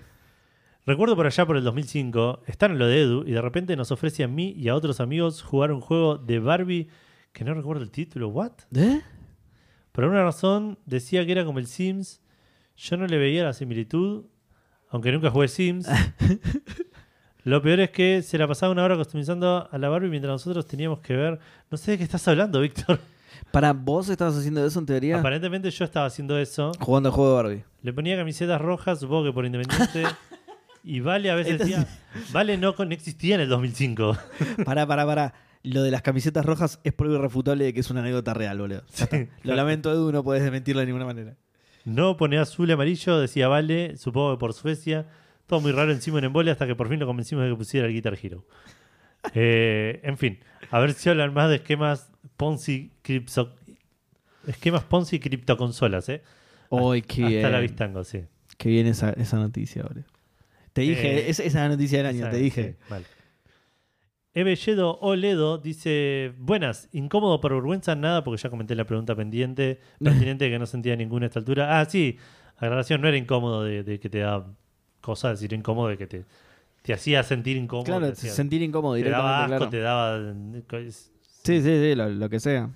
[0.85, 3.93] Recuerdo por allá por el 2005, estar en lo de Edu y de repente nos
[3.93, 6.89] ofrece a mí y a otros amigos jugar un juego de Barbie
[7.33, 8.29] que no recuerdo el título.
[8.29, 8.53] ¿What?
[8.75, 9.01] ¿Eh?
[9.93, 12.21] Por alguna razón decía que era como el Sims.
[12.77, 14.25] Yo no le veía la similitud,
[14.89, 15.87] aunque nunca jugué Sims.
[17.45, 20.67] Lo peor es que se la pasaba una hora customizando a la Barbie mientras nosotros
[20.67, 21.39] teníamos que ver.
[21.71, 22.99] No sé de qué estás hablando, Víctor.
[23.53, 25.21] Para vos estabas haciendo eso en teoría.
[25.21, 26.73] Aparentemente yo estaba haciendo eso.
[26.81, 27.65] Jugando al juego de Barbie.
[27.83, 30.05] Le ponía camisetas rojas, supongo que por independiente.
[30.85, 31.99] y Vale a veces Entonces- decía.
[32.33, 34.17] Vale no, con- no existía en el 2005.
[34.65, 35.35] Pará, pará, pará.
[35.65, 38.83] Lo de las camisetas rojas es prueba irrefutable de que es una anécdota real, boludo.
[38.97, 39.27] Ya está.
[39.45, 41.37] Lo lamento, Edu, no podés desmentirlo de ninguna manera.
[41.85, 45.07] No pone azul y amarillo, decía Vale, supongo que por Suecia.
[45.47, 47.87] Todo muy raro encima en embole hasta que por fin lo convencimos de que pusiera
[47.87, 48.45] el Guitar Hero.
[49.35, 50.39] Eh, en fin,
[50.71, 53.55] a ver si hablan más de esquemas Ponzi cripto,
[54.47, 56.23] esquemas Ponzi criptoconsolas, ¿eh?
[56.71, 57.71] Hoy qué Hasta la bien.
[57.71, 58.23] vistango, sí.
[58.59, 60.05] Qué bien esa, esa noticia, boludo.
[60.73, 62.77] Te dije, Eh, es- esa es la noticia del año, te dije.
[62.79, 63.05] sí, vale.
[64.35, 70.49] Ebelledo Oledo dice: Buenas, incómodo por vergüenza, nada, porque ya comenté la pregunta pendiente, pertinente
[70.49, 71.79] que no sentía ninguna a esta altura.
[71.81, 72.17] Ah, sí,
[72.57, 74.47] aclaración, no era incómodo de, de que te da
[75.03, 76.25] cosas, decir incómodo de que te,
[76.81, 77.85] te hacía sentir incómodo.
[77.85, 79.71] Claro, te, hacía- sentir incómodo te daba directamente, asco, claro.
[79.71, 80.81] te daba.
[81.43, 82.71] Sí, sí, sí, lo, lo que sea.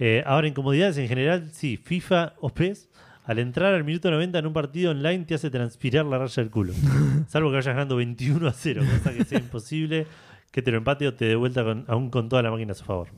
[0.00, 2.88] Eh, ahora, incomodidades en general, sí, FIFA o PES.
[3.24, 6.50] Al entrar al minuto 90 en un partido online te hace transpirar la raya del
[6.50, 6.72] culo.
[7.28, 10.06] Salvo que vayas ganando 21 a 0, cosa que sea imposible
[10.50, 12.74] que te lo empate o te dé vuelta con, aún con toda la máquina a
[12.74, 13.08] su favor.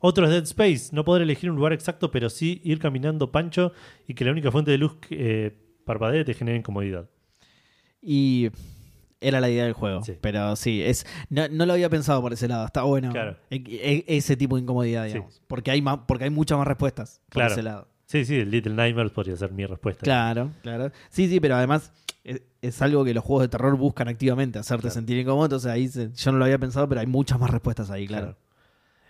[0.00, 0.90] Otro es Dead Space.
[0.94, 3.72] No poder elegir un lugar exacto, pero sí ir caminando pancho
[4.06, 5.56] y que la única fuente de luz que eh,
[5.86, 7.08] parpadee te genere incomodidad.
[8.02, 8.50] Y
[9.20, 10.02] era la idea del juego.
[10.02, 10.12] Sí.
[10.20, 12.66] Pero sí, es no, no lo había pensado por ese lado.
[12.66, 13.38] Está bueno Claro.
[13.48, 15.14] e- e- ese tipo de incomodidad, Sí.
[15.14, 15.40] digamos.
[15.46, 17.52] Porque, hay más, porque hay muchas más respuestas por Claro.
[17.52, 17.88] ese lado.
[18.14, 20.04] Sí, sí, el Little Nightmares podría ser mi respuesta.
[20.04, 20.92] Claro, claro.
[21.10, 21.90] Sí, sí, pero además
[22.22, 24.94] es, es algo que los juegos de terror buscan activamente, hacerte Claro.
[24.94, 25.46] sentir incómodo.
[25.46, 28.26] Entonces ahí se- yo no lo había pensado, pero hay muchas más respuestas ahí, claro.
[28.26, 28.38] Claro.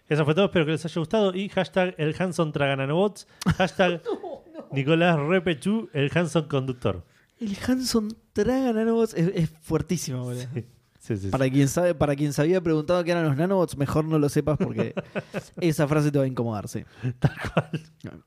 [0.09, 1.35] Eso fue todo, espero que les haya gustado.
[1.35, 3.26] Y hashtag el Hanson Tragananobots.
[3.59, 4.02] Hashtag
[4.72, 7.05] Nicolás Repechu, el Hanson Conductor.
[7.40, 10.44] El Hanson traga nanobots es, es fuertísimo, boludo.
[10.55, 10.64] Sí,
[11.01, 11.28] sí, sí.
[11.28, 14.31] Para quien sabe, para quien se había preguntado qué eran los nanobots, mejor no lo
[14.31, 14.94] sepas porque
[15.60, 16.85] esa frase te va a incomodar, sí.
[17.18, 18.22] Tal cual.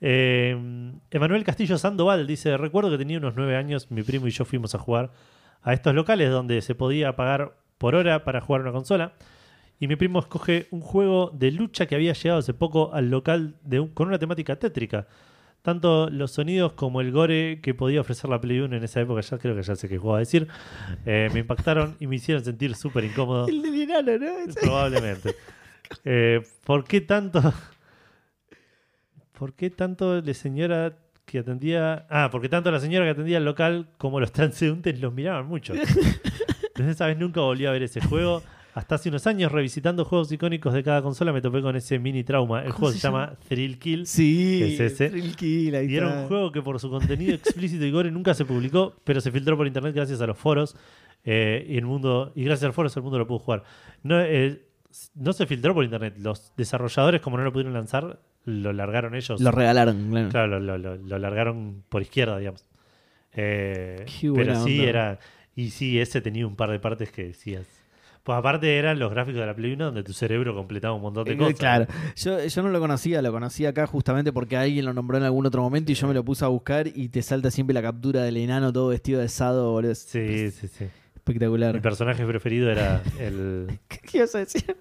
[0.00, 0.56] Eh,
[1.10, 4.74] Emanuel Castillo Sandoval dice: Recuerdo que tenía unos nueve años, mi primo y yo fuimos
[4.74, 5.10] a jugar
[5.62, 9.14] a estos locales donde se podía pagar por hora para jugar una consola.
[9.80, 13.54] Y mi primo escoge un juego de lucha que había llegado hace poco al local
[13.62, 15.06] de un- con una temática tétrica.
[15.62, 19.20] Tanto los sonidos como el gore que podía ofrecer la Play 1 en esa época,
[19.20, 20.46] ya creo que ya sé qué juego a decir,
[21.04, 23.46] eh, me impactaron y me hicieron sentir súper incómodo.
[23.48, 24.54] El enano, ¿no?
[24.60, 25.34] Probablemente.
[26.04, 27.40] Eh, ¿Por qué tanto?
[29.38, 32.06] ¿Por qué tanto la señora que atendía.
[32.08, 35.74] Ah, porque tanto la señora que atendía el local como los transeúntes los miraban mucho.
[36.74, 38.42] Desde esa vez nunca volví a ver ese juego.
[38.74, 42.22] Hasta hace unos años, revisitando juegos icónicos de cada consola, me topé con ese mini
[42.22, 42.60] trauma.
[42.60, 44.06] El ¿Cómo juego se se llama Thrill Kill.
[44.06, 45.10] Sí, Es ese.
[45.10, 48.34] Thrill Kill, ahí Y era un juego que por su contenido explícito y gore nunca
[48.34, 50.76] se publicó, pero se filtró por internet gracias a los foros.
[51.24, 53.64] eh, y el mundo y gracias a los foros el mundo lo pudo jugar.
[54.04, 54.62] No, eh,
[55.14, 56.14] no se filtró por internet.
[56.18, 59.40] Los desarrolladores, como no lo pudieron lanzar, lo largaron ellos.
[59.40, 60.28] Lo regalaron, claro.
[60.30, 62.64] Claro, lo, lo- lo largaron por izquierda, digamos.
[63.34, 64.04] Eh,
[64.34, 64.88] pero sí onda.
[64.90, 65.18] era.
[65.54, 67.66] Y sí, ese tenía un par de partes que decías.
[68.22, 71.24] Pues aparte eran los gráficos de la Play 1 donde tu cerebro completaba un montón
[71.24, 71.54] de Eh, cosas.
[71.58, 75.24] Claro, yo, yo no lo conocía, lo conocí acá justamente porque alguien lo nombró en
[75.24, 77.80] algún otro momento y yo me lo puse a buscar y te salta siempre la
[77.82, 79.94] captura del enano todo vestido de sado, boludo.
[79.94, 80.84] Sí, sí, sí.
[80.84, 81.80] Mi espectacular.
[81.82, 83.78] personaje preferido era el.
[83.88, 84.76] ¿Qué ibas a decir?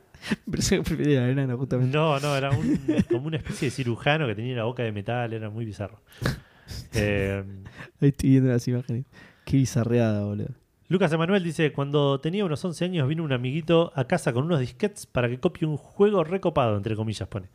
[1.00, 1.96] Era el enano, justamente.
[1.96, 2.80] No, no, era un-
[3.10, 6.02] como una especie de cirujano que tenía la boca de metal, era muy bizarro.
[6.94, 7.44] Eh,
[8.02, 9.06] Ahí estoy viendo las imágenes.
[9.46, 10.50] Qué bizarreada, boludo.
[10.90, 14.60] Lucas Emanuel dice, cuando tenía unos 11 años vino un amiguito a casa con unos
[14.60, 17.48] disquetes para que copie un juego recopado, entre comillas pone.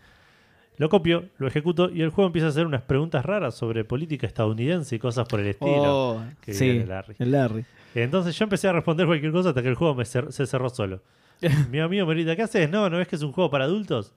[0.79, 4.27] Lo copio, lo ejecuto y el juego empieza a hacer unas preguntas raras sobre política
[4.27, 5.73] estadounidense y cosas por el estilo.
[6.15, 7.15] Oh, sí, bien, Larry.
[7.19, 7.65] el Larry.
[7.95, 10.71] Entonces yo empecé a responder cualquier cosa hasta que el juego me cer- se cerró
[10.71, 11.03] solo.
[11.71, 12.71] Mi amigo me grita, ¿qué haces?
[12.71, 14.15] No, ¿no ves que es un juego para adultos?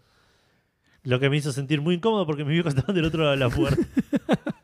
[1.03, 3.37] Lo que me hizo sentir muy incómodo porque mis viejos estaban del otro lado de
[3.37, 3.81] la puerta.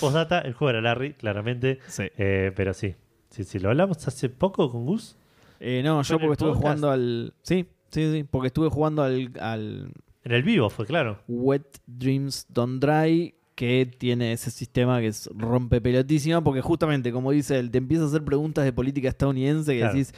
[0.00, 1.80] Postdata, el juego era Larry, claramente.
[1.86, 2.04] Sí.
[2.16, 2.94] Eh, pero sí.
[3.30, 5.16] Sí, sí, lo hablamos hace poco con Gus.
[5.60, 6.62] Eh, no, ¿Fue yo porque estuve podcast?
[6.62, 7.34] jugando al.
[7.42, 8.24] Sí, sí, sí.
[8.24, 9.90] Porque estuve jugando al, al
[10.24, 11.18] En el vivo fue, claro.
[11.28, 17.30] Wet Dreams Don't Dry, que tiene ese sistema que es rompe pelotísima, porque justamente, como
[17.32, 19.92] dice él, te empieza a hacer preguntas de política estadounidense que Claro.
[19.94, 20.14] decís.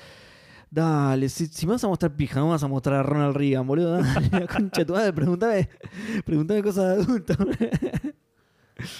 [0.70, 3.66] Dale, si, si me vas a mostrar pija, no vas a mostrar a Ronald Reagan,
[3.66, 4.03] boludo.
[4.03, 5.69] Dale, la concha tu madre, pregúntame,
[6.24, 7.35] pregúntame cosas de adulto.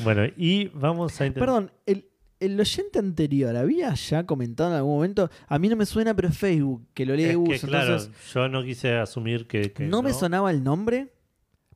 [0.03, 1.47] Bueno, y vamos a intentar.
[1.47, 2.09] Perdón, el,
[2.40, 6.28] el oyente anterior había ya comentado en algún momento, a mí no me suena, pero
[6.28, 9.73] es Facebook, que lo lee Gus, claro, entonces yo no quise asumir que.
[9.73, 11.12] que no, me sonaba el nombre,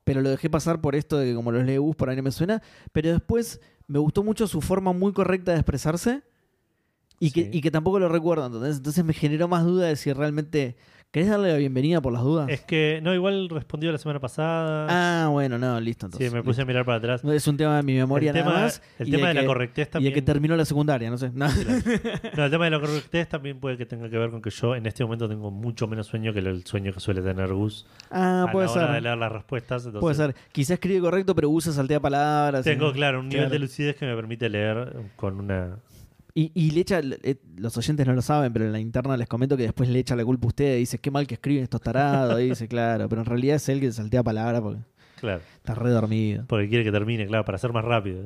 [0.05, 2.23] pero lo dejé pasar por esto de que como los lee Gus, por ahí no
[2.23, 2.63] me suena,
[2.93, 6.23] pero después me gustó mucho su forma muy correcta de expresarse
[7.27, 7.45] y, Sí.
[7.51, 10.77] que, y que tampoco lo recuerdo, entonces, entonces me generó más duda de si realmente...
[11.13, 12.49] ¿Querés darle la bienvenida por las dudas?
[12.49, 14.87] Es que, no, igual respondió la semana pasada.
[14.89, 16.33] Ah, bueno, no, listo sí, entonces.
[16.33, 17.23] me puse a mirar para atrás.
[17.23, 18.83] Es un tema de mi memoria el tema, nada más.
[18.99, 20.11] el y tema de, que- la correctez Y también.
[20.11, 21.31] de que terminó la secundaria, no sé.
[21.35, 21.49] No.
[22.35, 24.75] No, el tema de la correctez también puede que tenga que ver con que yo
[24.75, 27.85] en este momento tengo mucho menos sueño que el sueño que suele tener Gus.
[28.11, 29.85] Ah, a puede la hora de leer las respuestas.
[29.85, 30.35] entonces Puede ser.
[30.51, 32.65] Quizás escribe correcto, pero usa saltea palabras.
[32.65, 35.77] Tengo, y- claro, un nivel de lucidez que me permite leer con una.
[36.35, 39.29] Y, y le echa, eh, los oyentes no lo saben, pero en la interna les
[39.29, 40.79] comento que después le echa la culpa a usted.
[40.79, 42.41] Dice, qué mal que escriben estos tarados.
[42.41, 44.81] Y dice, claro, pero en realidad es él que saltea palabras porque
[45.21, 46.45] Claro, está re dormido.
[46.49, 48.25] porque quiere que termine, claro, para ser más rápido.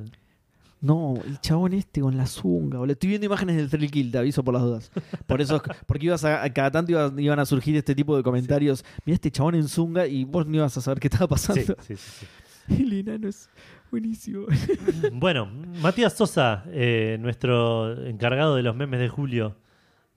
[0.80, 2.92] No, el chabón este con la zunga, boludo.
[2.92, 4.92] Estoy viendo imágenes del Thrill Kill, te aviso por las dudas.
[5.26, 8.84] Por eso, porque ibas a, cada tanto iba- iban a surgir este tipo de comentarios.
[9.04, 11.76] Mira este chabón en zunga y vos no ibas a saber qué estaba Sí, pasando.
[11.82, 12.26] sí, sí, sí.
[12.82, 13.48] El enano es
[13.96, 14.46] buenísimo.
[15.12, 15.46] Bueno,
[15.80, 19.56] Matías Sosa, eh, nuestro encargado de los memes de julio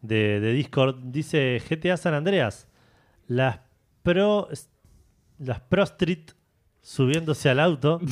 [0.01, 2.67] de, de Discord, dice GTA San Andreas.
[3.27, 3.59] Las
[4.03, 4.49] pro.
[5.37, 6.31] Las Pro Street
[6.81, 7.99] subiéndose al auto.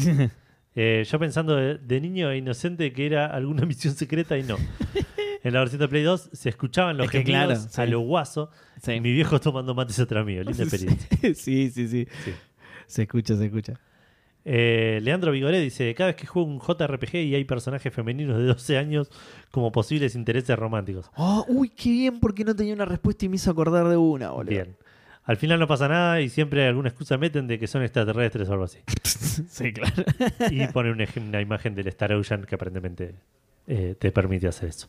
[0.80, 4.57] Eh, yo pensando de, de niño e inocente que era alguna misión secreta y no.
[5.44, 8.52] En la versión de Play 2 se escuchaban los Es que a lo guaso.
[8.84, 8.91] Sí.
[8.91, 10.44] Y mi viejo tomando mates atrás mío.
[10.44, 11.10] Linda experiencia.
[11.34, 12.07] sí, sí, sí.
[12.23, 12.31] Sí.
[12.85, 13.80] Se escucha, se escucha.
[14.49, 18.45] Eh, Leandro Vigoré dice: Cada vez que juego un JRPG y hay personajes femeninos de
[18.45, 19.10] 12 años
[19.52, 21.11] como posibles intereses románticos.
[21.18, 24.32] Oh, uy, qué bien, porque no tenía una respuesta y me hizo acordar de una,
[24.32, 24.52] boludo.
[24.52, 24.78] Bien.
[25.26, 28.53] Al final no pasa nada y siempre alguna excusa meten de que son extraterrestres o
[28.53, 28.80] algo así.
[29.49, 30.03] sí, claro.
[30.52, 33.15] Y ponen una, ej- una imagen del Star Ocean que aparentemente
[33.68, 34.88] eh, te permite hacer eso.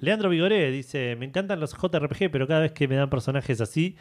[0.00, 3.96] Leandro Vigoré dice: Me encantan los JRPG, pero cada vez que me dan personajes así,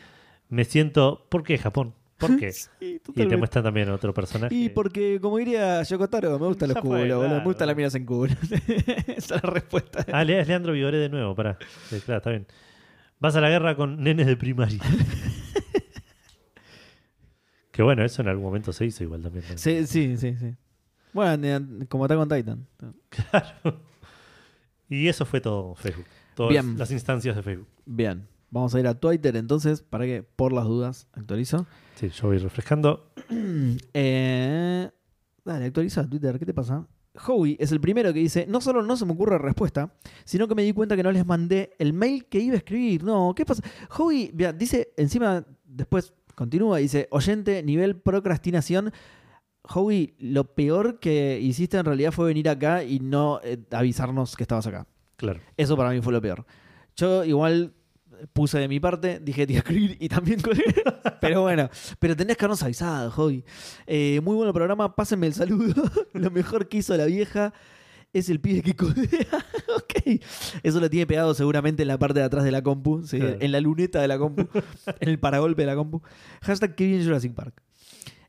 [0.49, 1.25] me siento.
[1.29, 1.93] ¿Por qué Japón?
[2.21, 2.51] ¿Por qué?
[2.53, 4.53] Sí, Y te muestran también otro personaje.
[4.55, 7.29] Y porque, como diría Yokotaro, me gustan los Ya culos, claro.
[7.29, 8.33] me gustan las minas en culo.
[9.07, 10.05] Esa es la respuesta.
[10.11, 11.57] Ah, Le- es Leandro Vigoré de nuevo, pará.
[11.89, 12.47] Sí, claro, está bien.
[13.19, 14.79] Vas a la guerra con nenes de primaria.
[17.71, 19.43] que bueno, eso en algún momento se hizo igual también.
[19.57, 20.35] Sí, sí, sí.
[20.35, 20.55] sí.
[21.13, 22.67] Bueno, como está con Titan.
[24.89, 26.05] Y eso fue todo Facebook.
[26.35, 26.77] Todas Bien.
[26.77, 27.67] las instancias de Facebook.
[27.85, 31.65] Bien, vamos a ir a Twitter entonces, para que, por las dudas, actualizo.
[31.95, 33.11] Sí, yo voy refrescando.
[33.93, 34.89] Eh,
[35.43, 36.85] dale, actualiza Twitter, ¿qué te pasa?
[37.27, 40.55] Howie es el primero que dice, no solo no se me ocurre respuesta, sino que
[40.55, 43.03] me di cuenta que no les mandé el mail que iba a escribir.
[43.03, 43.63] No, ¿qué pasa?
[43.97, 48.91] Howie, mira, dice, encima, después continúa, dice, oyente, nivel procrastinación.
[49.63, 54.43] Howie, lo peor que hiciste en realidad fue venir acá y no eh, avisarnos que
[54.43, 54.87] estabas acá.
[55.17, 55.39] Claro.
[55.57, 56.45] Eso para mí fue lo peor.
[56.95, 57.73] Yo igual
[58.33, 60.63] puse de mi parte, dije te iba a escribir y también colgué.
[61.19, 61.69] Pero bueno,
[61.99, 63.11] pero tenés que habernos avisado.
[63.87, 65.83] Eh, muy bueno programa, pásenme el saludo.
[66.13, 67.53] lo mejor que hizo la vieja
[68.13, 69.45] es el pibe que codea.
[69.75, 70.21] ok.
[70.63, 73.37] Eso lo tiene pegado seguramente en la parte de atrás de la compu, sí, Claro.
[73.39, 74.47] en la luneta de la compu,
[74.99, 76.01] en el paragolpe de la compu.
[76.41, 77.61] Hashtag que bien Jurassic Park.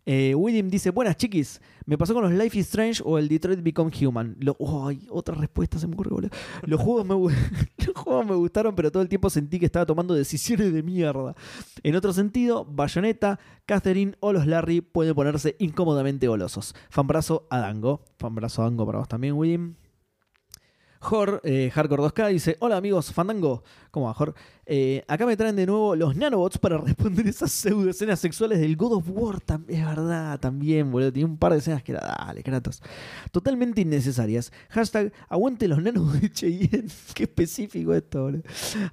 [0.04, 3.62] Eh, William dice, buenas chiquis, me pasó con los Life is Strange o el Detroit
[3.62, 4.36] Become Human.
[4.40, 6.30] Lo, otra respuesta se me ocurre, boludo.
[6.62, 7.14] Los juegos, me,
[7.86, 11.34] los juegos me gustaron, pero todo el tiempo sentí que estaba tomando decisiones de mierda.
[11.82, 16.74] En otro sentido, Bayonetta, Catherine o los Larry pueden ponerse incómodamente golosos.
[16.90, 18.04] Fanbrazo a Dango.
[18.18, 19.76] Fanbrazo a Dango para vos también, William.
[21.02, 23.64] Jor, eh, Hardcore 2K, dice: Hola amigos, Fandango.
[23.90, 24.34] ¿Cómo va, Jor?
[24.64, 28.76] Eh, acá me traen de nuevo los nanobots para responder esas pseudo escenas sexuales del
[28.76, 29.42] God of War.
[29.66, 31.12] es verdad, también, boludo.
[31.12, 32.80] Tiene un par de escenas que era, dale, Kratos.
[33.32, 34.52] Totalmente innecesarias.
[34.68, 36.88] Hashtag, aguante los nanos de Cheyenne.
[37.14, 38.42] Qué específico esto, boludo.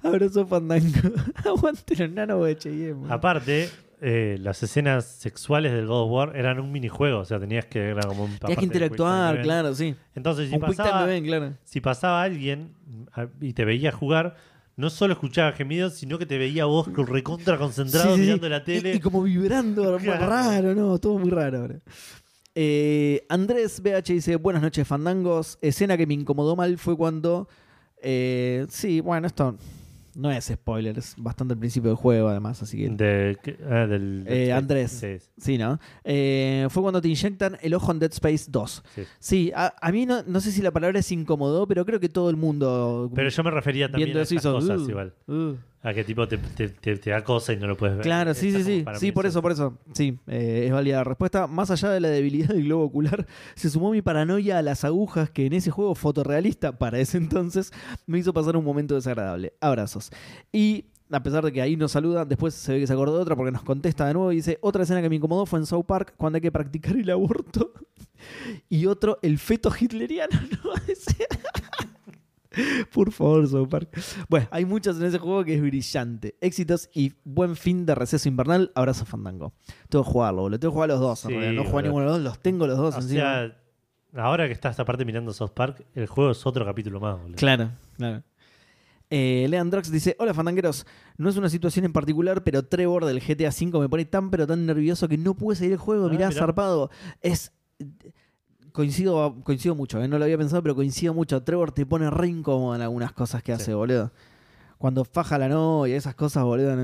[0.02, 1.14] Abrazo, Fandango.
[1.44, 3.14] aguante los nanos de Cheyenne, boludo.
[3.14, 3.70] Aparte,
[4.00, 7.18] eh, las escenas sexuales del God of War eran un minijuego.
[7.20, 7.78] O sea, tenías que.
[7.90, 9.94] Era como un, Tenías que interactuar, claro, sí.
[10.14, 11.52] Entonces, si un pasaba, event, claro.
[11.64, 12.74] si pasaba alguien
[13.12, 14.36] a- y te veía jugar,
[14.76, 18.26] no solo escuchaba gemidos, sino que te veía vos con- recontra concentrado Sí, sí, sí.
[18.26, 18.92] mirando la tele.
[18.94, 20.26] Y, y como vibrando, Claro.
[20.26, 20.98] raro, ¿no?
[20.98, 21.64] Todo muy raro.
[21.64, 21.80] bro.
[22.54, 25.58] Eh, Andrés BH dice, buenas noches, fandangos.
[25.62, 27.48] Escena que me incomodó mal fue cuando...
[28.02, 29.56] eh, sí, bueno, esto
[30.14, 32.88] no es spoiler, es bastante al principio del juego además, así que...
[32.90, 33.38] De-
[33.70, 34.90] ah, del, Eh, del- Andrés.
[34.92, 35.78] Sí, Sí, ¿no?
[36.04, 38.82] Eh, fue cuando te inyectan el ojo en Dead Space 2.
[38.94, 39.02] sí.
[39.18, 42.08] Sí, a, a mí no, no sé si la palabra es incomodó, pero creo que
[42.08, 43.10] todo el mundo...
[43.14, 45.14] Pero yo me refería también a esas hizo, cosas "Uh, igual.
[45.28, 45.54] uh".
[45.82, 48.04] A que tipo te, te, te- te da cosa y no lo puedes ver.
[48.04, 48.84] Claro, sí, sí, sí.
[48.98, 49.78] Sí, por es eso, por eso.
[49.94, 51.46] Sí, eh, es válida la respuesta.
[51.46, 55.30] Más allá de la debilidad del globo ocular, se sumó mi paranoia a las agujas
[55.30, 57.72] que en ese juego fotorrealista para ese entonces
[58.06, 59.54] me hizo pasar un momento desagradable.
[59.60, 60.10] Abrazos.
[60.52, 63.22] Y a pesar de que ahí nos saluda, después se ve que se acordó de
[63.22, 65.66] otra porque nos contesta de nuevo y dice, otra escena que me incomodó fue en
[65.66, 67.72] South Park cuando hay que practicar el aborto.
[68.68, 70.38] y otro, el feto hitleriano.
[70.62, 70.70] ¿no?
[72.92, 73.88] Por favor, South Park.
[74.28, 76.36] Bueno, hay muchos en ese juego que es brillante.
[76.40, 78.72] Éxitos y buen fin de receso invernal.
[78.74, 79.52] Abrazo Fandango.
[79.88, 80.58] Tengo que jugarlo, boludo.
[80.58, 81.20] Tengo que jugar los dos.
[81.20, 81.28] Sí.
[81.34, 83.20] No juego ninguno de los dos, los tengo los dos O encima.
[83.20, 83.56] sea,
[84.24, 87.36] ahora que estás aparte mirando South Park, el juego es otro capítulo más, boludo.
[87.36, 88.22] Claro, claro.
[89.12, 90.86] Eh, Leandrox dice: Hola fandangueros,
[91.18, 94.46] no es una situación en particular, pero Trevor del GTA V me pone tan pero
[94.46, 96.06] tan nervioso que no pude seguir el juego.
[96.06, 96.38] Ah, mirá, mirá.
[96.40, 96.90] zarpado.
[97.20, 97.52] Es.
[98.72, 101.42] Coincido, coincido mucho, eh, no lo había pensado, pero coincido mucho.
[101.42, 103.62] Trevor te pone re incómodo en algunas cosas que Sí.
[103.62, 104.12] hace, boludo.
[104.78, 106.74] Cuando faja la novia, esas cosas, boludo.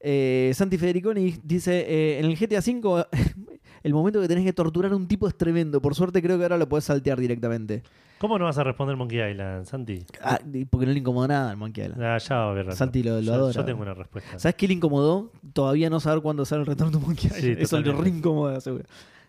[0.00, 3.06] Eh, Santi Federiconi dice: eh, En el GTA V,
[3.82, 5.80] el momento que tenés que torturar a un tipo es tremendo.
[5.80, 7.82] Por suerte, creo que ahora lo podés saltear directamente.
[8.18, 10.04] ¿Cómo no vas a responder Monkey Island, Santi?
[10.22, 10.38] Ah,
[10.70, 12.02] porque no le incomoda nada al Monkey Island.
[12.02, 12.72] Ah, ya va a haber.
[12.74, 13.52] Santi lo- lo yo, adora.
[13.54, 14.38] yo tengo una respuesta.
[14.38, 15.32] ¿Sabes qué le incomodó?
[15.52, 17.58] Todavía no saber cuándo sale el retorno de Monkey Sí, Island.
[17.62, 18.84] Eso le re incomoda, seguro.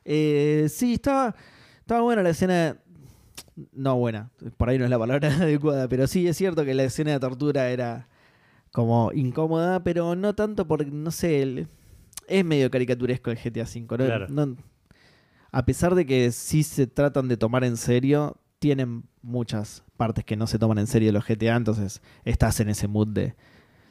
[0.06, 1.36] Eh, sí, estaba,
[1.80, 2.78] estaba buena la escena.
[3.74, 6.84] No buena, por ahí no es la palabra adecuada, pero sí es cierto que la
[6.84, 8.08] escena de tortura era
[8.72, 11.68] como incómoda, pero no tanto porque, no sé, el-
[12.28, 13.80] es medio caricaturesco el GTA V.
[13.82, 14.06] ¿no?
[14.06, 14.28] Claro.
[14.30, 14.56] No-
[15.52, 20.36] a pesar de que sí se tratan de tomar en serio, tienen muchas partes que
[20.36, 23.36] no se toman en serio los GTA, entonces estás en ese mood de...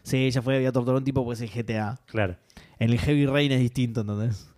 [0.03, 1.99] Sí, ya fue, había torturado a un tipo, pues es GTA.
[2.05, 2.37] Claro.
[2.79, 4.51] En el Heavy Rain es distinto, ¿entendés?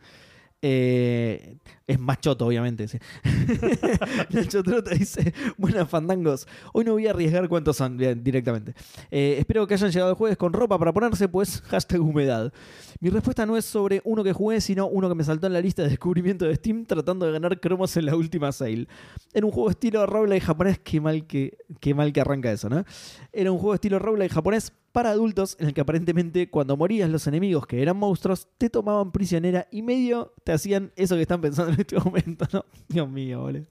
[0.62, 2.88] Eh, es más choto, obviamente.
[2.88, 2.98] sí.
[4.30, 6.48] Nacho Trota dice: Buenas fandangos.
[6.72, 8.74] Hoy no voy a arriesgar cuántos son directamente.
[9.10, 12.52] Eh, espero que hayan llegado el jueves con ropa para ponerse, pues hashtag humedad.
[13.00, 15.60] Mi respuesta no es sobre uno que jugué, sino uno que me saltó en la
[15.60, 18.88] lista de descubrimiento de Steam tratando de ganar cromos en la última sale.
[19.34, 20.78] Era un juego estilo roguelike japonés.
[20.78, 22.84] Qué mal que, qué mal que arranca eso, ¿no?
[23.32, 27.26] Era un juego estilo roguelike japonés para adultos en el que aparentemente cuando morías los
[27.26, 31.70] enemigos que eran monstruos te tomaban prisionera y medio te hacían eso que están pensando
[31.74, 32.64] en este momento, ¿no?
[32.88, 33.66] Dios mío, boludo.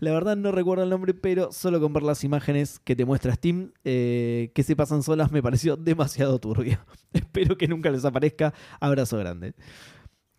[0.00, 3.32] La verdad no recuerdo el nombre, pero solo con ver las imágenes que te muestra
[3.32, 6.84] Steam, eh, que se pasan solas, me pareció demasiado turbio.
[7.14, 8.52] Espero que nunca les aparezca.
[8.78, 9.54] Abrazo grande.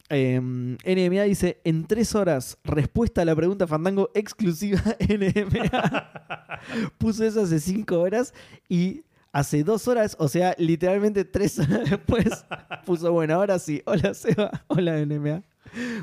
[0.10, 4.80] Eh, NMA dice, en tres horas, respuesta a la pregunta Fandango exclusiva
[5.10, 6.62] NMA.
[7.00, 8.32] Puso eso hace cinco horas
[8.70, 12.46] y hace dos horas, o sea, literalmente tres horas después,
[12.86, 15.44] puso, bueno, ahora sí, hola Seba, hola NMA.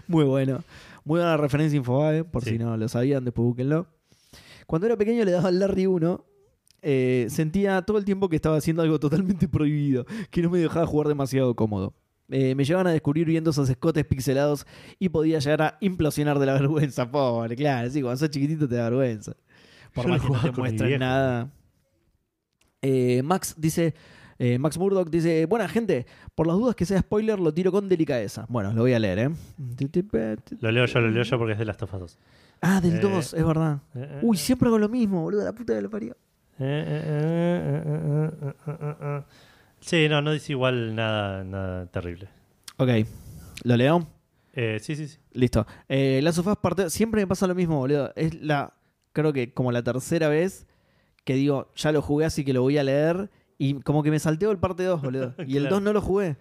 [0.07, 0.63] Muy bueno.
[1.05, 2.51] Muy buena referencia Infobae, por Sí.
[2.51, 3.87] si no lo sabían, después búsquenlo.
[4.67, 6.25] Cuando era pequeño le daba al Larry 1.
[6.83, 10.87] eh, sentía todo el tiempo que estaba haciendo algo totalmente prohibido, que no me dejaba
[10.87, 11.95] jugar demasiado cómodo.
[12.31, 14.65] Eh, me llevaban a descubrir viendo esos escotes pixelados
[14.99, 17.11] y podía llegar a implosionar de la vergüenza.
[17.11, 19.35] Pobre, claro, sí, cuando sos chiquitito te da vergüenza.
[19.93, 21.51] Por Yo más que no te muestren nada.
[22.83, 23.95] Eh, Max dice,
[24.39, 27.89] eh, Max Murdock dice, buena gente, por las dudas que sea spoiler lo tiro con
[27.89, 28.47] delicadeza.
[28.49, 29.31] Bueno, lo voy a leer, ¿eh?
[30.61, 32.19] Lo leo yo, lo leo yo porque es de las Last of Us 2.
[32.63, 33.79] Ah, del Eh, 2, es verdad.
[33.95, 36.17] Eh, Uy, siempre hago lo mismo, boludo, la puta que lo parió.
[39.81, 42.29] Sí, no, no dice igual nada, nada terrible.
[42.77, 42.89] Ok,
[43.65, 44.07] ¿lo leo?
[44.53, 45.19] Eh, sí, sí, sí.
[45.33, 45.67] Listo.
[45.89, 48.13] Eh, Last of Us parte, siempre me pasa lo mismo, boludo.
[48.15, 48.75] Es la,
[49.13, 50.67] creo que como la tercera vez
[51.25, 53.31] que digo, ya lo jugué, así que lo voy a leer.
[53.59, 55.35] Y como que me salteo el parte 2, boludo.
[55.47, 55.77] Y el Claro.
[55.77, 56.37] 2 no lo jugué.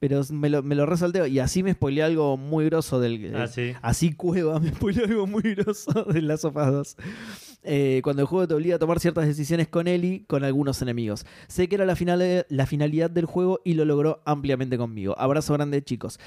[0.00, 1.26] Pero me lo, me lo resalteo.
[1.26, 3.34] Y así me spoileé algo muy grosso del.
[3.34, 3.72] Ah, eh, sí.
[3.80, 6.96] Así cueva, me spoileó algo muy grosso de Last of Us 2.
[7.66, 11.24] Eh, cuando el juego te obliga a tomar ciertas decisiones con Ellie, con algunos enemigos.
[11.48, 15.14] Sé que era la, final, la finalidad del juego y lo logró ampliamente conmigo.
[15.18, 16.18] Abrazo grande, chicos.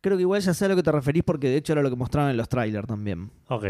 [0.00, 1.90] Creo que igual ya sé a lo que te referís porque de hecho era lo
[1.90, 3.30] que mostraban en los trailers también.
[3.48, 3.66] Ok.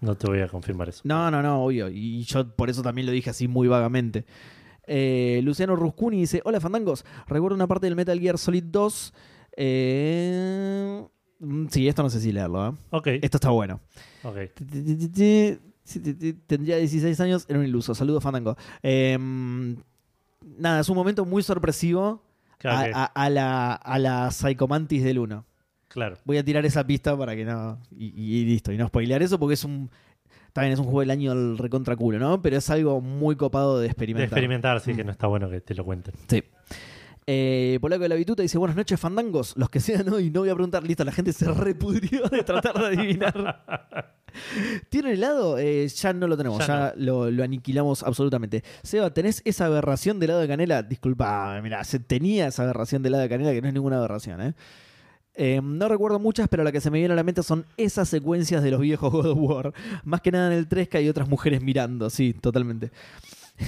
[0.00, 1.02] No te voy a confirmar eso.
[1.04, 1.88] No, no, no, obvio.
[1.88, 4.24] Y yo por eso también lo dije así muy vagamente.
[4.86, 7.04] Eh, Luciano Ruscuni dice: Hola, fandangos.
[7.26, 9.14] Recuerdo una parte del Metal Gear Solid 2.
[9.56, 11.06] Eh,
[11.38, 12.68] mm, Sí, esto no sé si leerlo.
[12.68, 12.72] ¿eh?
[12.90, 13.06] Ok.
[13.22, 13.80] Esto está bueno.
[14.24, 14.36] ok.
[16.46, 17.94] Tendría 16 años, era un iluso.
[17.94, 18.56] Saludos, Fandango.
[18.82, 19.18] Eh,
[20.58, 22.22] nada, es un momento muy sorpresivo
[22.64, 25.44] a la, a la Psychomantis del 1.
[25.90, 26.16] Claro.
[26.24, 27.78] Voy a tirar esa pista para que no.
[27.94, 28.72] Y, y listo.
[28.72, 29.90] Y no spoilear eso porque es un.
[30.52, 32.40] También es un juego del año al recontra culo, ¿no?
[32.42, 34.26] Pero es algo muy copado de De experimentar.
[34.28, 36.14] experimentar, sí, que no está bueno que te lo cuenten.
[36.28, 36.42] Sí.
[37.26, 39.54] Eh, Polaco de la Vituta dice: Buenas noches, fandangos.
[39.56, 40.82] Los que sean hoy, no voy a preguntar.
[40.82, 43.64] Listo, la gente se repudrió de tratar de adivinar.
[44.90, 45.58] ¿Tiene helado?
[45.58, 48.62] Eh, ya no lo tenemos, ya, Ya lo, lo aniquilamos absolutamente.
[48.82, 50.82] Seba, ¿tenés esa aberración de helado de canela?
[50.82, 54.40] Disculpa, mira, se tenía esa aberración de helado de canela que no es ninguna aberración,
[54.40, 54.54] ¿eh?
[55.34, 58.08] Eh, no recuerdo muchas, pero la que se me viene a la mente son esas
[58.08, 59.72] secuencias de los viejos God of War.
[60.04, 62.90] Más que nada en el 3 que hay otras mujeres mirando, sí, totalmente.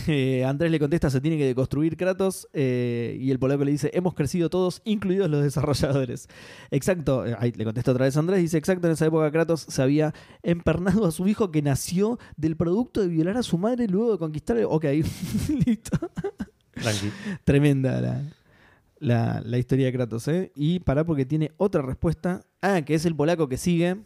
[0.09, 2.49] Eh, Andrés le contesta, se tiene que deconstruir Kratos.
[2.55, 6.31] eh, y el polaco le dice, hemos crecido todos, incluidos los desarrolladores.
[6.71, 9.83] Exacto, eh, ahí le contesta otra vez Andrés, dice, exacto, en esa época Kratos se
[9.83, 14.13] había empernado a su hijo que nació del producto de violar a su madre luego
[14.13, 14.57] de conquistar...
[14.57, 14.85] el- Ok,
[15.67, 15.99] listo.
[16.73, 17.11] Tranqui.
[17.45, 18.23] Tremenda la,
[19.03, 20.53] la, la historia de Kratos, ¿eh?
[20.55, 22.43] Y pará porque tiene otra respuesta.
[22.63, 23.97] Ah, que es el polaco que sigue.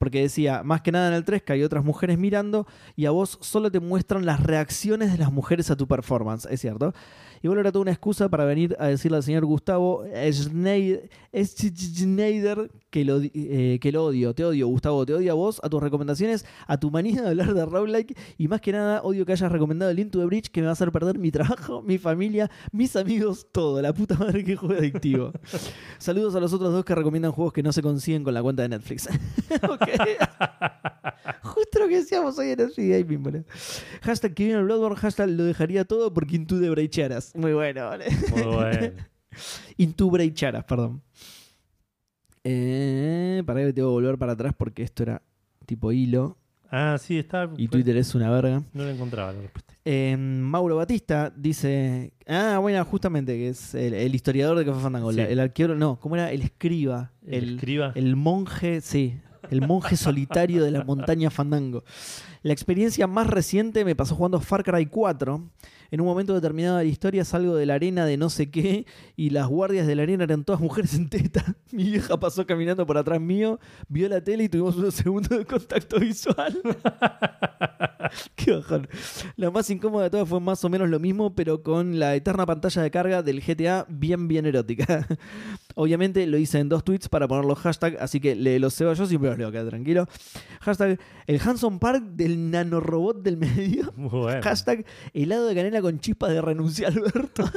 [0.00, 2.66] Porque decía, más que nada en el 3, que hay otras mujeres mirando
[2.96, 6.62] y a vos solo te muestran las reacciones de las mujeres a tu performance, es
[6.62, 6.94] cierto.
[7.42, 13.04] Igual era toda una excusa para venir a decirle al señor Gustavo Schneider, Schneider que
[13.04, 14.34] lo, eh, que lo odio.
[14.34, 17.54] Te odio, Gustavo, te odio a vos, a tus recomendaciones, a tu manía de hablar
[17.54, 20.60] de roguelike y más que nada odio que hayas recomendado el Into the Bridge que
[20.60, 23.80] me va a hacer perder mi trabajo, mi familia, mis amigos, todo.
[23.80, 25.32] La puta madre que juego adictivo.
[25.98, 28.62] Saludos a los otros dos que recomiendan juegos que no se consiguen con la cuenta
[28.62, 29.08] de Netflix.
[29.68, 29.89] Ok.
[31.42, 33.44] Justo lo que decíamos hoy en Netflix Gaming, boludo.
[34.02, 37.34] Hashtag que viene el Bloodborne, hashtag lo dejaría todo porque Into the Brecharas.
[37.34, 38.06] Muy bueno, vale.
[38.32, 38.92] Muy bueno.
[39.76, 41.02] Into Brecharas, perdón.
[42.44, 45.20] Eh, para que tengo que volver para atrás porque esto era
[45.66, 46.38] tipo hilo
[46.72, 47.50] Ah, sí, está.
[47.56, 48.62] y Twitter es una verga.
[48.72, 49.74] No lo encontraba la respuesta.
[49.84, 52.12] Eh, Mauro Batista dice.
[52.28, 55.12] Ah, bueno, justamente, que es el, el historiador de Café Fandango.
[55.12, 55.18] Sí.
[55.20, 56.30] El arqueólogo, no, ¿cómo era?
[56.30, 57.10] El escriba.
[57.26, 57.92] El, El, escriba.
[57.96, 59.18] el monje, sí.
[59.50, 61.84] El monje solitario de la montaña Fandango.
[62.42, 65.50] La experiencia más reciente me pasó jugando Far Cry 4.
[65.92, 68.86] En un momento determinado de la historia salgo de la arena de no sé qué
[69.16, 71.56] y las guardias de la arena eran todas mujeres en teta.
[71.72, 73.58] Mi vieja pasó caminando por atrás mío,
[73.88, 76.60] vio la tele y tuvimos unos segundos de contacto visual.
[78.36, 78.88] Qué bajón.
[79.36, 82.46] La más incómoda de todas fue más o menos lo mismo, pero con la eterna
[82.46, 85.06] pantalla de carga del GTA bien, bien erótica.
[85.80, 88.94] Obviamente lo hice en dos tweets para poner los hashtags, así que le los yo
[89.06, 90.06] siempre los leo, queda tranquilo.
[90.60, 93.90] Hashtag el Hanson Park del nanorobot del medio.
[93.96, 94.42] Bueno.
[94.42, 94.84] Hashtag
[95.14, 97.44] helado de canela con chispas de renuncia Alberto.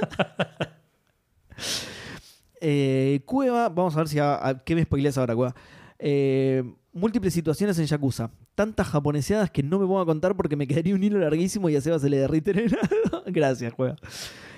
[2.66, 5.54] Eh, Cueva, vamos a ver si a, a- qué me spoileas ahora, Cueva.
[6.00, 6.64] Eh,
[6.94, 8.32] múltiples situaciones en Yakuza.
[8.56, 11.76] Tantas japoneseadas que no me pongo a contar porque me quedaría un hilo larguísimo y
[11.76, 13.24] a Seba se le derrite el helado.
[13.28, 13.98] Gracias, Cueva.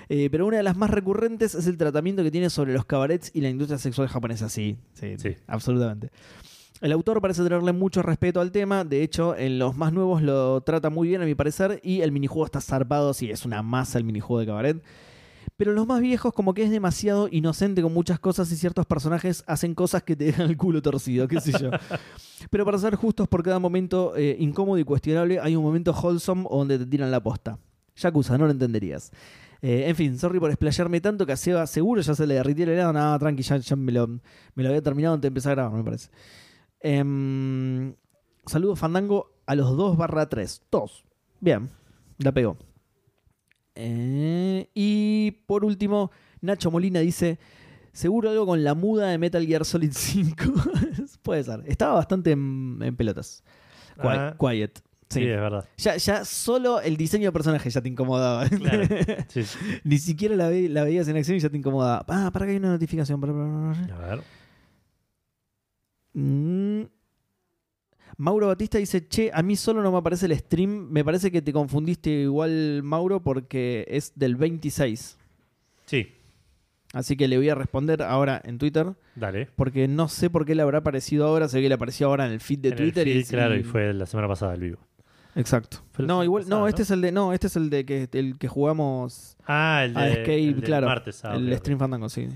[0.08, 3.30] Eh, pero una de las más recurrentes es el tratamiento que tiene sobre los cabarets
[3.34, 4.48] y la industria sexual japonesa.
[4.48, 5.36] Sí, sí, Sí.
[5.46, 6.10] absolutamente.
[6.82, 10.60] El autor parece tenerle mucho respeto al tema, de hecho en los más nuevos lo
[10.60, 13.96] trata muy bien a mi parecer y el minijuego está zarpado, sí, es una masa
[13.98, 14.82] el minijuego de cabaret.
[15.56, 19.42] Pero los más viejos como que es demasiado inocente con muchas cosas y ciertos personajes
[19.46, 21.70] hacen cosas que te dejan el culo torcido, qué sé yo.
[22.50, 26.46] Pero para ser justos por cada momento eh, incómodo y cuestionable hay un momento wholesome
[26.50, 27.58] donde te tiran la posta.
[27.96, 29.10] Yakuza, no lo entenderías.
[29.68, 32.62] Eh, en fin, sorry por explayarme tanto que a Seba seguro ya se le derritió
[32.66, 32.92] el helado.
[32.92, 35.76] Nada, tranqui, ya, ya me, lo, me lo había terminado antes de empezar a grabar,
[35.76, 36.08] me parece.
[36.78, 37.96] Em,
[38.46, 40.66] saludos Fandango a los 2 barra 3.
[40.70, 41.04] Todos.
[41.40, 41.68] Bien,
[42.18, 42.56] la pegó.
[43.74, 46.12] Eh, y por último,
[46.42, 47.40] Nacho Molina dice:
[47.92, 50.44] Seguro algo con la muda de Metal Gear Solid 5.
[51.22, 51.64] Puede ser.
[51.66, 53.42] Estaba bastante en, en pelotas.
[53.98, 54.36] Ah.
[54.38, 54.80] quiet.
[55.08, 55.26] Sí, Sí.
[55.28, 55.68] es verdad.
[55.76, 58.48] Ya, ya solo el diseño de personaje ya te incomodaba.
[58.48, 58.82] Claro.
[59.28, 59.58] Sí, sí.
[59.84, 62.04] Ni siquiera la, ve- la veías en acción y ya te incomodaba.
[62.08, 63.22] Ah, para que hay una notificación.
[63.92, 64.20] A ver.
[66.14, 66.82] Mm.
[68.18, 70.88] Mauro Batista dice, che, a mí solo no me aparece el stream.
[70.90, 75.18] Me parece que te confundiste igual, Mauro, porque es del 26.
[75.84, 76.12] Sí,
[76.94, 79.48] Así que le voy a responder ahora en Twitter, dale.
[79.54, 81.46] porque no sé por qué le habrá aparecido ahora.
[81.48, 83.04] Sé que le apareció ahora en el feed de En el Twitter.
[83.04, 84.78] feed, y, claro, y- fue la semana pasada el vivo.
[85.36, 85.78] Exacto.
[85.98, 88.38] No, igual, pasada, no, este es el de, no, este es el de que el
[88.38, 90.86] que jugamos Ah, el de a Escape, el claro.
[90.88, 91.24] martes.
[91.24, 92.28] ah, el stream fandango, sí.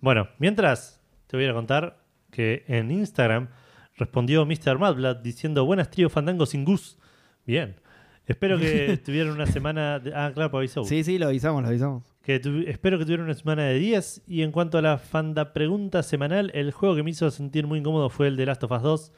[0.00, 1.96] Bueno, mientras te voy a contar
[2.30, 3.48] que en Instagram
[3.96, 4.78] respondió Mr.
[4.78, 6.98] Madblad diciendo buenas trío fandango sin Gus.
[7.46, 7.76] Bien.
[8.26, 10.12] Espero que tuvieran una semana de...
[10.14, 10.84] Ah, claro, pues avisó.
[10.84, 12.02] Sí, sí, lo avisamos, lo avisamos.
[12.22, 14.22] Que tu- Espero que tuvieran una semana de 10.
[14.26, 17.78] Y en cuanto a la fanda pregunta semanal, el juego que me hizo sentir muy
[17.78, 19.12] incómodo fue el de Last of Us 2.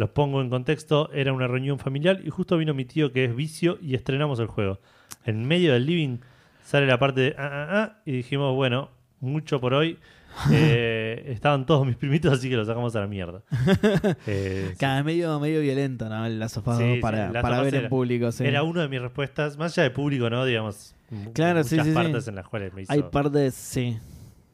[0.00, 3.36] Los pongo en contexto, era una reunión familiar y justo vino mi tío que es
[3.36, 4.80] vicio y estrenamos el juego.
[5.26, 6.20] En medio del living
[6.64, 8.88] sale la parte de ah, ah, ah, y dijimos, bueno,
[9.20, 9.98] mucho por hoy.
[10.52, 13.42] Eh, estaban todos mis primitos, así que los sacamos a la mierda.
[14.26, 14.76] Eh, sí.
[14.78, 16.24] Cada medio, medio violento, ¿no?
[16.24, 18.46] El Us Sí, 2 sí, para, para ver en público, sí.
[18.46, 20.44] Era una de mis respuestas, más allá de público, ¿no?
[20.46, 20.94] Digamos,
[21.34, 22.92] Claro, sí, muchas partes en las cuales me hizo...
[22.92, 23.98] Hay partes, sí.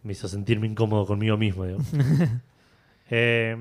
[0.03, 1.65] me hizo sentirme incómodo conmigo mismo.
[1.67, 1.87] digamos.
[3.09, 3.55] Eh,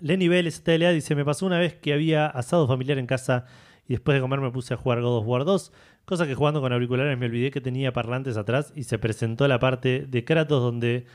[0.00, 3.46] Lenny Bell STLA dice: Me pasó una vez que había asado familiar en casa
[3.86, 5.72] y después de comer me puse a jugar God of War 2,
[6.04, 9.58] cosa que jugando con auriculares me olvidé que tenía parlantes atrás y se presentó la
[9.58, 11.06] parte de Kratos donde,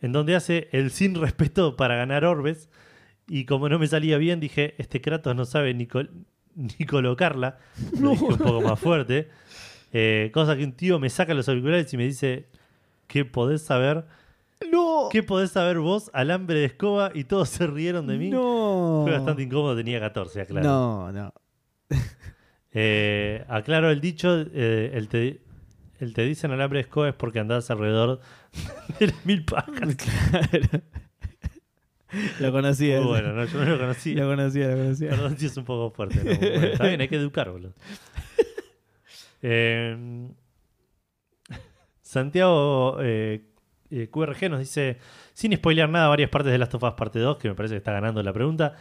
[0.00, 2.68] en donde hace el sin respeto para ganar orbes.
[3.28, 6.10] Y como no me salía bien, dije: Este Kratos no sabe ni, col-
[6.56, 7.58] ni colocarla.
[8.00, 9.28] Lo dije un poco más fuerte.
[9.92, 12.46] Eh, cosa que un tío me saca los auriculares y me dice:
[13.06, 14.04] ¿Qué podés saber?
[14.70, 15.08] ¡No!
[15.10, 16.10] ¿Qué podés saber vos?
[16.12, 18.30] Alambre de escoba y todos se rieron de mí.
[18.30, 19.00] No.
[19.04, 20.68] Fue bastante incómodo, tenía 14, aclaro.
[20.68, 21.34] No, no.
[22.74, 25.42] Eh, aclaro el dicho, eh, el, te,
[25.98, 28.20] el te dicen alambre de escoba es porque andás alrededor
[28.98, 29.94] de las mil pajas.
[29.94, 30.82] Claro.
[32.40, 33.00] Lo conocía.
[33.00, 33.08] Muy ese.
[33.08, 34.14] bueno, no, yo no lo conocí.
[34.14, 35.10] Lo conocía, lo conocía.
[35.10, 36.16] Perdón si es un poco fuerte.
[36.16, 36.24] ¿no?
[36.24, 37.74] Bueno, está bien, hay que educar, boludo.
[39.44, 40.28] Eh,
[42.00, 43.42] Santiago eh,
[43.92, 44.98] eh, QRG nos dice,
[45.34, 47.78] sin spoilear nada, varias partes de Last of Us Parte 2, que me parece que
[47.78, 48.74] está ganando la pregunta,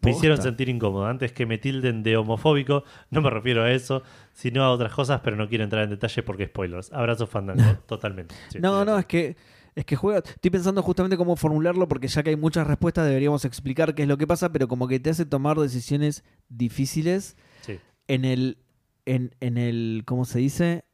[0.00, 0.18] me Posta.
[0.18, 1.06] hicieron sentir incómodo.
[1.06, 5.20] Antes que me tilden de homofóbico, no me refiero a eso, sino a otras cosas,
[5.22, 6.92] pero no quiero entrar en detalle porque spoilers.
[6.92, 8.34] Abrazo fandango, totalmente.
[8.48, 9.36] Sí, no, no, es que
[9.74, 10.18] es que juega.
[10.20, 14.08] Estoy pensando justamente cómo formularlo porque ya que hay muchas respuestas deberíamos explicar qué es
[14.08, 17.36] lo que pasa, pero como que te hace tomar decisiones difíciles.
[17.62, 17.80] Sí.
[18.08, 18.58] en el
[19.06, 20.84] en, en el ¿cómo se dice?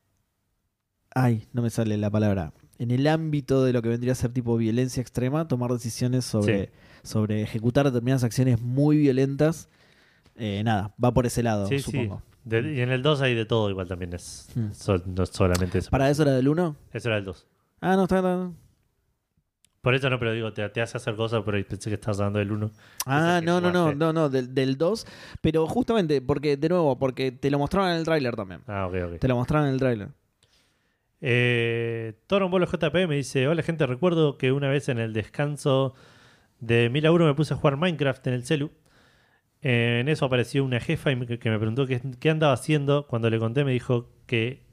[1.15, 2.53] Ay, no me sale la palabra.
[2.81, 6.67] En el ámbito de lo que vendría a ser tipo violencia extrema, tomar decisiones sobre,
[6.67, 6.71] Sí.
[7.03, 9.69] sobre ejecutar determinadas acciones muy violentas.
[10.35, 11.91] Eh, nada, va por ese lado, Sí, sí.
[11.93, 12.23] supongo.
[12.45, 14.73] De- y en el 2 hay de todo igual también, es Hmm.
[14.73, 15.91] sol- no es solamente eso.
[15.91, 16.75] ¿Para eso era del 1?
[16.93, 17.47] Eso era el 2.
[17.83, 18.51] Ah, no, está, está.
[19.83, 22.39] Por eso no, pero digo, te, te hace hacer cosas, pero pensé que estabas hablando
[22.39, 22.71] del 1.
[23.07, 25.07] Ah, no, no, no, no, no, del, del 2.
[25.41, 28.61] Pero justamente, porque, de nuevo, porque te lo mostraron en el tráiler también.
[28.67, 29.19] Ah, ok, ok.
[29.21, 30.09] Te lo mostraron en el tráiler.
[31.21, 33.87] Eh, Bolo JP me dice: Hola, gente.
[33.87, 35.95] Recuerdo que una vez en el descanso
[36.61, 38.71] de mi laburo me puse a jugar Minecraft en el celu.
[39.63, 43.07] Eh, en eso apareció una jefa y me- que me preguntó qué, qué andaba haciendo.
[43.07, 44.65] Cuando le conté, me dijo que.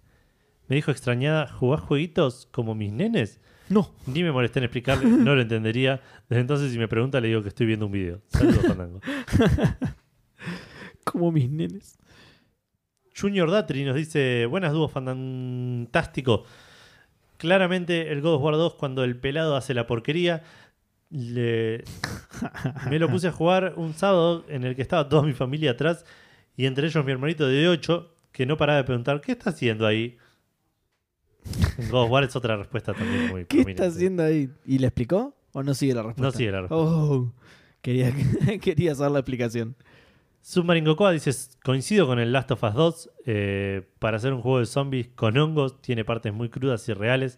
[0.68, 3.42] Me dijo extrañada: ¿Jugás jueguitos como mis nenes?
[3.70, 3.94] No.
[4.06, 6.00] Ni me molesté en explicarle, no lo entendería.
[6.30, 8.22] Desde entonces, si me pregunta, le digo que estoy viendo un video.
[8.30, 8.64] Saludos.
[11.04, 11.98] Como mis nenes.
[13.20, 16.44] Junior Datri nos dice: Buenas dúos, fantástico.
[17.38, 20.44] Claramente, el God of War 2, cuando el pelado hace la porquería,
[21.10, 21.84] le-
[22.90, 26.04] me lo puse a jugar un sábado en el que estaba toda mi familia atrás
[26.56, 29.86] y entre ellos mi hermanito de 8 que no paraba de preguntar: ¿Qué está haciendo
[29.86, 30.18] ahí?
[31.92, 33.84] God of War es otra respuesta también muy ¿Qué prominente.
[33.84, 34.50] está haciendo ahí?
[34.66, 35.34] ¿Y le explicó?
[35.54, 36.24] ¿O no sigue la respuesta?
[36.24, 36.86] No sigue la respuesta.
[36.86, 37.34] Oh,
[37.82, 38.14] quería,
[38.62, 39.76] quería saber la explicación.
[40.48, 43.10] Submarine Cocoa dice: Coincido con el Last of Us 2.
[43.26, 47.38] eh, para hacer un juego de zombies con hongos, tiene partes muy crudas y reales.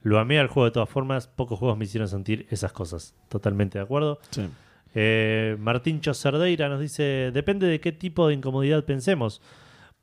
[0.00, 1.26] Lo amé al juego de todas formas.
[1.26, 3.14] Pocos juegos me hicieron sentir esas cosas.
[3.28, 4.20] Totalmente de acuerdo.
[4.30, 4.48] Sí.
[4.94, 9.42] Eh, Martín Cerdeira nos dice: Depende de qué tipo de incomodidad pensemos.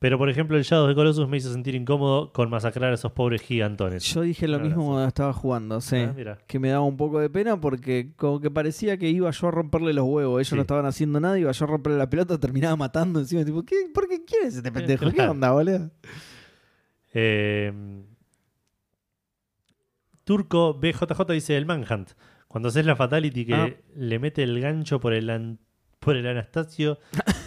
[0.03, 3.13] Pero, por ejemplo, el Shadow de Colossus me hizo sentir incómodo con masacrar a esos
[3.13, 4.03] pobres gigantones.
[4.03, 4.87] Yo dije lo Ahora mismo sí.
[4.89, 5.95] cuando estaba jugando, sí.
[5.95, 6.37] Ah, mira.
[6.45, 9.51] que me daba un poco de pena porque como que parecía que iba yo a
[9.51, 10.39] romperle los huevos.
[10.41, 10.55] Ellos Sí.
[10.55, 13.45] no estaban haciendo nada, iba yo a romperle la pelota, terminaba matando encima.
[13.45, 15.05] Tipo, ¿qué, ¿Por qué quieres este pendejo?
[15.05, 15.31] ¿Qué claro.
[15.31, 15.89] onda, boludo?
[17.13, 17.71] Eh,
[20.23, 22.11] Turco BJJ dice el Manhunt.
[22.49, 23.69] Cuando haces la Fatality que Ah.
[23.95, 25.59] le mete el gancho por el, an-
[25.99, 26.99] por el Anastasio,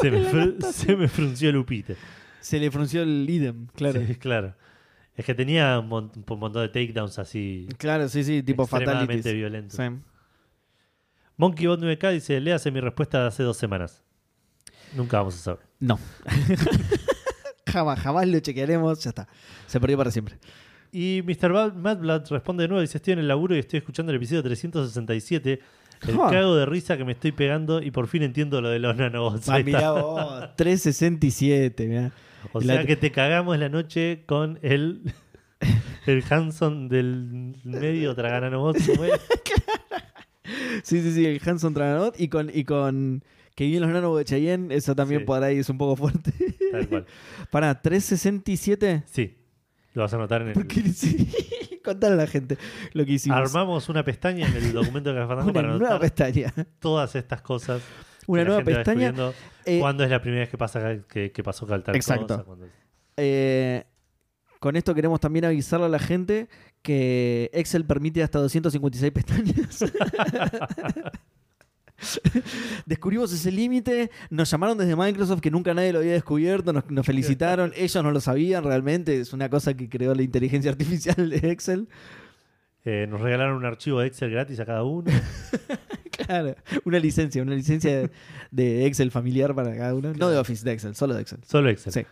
[0.00, 0.72] se, me Anastasio.
[0.72, 1.96] se me frunció el upite.
[2.40, 4.00] Se le frunció el idem, claro.
[4.06, 4.54] Sí, claro.
[5.14, 9.14] Es que tenía un, mon- un montón de takedowns así Claro, sí, sí, tipo extremadamente
[9.16, 9.34] fatalities.
[9.34, 9.76] violentos.
[9.76, 9.82] Sí.
[11.36, 14.02] MonkeyBot 9K dice, léase mi respuesta de hace dos semanas.
[14.96, 15.60] Nunca vamos a saber.
[15.80, 15.98] No.
[17.66, 19.28] jamás, jamás lo chequearemos, ya está.
[19.66, 20.38] Se perdió para siempre.
[20.90, 21.52] Y Mr.
[21.52, 24.16] Bad- Mad Blood responde de nuevo, dice, estoy en el laburo y estoy escuchando el
[24.16, 25.60] episodio 367.
[26.06, 28.94] El cago de risa que me estoy pegando y por fin entiendo lo de los
[28.96, 29.48] nanobots.
[29.48, 32.12] Ah, mirá vos, 367, mirá.
[32.52, 35.02] O Y sea la- que te cagamos la noche con el,
[36.06, 38.86] el Hanson del medio Tragananobots.
[38.94, 39.12] ¿cómo es?
[40.82, 43.22] Sí, sí, sí, el Hanson Traganot y con, y con
[43.54, 45.26] que vienen los nanos de Cheyenne, eso también Sí.
[45.26, 46.32] por ahí es un poco fuerte.
[46.70, 47.06] Tal cual.
[47.50, 49.02] Para 367.
[49.06, 49.36] Sí,
[49.94, 50.54] lo vas a notar en el...
[50.54, 51.28] Porque sí,
[51.88, 52.58] contale a la gente
[52.92, 53.38] lo que hicimos.
[53.38, 56.52] Armamos una pestaña en el documento de Café para nueva pestaña.
[56.78, 57.82] todas estas cosas.
[58.26, 59.14] Una nueva pestaña.
[59.64, 62.44] Eh, ¿Cuándo es la primera vez que, pasa, que, que pasó tal Exacto.
[62.44, 62.66] cosa?
[63.16, 63.84] Eh,
[64.60, 66.48] con esto queremos también avisarle a la gente
[66.82, 69.84] que Excel permite hasta 256 pestañas.
[72.86, 77.04] Descubrimos ese límite, nos llamaron desde Microsoft que nunca nadie lo había descubierto, nos, nos
[77.04, 81.50] felicitaron, ellos no lo sabían realmente, es una cosa que creó la inteligencia artificial de
[81.50, 81.88] Excel.
[82.84, 85.10] Eh, nos regalaron un archivo de Excel gratis a cada uno.
[86.26, 88.10] Claro, una licencia, una licencia de,
[88.50, 90.12] de Excel familiar para cada uno.
[90.14, 91.38] No de Office, de Excel, solo de Excel.
[91.46, 91.92] Solo Excel.
[91.92, 92.06] Sí.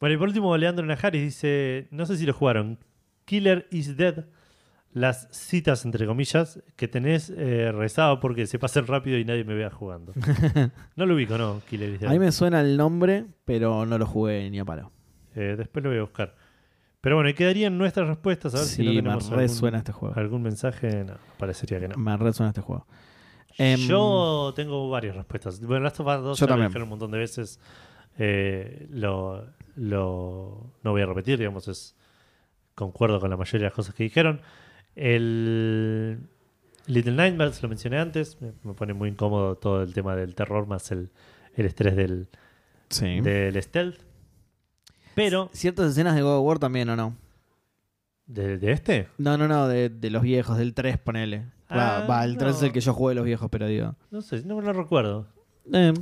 [0.00, 2.80] Bueno, y por último, Leandro Najaris dice: No sé si lo jugaron.
[3.24, 4.26] Killer is Dead.
[4.94, 9.54] Las citas, entre comillas, que tenés eh, rezado porque se pasen rápido y nadie me
[9.54, 10.12] vea jugando.
[10.96, 12.06] no lo ubico, no, Killer.
[12.06, 14.92] A mí me suena el nombre, pero no lo jugué ni a palo.
[15.34, 16.34] Eh, después lo voy a buscar.
[17.00, 18.54] Pero bueno, y quedarían nuestras respuestas.
[18.54, 20.14] A ver si Sí, no me tenemos re algún, suena este juego.
[20.18, 21.04] algún mensaje.
[21.04, 21.96] No, parecería que no.
[21.96, 22.86] Me resuena este juego.
[23.58, 25.58] Em, Yo tengo varias respuestas.
[25.60, 27.58] Bueno, Last of Us 2 Yo ya lo dijeron un montón de veces.
[28.18, 31.96] Eh, lo, lo- no voy a repetir, digamos, es
[32.74, 34.42] concuerdo con la mayoría de las cosas que dijeron.
[34.94, 36.18] El
[36.86, 40.66] Little Nightmares lo mencioné antes, me, me pone muy incómodo todo el tema del terror
[40.66, 41.10] más el,
[41.54, 42.28] el estrés del,
[42.88, 43.20] sí.
[43.20, 44.00] del stealth.
[45.14, 47.16] Pero, Ciertas escenas de God of War también, ¿o no?
[48.26, 49.08] ¿de, de este?
[49.18, 51.46] No, no, no, de, de los viejos, del 3, ponele.
[51.70, 53.94] Va, Ah, va, el 3 es el que yo jugué de los viejos, pero digo.
[54.10, 55.26] No sé, no me lo recuerdo.
[55.72, 55.94] Eh,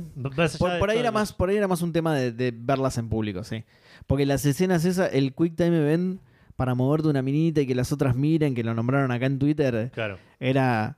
[0.57, 3.43] por, ahí era más, por ahí era más un tema de, de verlas en público,
[3.43, 3.63] sí.
[4.07, 6.21] Porque las escenas esas, el Quick Time Event
[6.55, 9.91] para moverte una minita y que las otras miren, que lo nombraron acá en Twitter,
[9.93, 10.17] Claro.
[10.39, 10.97] era.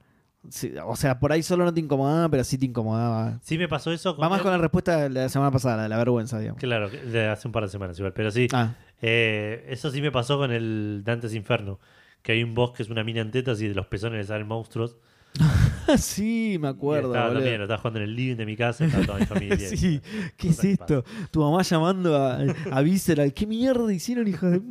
[0.49, 3.39] sí, o sea, por ahí solo no te incomodaba, pero sí te incomodaba.
[3.43, 5.83] Sí me pasó eso Va más el- con la respuesta de la semana pasada, la
[5.83, 6.59] de la vergüenza, digamos.
[6.59, 8.47] Claro, de hace un par de semanas igual, pero sí.
[8.53, 11.79] Ah, Eh, eso sí me pasó con el Dantes Inferno.
[12.21, 14.23] Que hay un boss que es una mina en tetas y de los pezones le
[14.25, 14.95] salen monstruos.
[15.97, 17.07] sí, me Y acuerdo.
[17.09, 17.39] estaba boludo.
[17.41, 19.57] también, lo estaba jugando en el living de mi casa, estaba toda mi familia.
[19.75, 20.01] sí,
[20.37, 21.03] ¿qué es esto?
[21.31, 22.39] Tu mamá llamando a,
[22.71, 23.33] a Visceral.
[23.33, 24.61] ¿Qué mierda hicieron, hijo de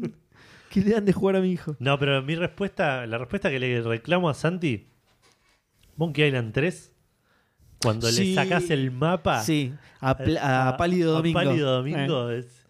[0.72, 1.76] ¿Qué le dan de jugar a mi hijo?
[1.78, 4.86] No, pero mi respuesta, la respuesta que le reclamo a Santi,
[5.96, 6.92] Monkey Island 3,
[7.82, 8.28] cuando Sí.
[8.30, 10.10] le sacas el mapa Sí, a,
[10.68, 11.38] a Pálido a Domingo.
[11.40, 12.64] Pálido Domingo, es-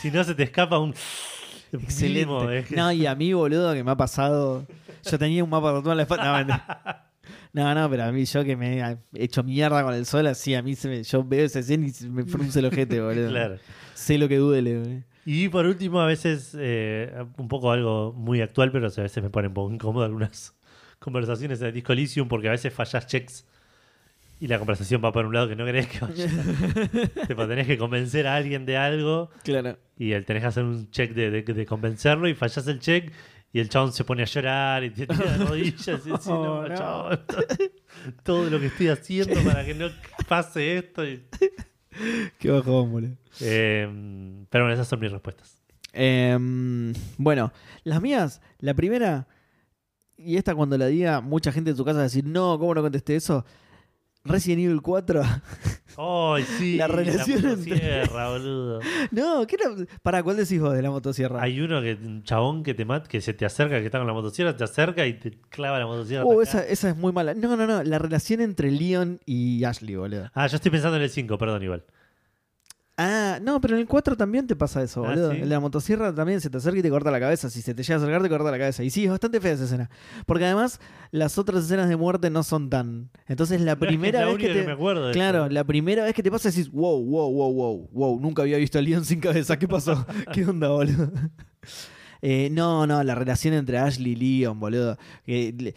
[0.00, 0.90] si no se te escapa un...
[0.92, 2.58] Eh, excelente.
[2.58, 4.64] es que- No, y a mí, boludo, que me ha pasado.
[5.10, 7.10] Yo tenía un mapa tatuado en la espalda.
[7.52, 10.54] No, no, pero a mí, yo que me he hecho mierda con el sol, así
[10.54, 13.28] a mí se me, yo veo esa escena y me frunce el ojete, boludo.
[13.28, 13.58] Claro.
[13.94, 14.78] Sé lo que duele.
[14.78, 15.02] boludo.
[15.26, 19.30] Y por último, a veces, eh, un poco algo muy actual, pero a veces me
[19.30, 20.54] pone un poco incómodo algunas
[20.98, 23.46] conversaciones en el disco Elysium porque a veces fallas checks
[24.40, 26.26] y la conversación va por un lado que no querés que vaya.
[27.28, 29.78] Tipo, tenés que convencer a alguien de algo Claro.
[29.96, 33.12] y el, tenés que hacer un check de, de- de convencerlo y fallás el check
[33.52, 36.58] y el chabón se pone a llorar y te tira de rodillas y dice, no,
[36.58, 36.74] Oh, no.
[36.74, 37.20] chabón,
[38.24, 39.88] todo lo que estoy haciendo para que no
[40.28, 41.06] pase esto.
[41.06, 41.22] y-
[42.38, 43.16] Qué bajón, boludo.
[43.40, 43.88] Eh,
[44.50, 45.56] pero bueno, esas son mis respuestas.
[45.92, 47.52] Em, bueno,
[47.84, 49.28] las mías, la primera,
[50.16, 52.74] y esta cuando la diga, mucha gente en su casa va a decir, no, ¿cómo
[52.74, 53.44] no contesté eso?
[54.24, 55.22] Resident Evil 4.
[55.98, 56.76] ¡Ay, sí!
[56.76, 58.80] La relación entre- motosierra, boludo.
[59.12, 59.86] no, ¿qué era?
[60.02, 61.42] ¿Para cuál decís vos de la motosierra?
[61.42, 64.06] Hay uno que, un chabón que te mata, que se te acerca, que está con
[64.06, 66.24] la motosierra, te acerca y te clava la motosierra.
[66.24, 66.42] Uh, acá.
[66.42, 67.34] esa, esa es muy mala.
[67.34, 70.30] No, no, no, la relación entre Leon y Ashley, boludo.
[70.32, 71.84] Ah, yo estoy pensando en el 5, perdón, igual.
[72.96, 75.32] Ah, no, pero en el 4 también te pasa eso, Ah, boludo.
[75.32, 75.38] ¿sí?
[75.38, 77.50] En la motosierra también se te acerca y te corta la cabeza.
[77.50, 78.84] Si se te llega a acercar, te corta la cabeza.
[78.84, 79.90] Y sí, es bastante fea esa escena.
[80.26, 80.78] Porque además,
[81.10, 83.10] las otras escenas de muerte no son tan.
[83.26, 84.64] Entonces, la No, es que primera es la vez que te.
[84.64, 87.88] me acuerdo de Claro, la primera vez que te pasa decís, wow, wow, wow, wow,
[87.92, 90.06] wow, nunca había visto a Leon sin cabeza, ¿qué pasó?
[90.32, 91.10] ¿Qué onda, boludo?
[92.22, 94.96] Eh, no, no, la relación entre Ashley y Leon, boludo.
[95.26, 95.74] Eh, le-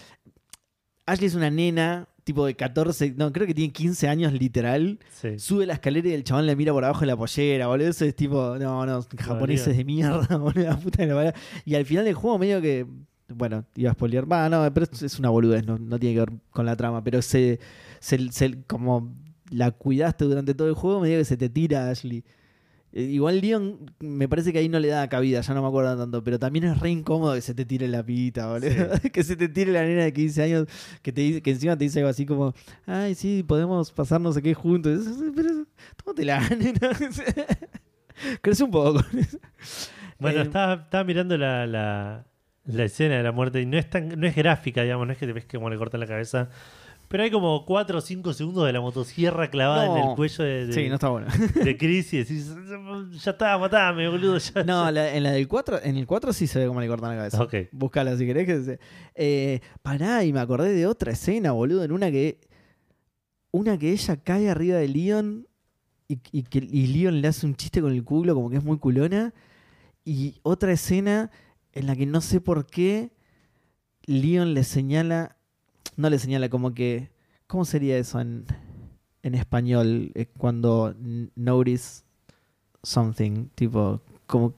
[1.07, 4.99] Ashley es una nena, tipo de 14, no, creo que tiene 15 años literal.
[5.09, 5.39] Sí.
[5.39, 7.87] Sube la escalera y el chabón le mira por abajo de la pollera, boludo.
[7.89, 10.63] Eso es tipo, no, no, japoneses de mierda, boludo.
[10.65, 11.33] la puta de la.
[11.65, 12.85] Y al final del juego medio que,
[13.29, 16.19] bueno, iba a spoilear, va, no, pero es, es una boludez, no, no tiene que
[16.19, 17.59] ver con la trama, pero se,
[17.99, 19.13] se, se- como
[19.49, 22.23] la cuidaste durante todo el juego, medio que se te tira Ashley.
[22.97, 25.95] Eh, Igual Leon, me parece que ahí no le da cabida, ya no me acuerdo
[25.97, 28.69] tanto, pero también es re incómodo que se te tire la pita, boludo.
[29.13, 30.67] que se te tire la nena de 15 años,
[31.01, 32.53] que, te, dice- que encima te dice algo así como,
[32.85, 35.05] ay, sí, podemos pasar no sé qué juntos.
[35.35, 35.65] Pero,
[36.03, 36.89] tómate la nena.
[38.41, 38.99] Crece un poco.
[40.19, 42.25] Bueno, Eh, estaba, estaba mirando la, la,
[42.65, 45.19] la escena de la muerte y no es tan, no es gráfica, digamos, no es
[45.19, 46.49] que te ves que como le cortan la cabeza.
[47.09, 50.67] Pero hay como 4 o 5 segundos de la motosierra clavada en el cuello de,
[50.67, 51.27] de, Sí, no está bueno.
[51.63, 52.53] de Chris y decís,
[53.23, 54.37] ya está, matame, boludo.
[54.37, 54.91] Ya, No, ya".
[54.91, 57.15] la- en la del 4, en el 4 sí se ve como le cortan la
[57.17, 57.41] cabeza.
[57.41, 57.53] Ok.
[57.71, 58.45] Búscala si querés.
[58.45, 58.79] Que se...
[59.15, 62.41] eh, pará, y me acordé de otra escena, boludo, en una que.
[63.51, 65.47] Una que ella cae arriba de Leon
[66.09, 68.63] y, y que y Leon le hace un chiste con el culo, como que es
[68.63, 69.33] muy culona.
[70.03, 71.31] Y otra escena
[71.71, 73.13] en la que no sé por qué
[74.05, 75.36] Leon le señala.
[75.97, 77.09] No le señala, como que.
[77.47, 78.45] ¿Cómo sería eso en,
[79.23, 80.11] en español?
[80.15, 80.95] Eh, cuando
[81.35, 82.03] notice
[82.83, 83.47] something.
[83.55, 84.53] Tipo, como.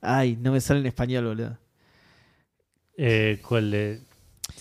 [0.00, 1.58] Ay, no me sale en español, boludo.
[2.96, 4.04] Eh, ¿Cuál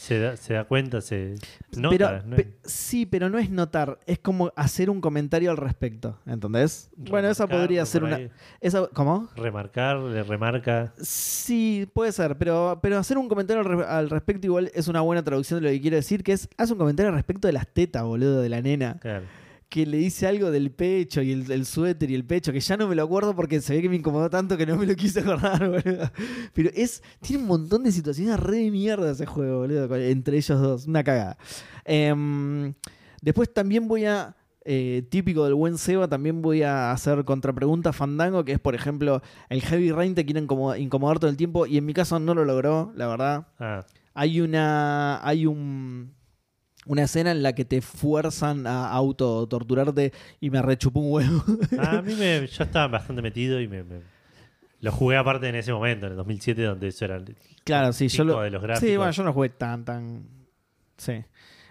[0.04, 1.00] se, da, se da cuenta?
[1.00, 1.36] Se
[1.78, 1.90] nota.
[1.98, 2.36] pero, ¿no?
[2.36, 6.90] pe- sí, pero no es notar, es como hacer un comentario al respecto, ¿entendés?
[6.98, 8.20] Bueno, esa podría ser una...
[8.60, 9.30] Esa, ¿Cómo?
[9.38, 10.94] Remarcar, le remarca.
[11.02, 15.00] Sí, puede ser, pero, pero hacer un comentario al, re- al respecto igual es una
[15.00, 17.54] buena traducción de lo que quiero decir, que es, hace un comentario al respecto de
[17.54, 19.24] las tetas, boludo, de la nena, Claro.
[19.74, 22.78] Que le dice algo del pecho y el, el suéter y el pecho, que ya
[22.78, 24.96] no me lo acuerdo porque se ve que me incomodó tanto que no me lo
[24.96, 26.12] quise acordar, boludo.
[26.54, 30.62] Pero es, tiene un montón de situaciones re de mierda ese juego, boludo, entre ellos
[30.62, 31.38] dos, una cagada.
[31.86, 32.74] Em,
[33.22, 38.46] después también voy a, eh, típico del buen Seba, también voy a hacer contrapregunta Fandango,
[38.46, 41.78] que es, por ejemplo, el Heavy Rain te quiere incomoda- incomodar todo el tiempo y
[41.78, 43.48] en mi caso no lo logró, la verdad.
[43.60, 45.20] Ah, Hay una.
[45.28, 46.14] Hay un.
[46.86, 50.12] Una escena en la que te fuerzan a autotorturarte
[50.42, 51.44] y me rechupó un huevo.
[51.80, 54.02] Ah, a mí me, yo estaba bastante metido y me, me-
[54.82, 58.10] lo jugué aparte en ese momento, en el 2007, donde eso era el claro, sí,
[58.10, 58.42] yo lo.
[58.42, 58.90] de los gráficos.
[58.90, 60.24] Sí, bueno, yo no jugué tan, tan.
[60.98, 61.24] Sí.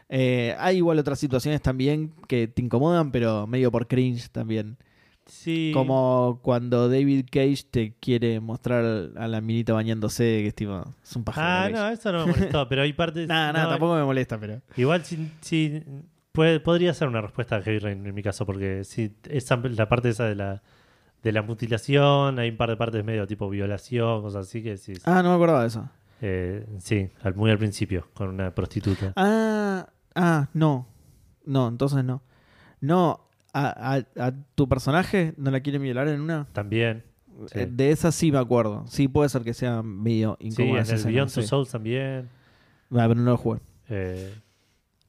[0.08, 4.78] Eh, hay igual otras situaciones también que te incomodan, pero medio por cringe también.
[5.26, 5.70] Sí.
[5.72, 10.84] Como cuando David Cage te quiere mostrar a la minita bañándose, que es tipo.
[11.02, 11.46] Es un pájaro.
[11.46, 13.28] Ah, no, eso no me molestó, pero hay partes.
[13.28, 14.60] Nada, nada, no, tampoco me molesta, pero.
[14.76, 15.82] Igual sí, sí,
[16.32, 19.88] puede- podría ser una respuesta a Heavy Rain en mi caso, porque sí, esa, la
[19.88, 20.62] parte esa de la,
[21.22, 24.94] de la mutilación, hay un par de partes medio tipo violación, cosas así que sí.
[25.04, 25.88] Ah, no me acordaba de eso.
[26.20, 29.12] Eh, sí, al- muy al principio, con una prostituta.
[29.16, 30.88] Ah, ah, no.
[31.44, 32.22] No, entonces no.
[32.80, 36.46] No, a, a- a tu personaje no la quieren violar en una.
[36.52, 37.04] También.
[37.46, 37.60] Sí.
[37.60, 38.84] Eh, De esa sí me acuerdo.
[38.88, 41.40] Sí, puede ser que sea medio Sí, incómoda en esa el Beyond sí.
[41.40, 42.28] Two Souls también.
[42.90, 43.60] Ah, pero no lo jugué.
[43.88, 44.32] Eh,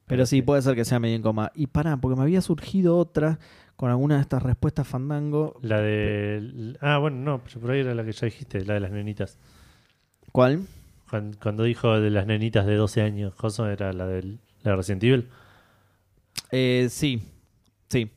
[0.06, 1.52] Pero sí, puede ser que sea medio incómoda.
[1.54, 3.38] Y pará, porque me había surgido otra
[3.76, 5.58] con alguna de estas respuestas fandango.
[5.62, 6.76] La de.
[6.80, 9.38] Ah, bueno, no, pero por ahí era la que ya dijiste, la de las nenitas.
[10.32, 10.62] ¿Cuál?
[11.10, 14.76] Cuando, cuando dijo de las nenitas de 12 años, Joso era la, del, la de
[14.76, 15.28] Resident Evil.
[16.50, 17.22] Eh, sí,
[17.88, 18.10] sí.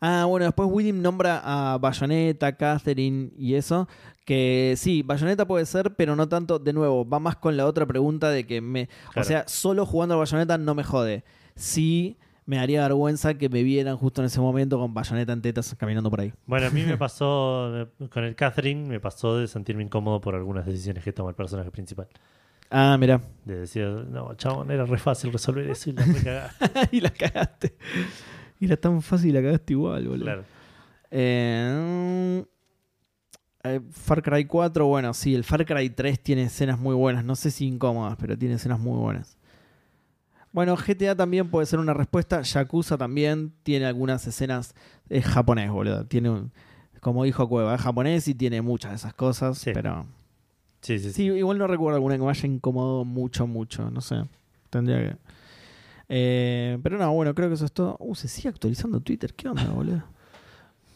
[0.00, 3.88] Ah, bueno, después William nombra a Bayonetta, Catherine y eso.
[4.24, 6.58] Que sí, Bayonetta puede ser, pero no tanto.
[6.58, 8.88] De nuevo, va más con la otra pregunta de que me.
[9.16, 11.24] O sea, solo jugando a Bayonetta no me jode.
[11.56, 15.74] Sí, me haría vergüenza que me vieran justo en ese momento con Bayonetta en tetas
[15.78, 16.32] caminando por ahí.
[16.46, 20.64] Bueno, a mí me pasó con el Catherine, me pasó de sentirme incómodo por algunas
[20.66, 22.08] decisiones que toma el personaje principal.
[22.70, 23.20] Ah, mira.
[23.44, 26.88] De decir, no, chabón, era re fácil resolver eso y la cagaste".
[26.96, 27.76] y la cagaste.
[28.64, 30.24] Era tan fácil la cagaste igual, boludo.
[30.24, 30.44] Claro.
[31.10, 32.44] Eh,
[33.64, 37.24] eh, Far Cry 4, bueno, sí, el Far Cry 3 tiene escenas muy buenas.
[37.24, 39.38] No sé si incómodas, pero tiene escenas muy buenas.
[40.52, 42.42] Bueno, GTA también puede ser una respuesta.
[42.42, 44.74] Yakuza también tiene algunas escenas.
[45.08, 46.06] Es japonés, boludo.
[46.06, 46.52] Tiene un.
[47.00, 49.58] Como dijo Cueva, es japonés y tiene muchas de esas cosas.
[49.58, 49.72] Sí.
[49.74, 50.06] Pero.
[50.80, 51.12] Sí, sí, sí.
[51.12, 53.90] Sí, igual no recuerdo alguna que me haya incomodado mucho, mucho.
[53.90, 54.16] No sé.
[54.70, 55.16] Tendría que.
[56.16, 57.96] Eh, pero no, bueno, creo que eso es todo.
[57.98, 59.34] Uh, se sigue actualizando Twitter.
[59.34, 60.04] ¿Qué onda, boludo?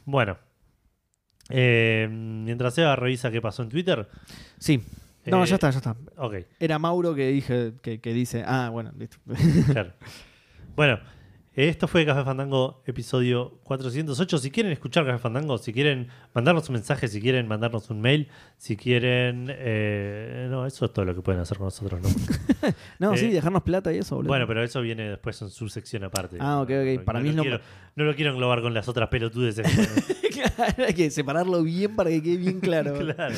[0.05, 0.39] Bueno.
[1.51, 4.09] Eh, mientras Eva revisa qué pasó en Twitter.
[4.59, 4.81] Sí.
[5.27, 5.97] No, eh, ya está, ya está.
[6.16, 9.19] Ok, Era Mauro que dije que, que dice, ah, bueno, listo.
[9.73, 9.93] claro.
[10.77, 11.01] Bueno,
[11.66, 14.39] esto fue Café Fandango episodio 408.
[14.39, 18.28] Si quieren escuchar Café Fandango, si quieren mandarnos un mensaje, si quieren mandarnos un mail,
[18.56, 19.47] si quieren...
[19.51, 22.09] eh, no, eso es todo lo que pueden hacer con nosotros, ¿no?
[23.01, 24.28] No, Eh, sí, dejarnos plata y eso, boludo.
[24.28, 26.36] Bueno, pero eso viene después en su sección aparte.
[26.40, 26.98] Ah, ok, ok.
[26.98, 27.60] No, Para no mí lo quiero,
[27.97, 29.60] no lo quiero englobar con las otras pelotudes.
[30.56, 32.94] Claro, hay que separarlo bien para que quede bien claro.
[32.98, 33.35] claro.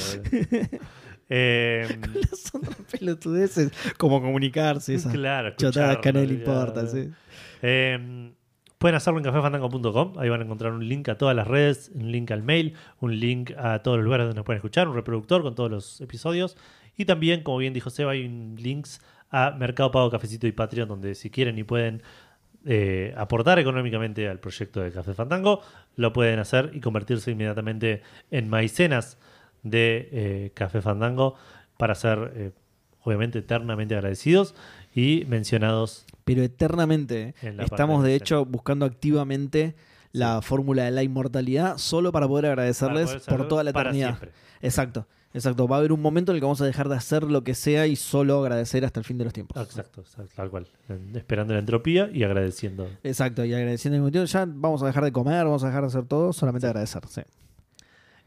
[1.30, 7.08] Eh, Las otras pelotudeces, como comunicarse, esas claro, chotadas que nadie le importa, sí.
[7.62, 8.32] Eh,
[8.78, 10.18] pueden hacerlo en cafefandango.com.
[10.18, 13.20] Ahí van a encontrar un link a todas las redes, un link al mail, un
[13.20, 16.56] link a todos los lugares donde nos pueden escuchar, un reproductor con todos los episodios.
[16.96, 18.26] Y también, como bien dijo Seba, hay
[18.56, 19.00] links
[19.30, 22.02] a Mercado Pago, Cafecito y Patreon, donde si quieren y pueden
[22.66, 25.62] eh, aportar económicamente al proyecto de Café Fandango,
[25.96, 29.18] lo pueden hacer y convertirse inmediatamente en maicenas
[29.62, 31.36] de eh, Café Fandango
[31.78, 32.50] para ser, eh,
[33.02, 34.54] obviamente, eternamente agradecidos
[34.94, 37.34] y mencionados Pero eternamente.
[37.42, 39.74] En la Estamos, de hecho, buscando activamente
[40.12, 44.18] la fórmula de la inmortalidad solo para poder agradecerles Para poder por toda la eternidad.
[44.60, 45.68] Exacto, exacto.
[45.68, 47.54] Va a haber un momento en el que vamos a dejar de hacer lo que
[47.54, 49.62] sea y solo agradecer hasta el fin de los tiempos.
[49.62, 50.66] Exacto, exacto, tal cual.
[51.14, 52.88] Esperando la entropía y agradeciendo.
[53.02, 55.88] Exacto, y agradeciendo mismo tiempo, ya vamos a dejar de comer, vamos a dejar de
[55.88, 57.02] hacer todo, solamente agradecer.
[57.08, 57.22] Sí.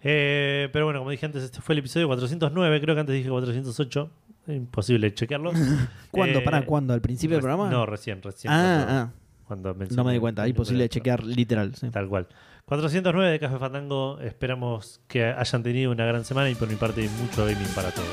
[0.05, 2.81] Eh, pero bueno, como dije antes, este fue el episodio 409.
[2.81, 4.11] Creo que antes dije 408.
[4.47, 5.51] Imposible chequearlo.
[6.11, 6.39] ¿Cuándo?
[6.39, 6.93] Eh, ¿Para cuándo?
[6.93, 7.69] ¿Al principio del programa?
[7.69, 8.51] No, recién, recién.
[8.53, 9.11] ah,
[9.45, 11.75] cuando, ah, cuando no me di cuenta, imposible chequear literal.
[11.75, 11.89] sí.
[11.89, 12.27] Tal cual.
[12.65, 14.19] 409 de Café Fandango.
[14.19, 18.09] Esperamos que hayan tenido una gran semana y por mi parte mucho gaming para todos.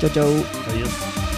[0.00, 0.28] Chau, chau.
[0.70, 1.33] Adiós.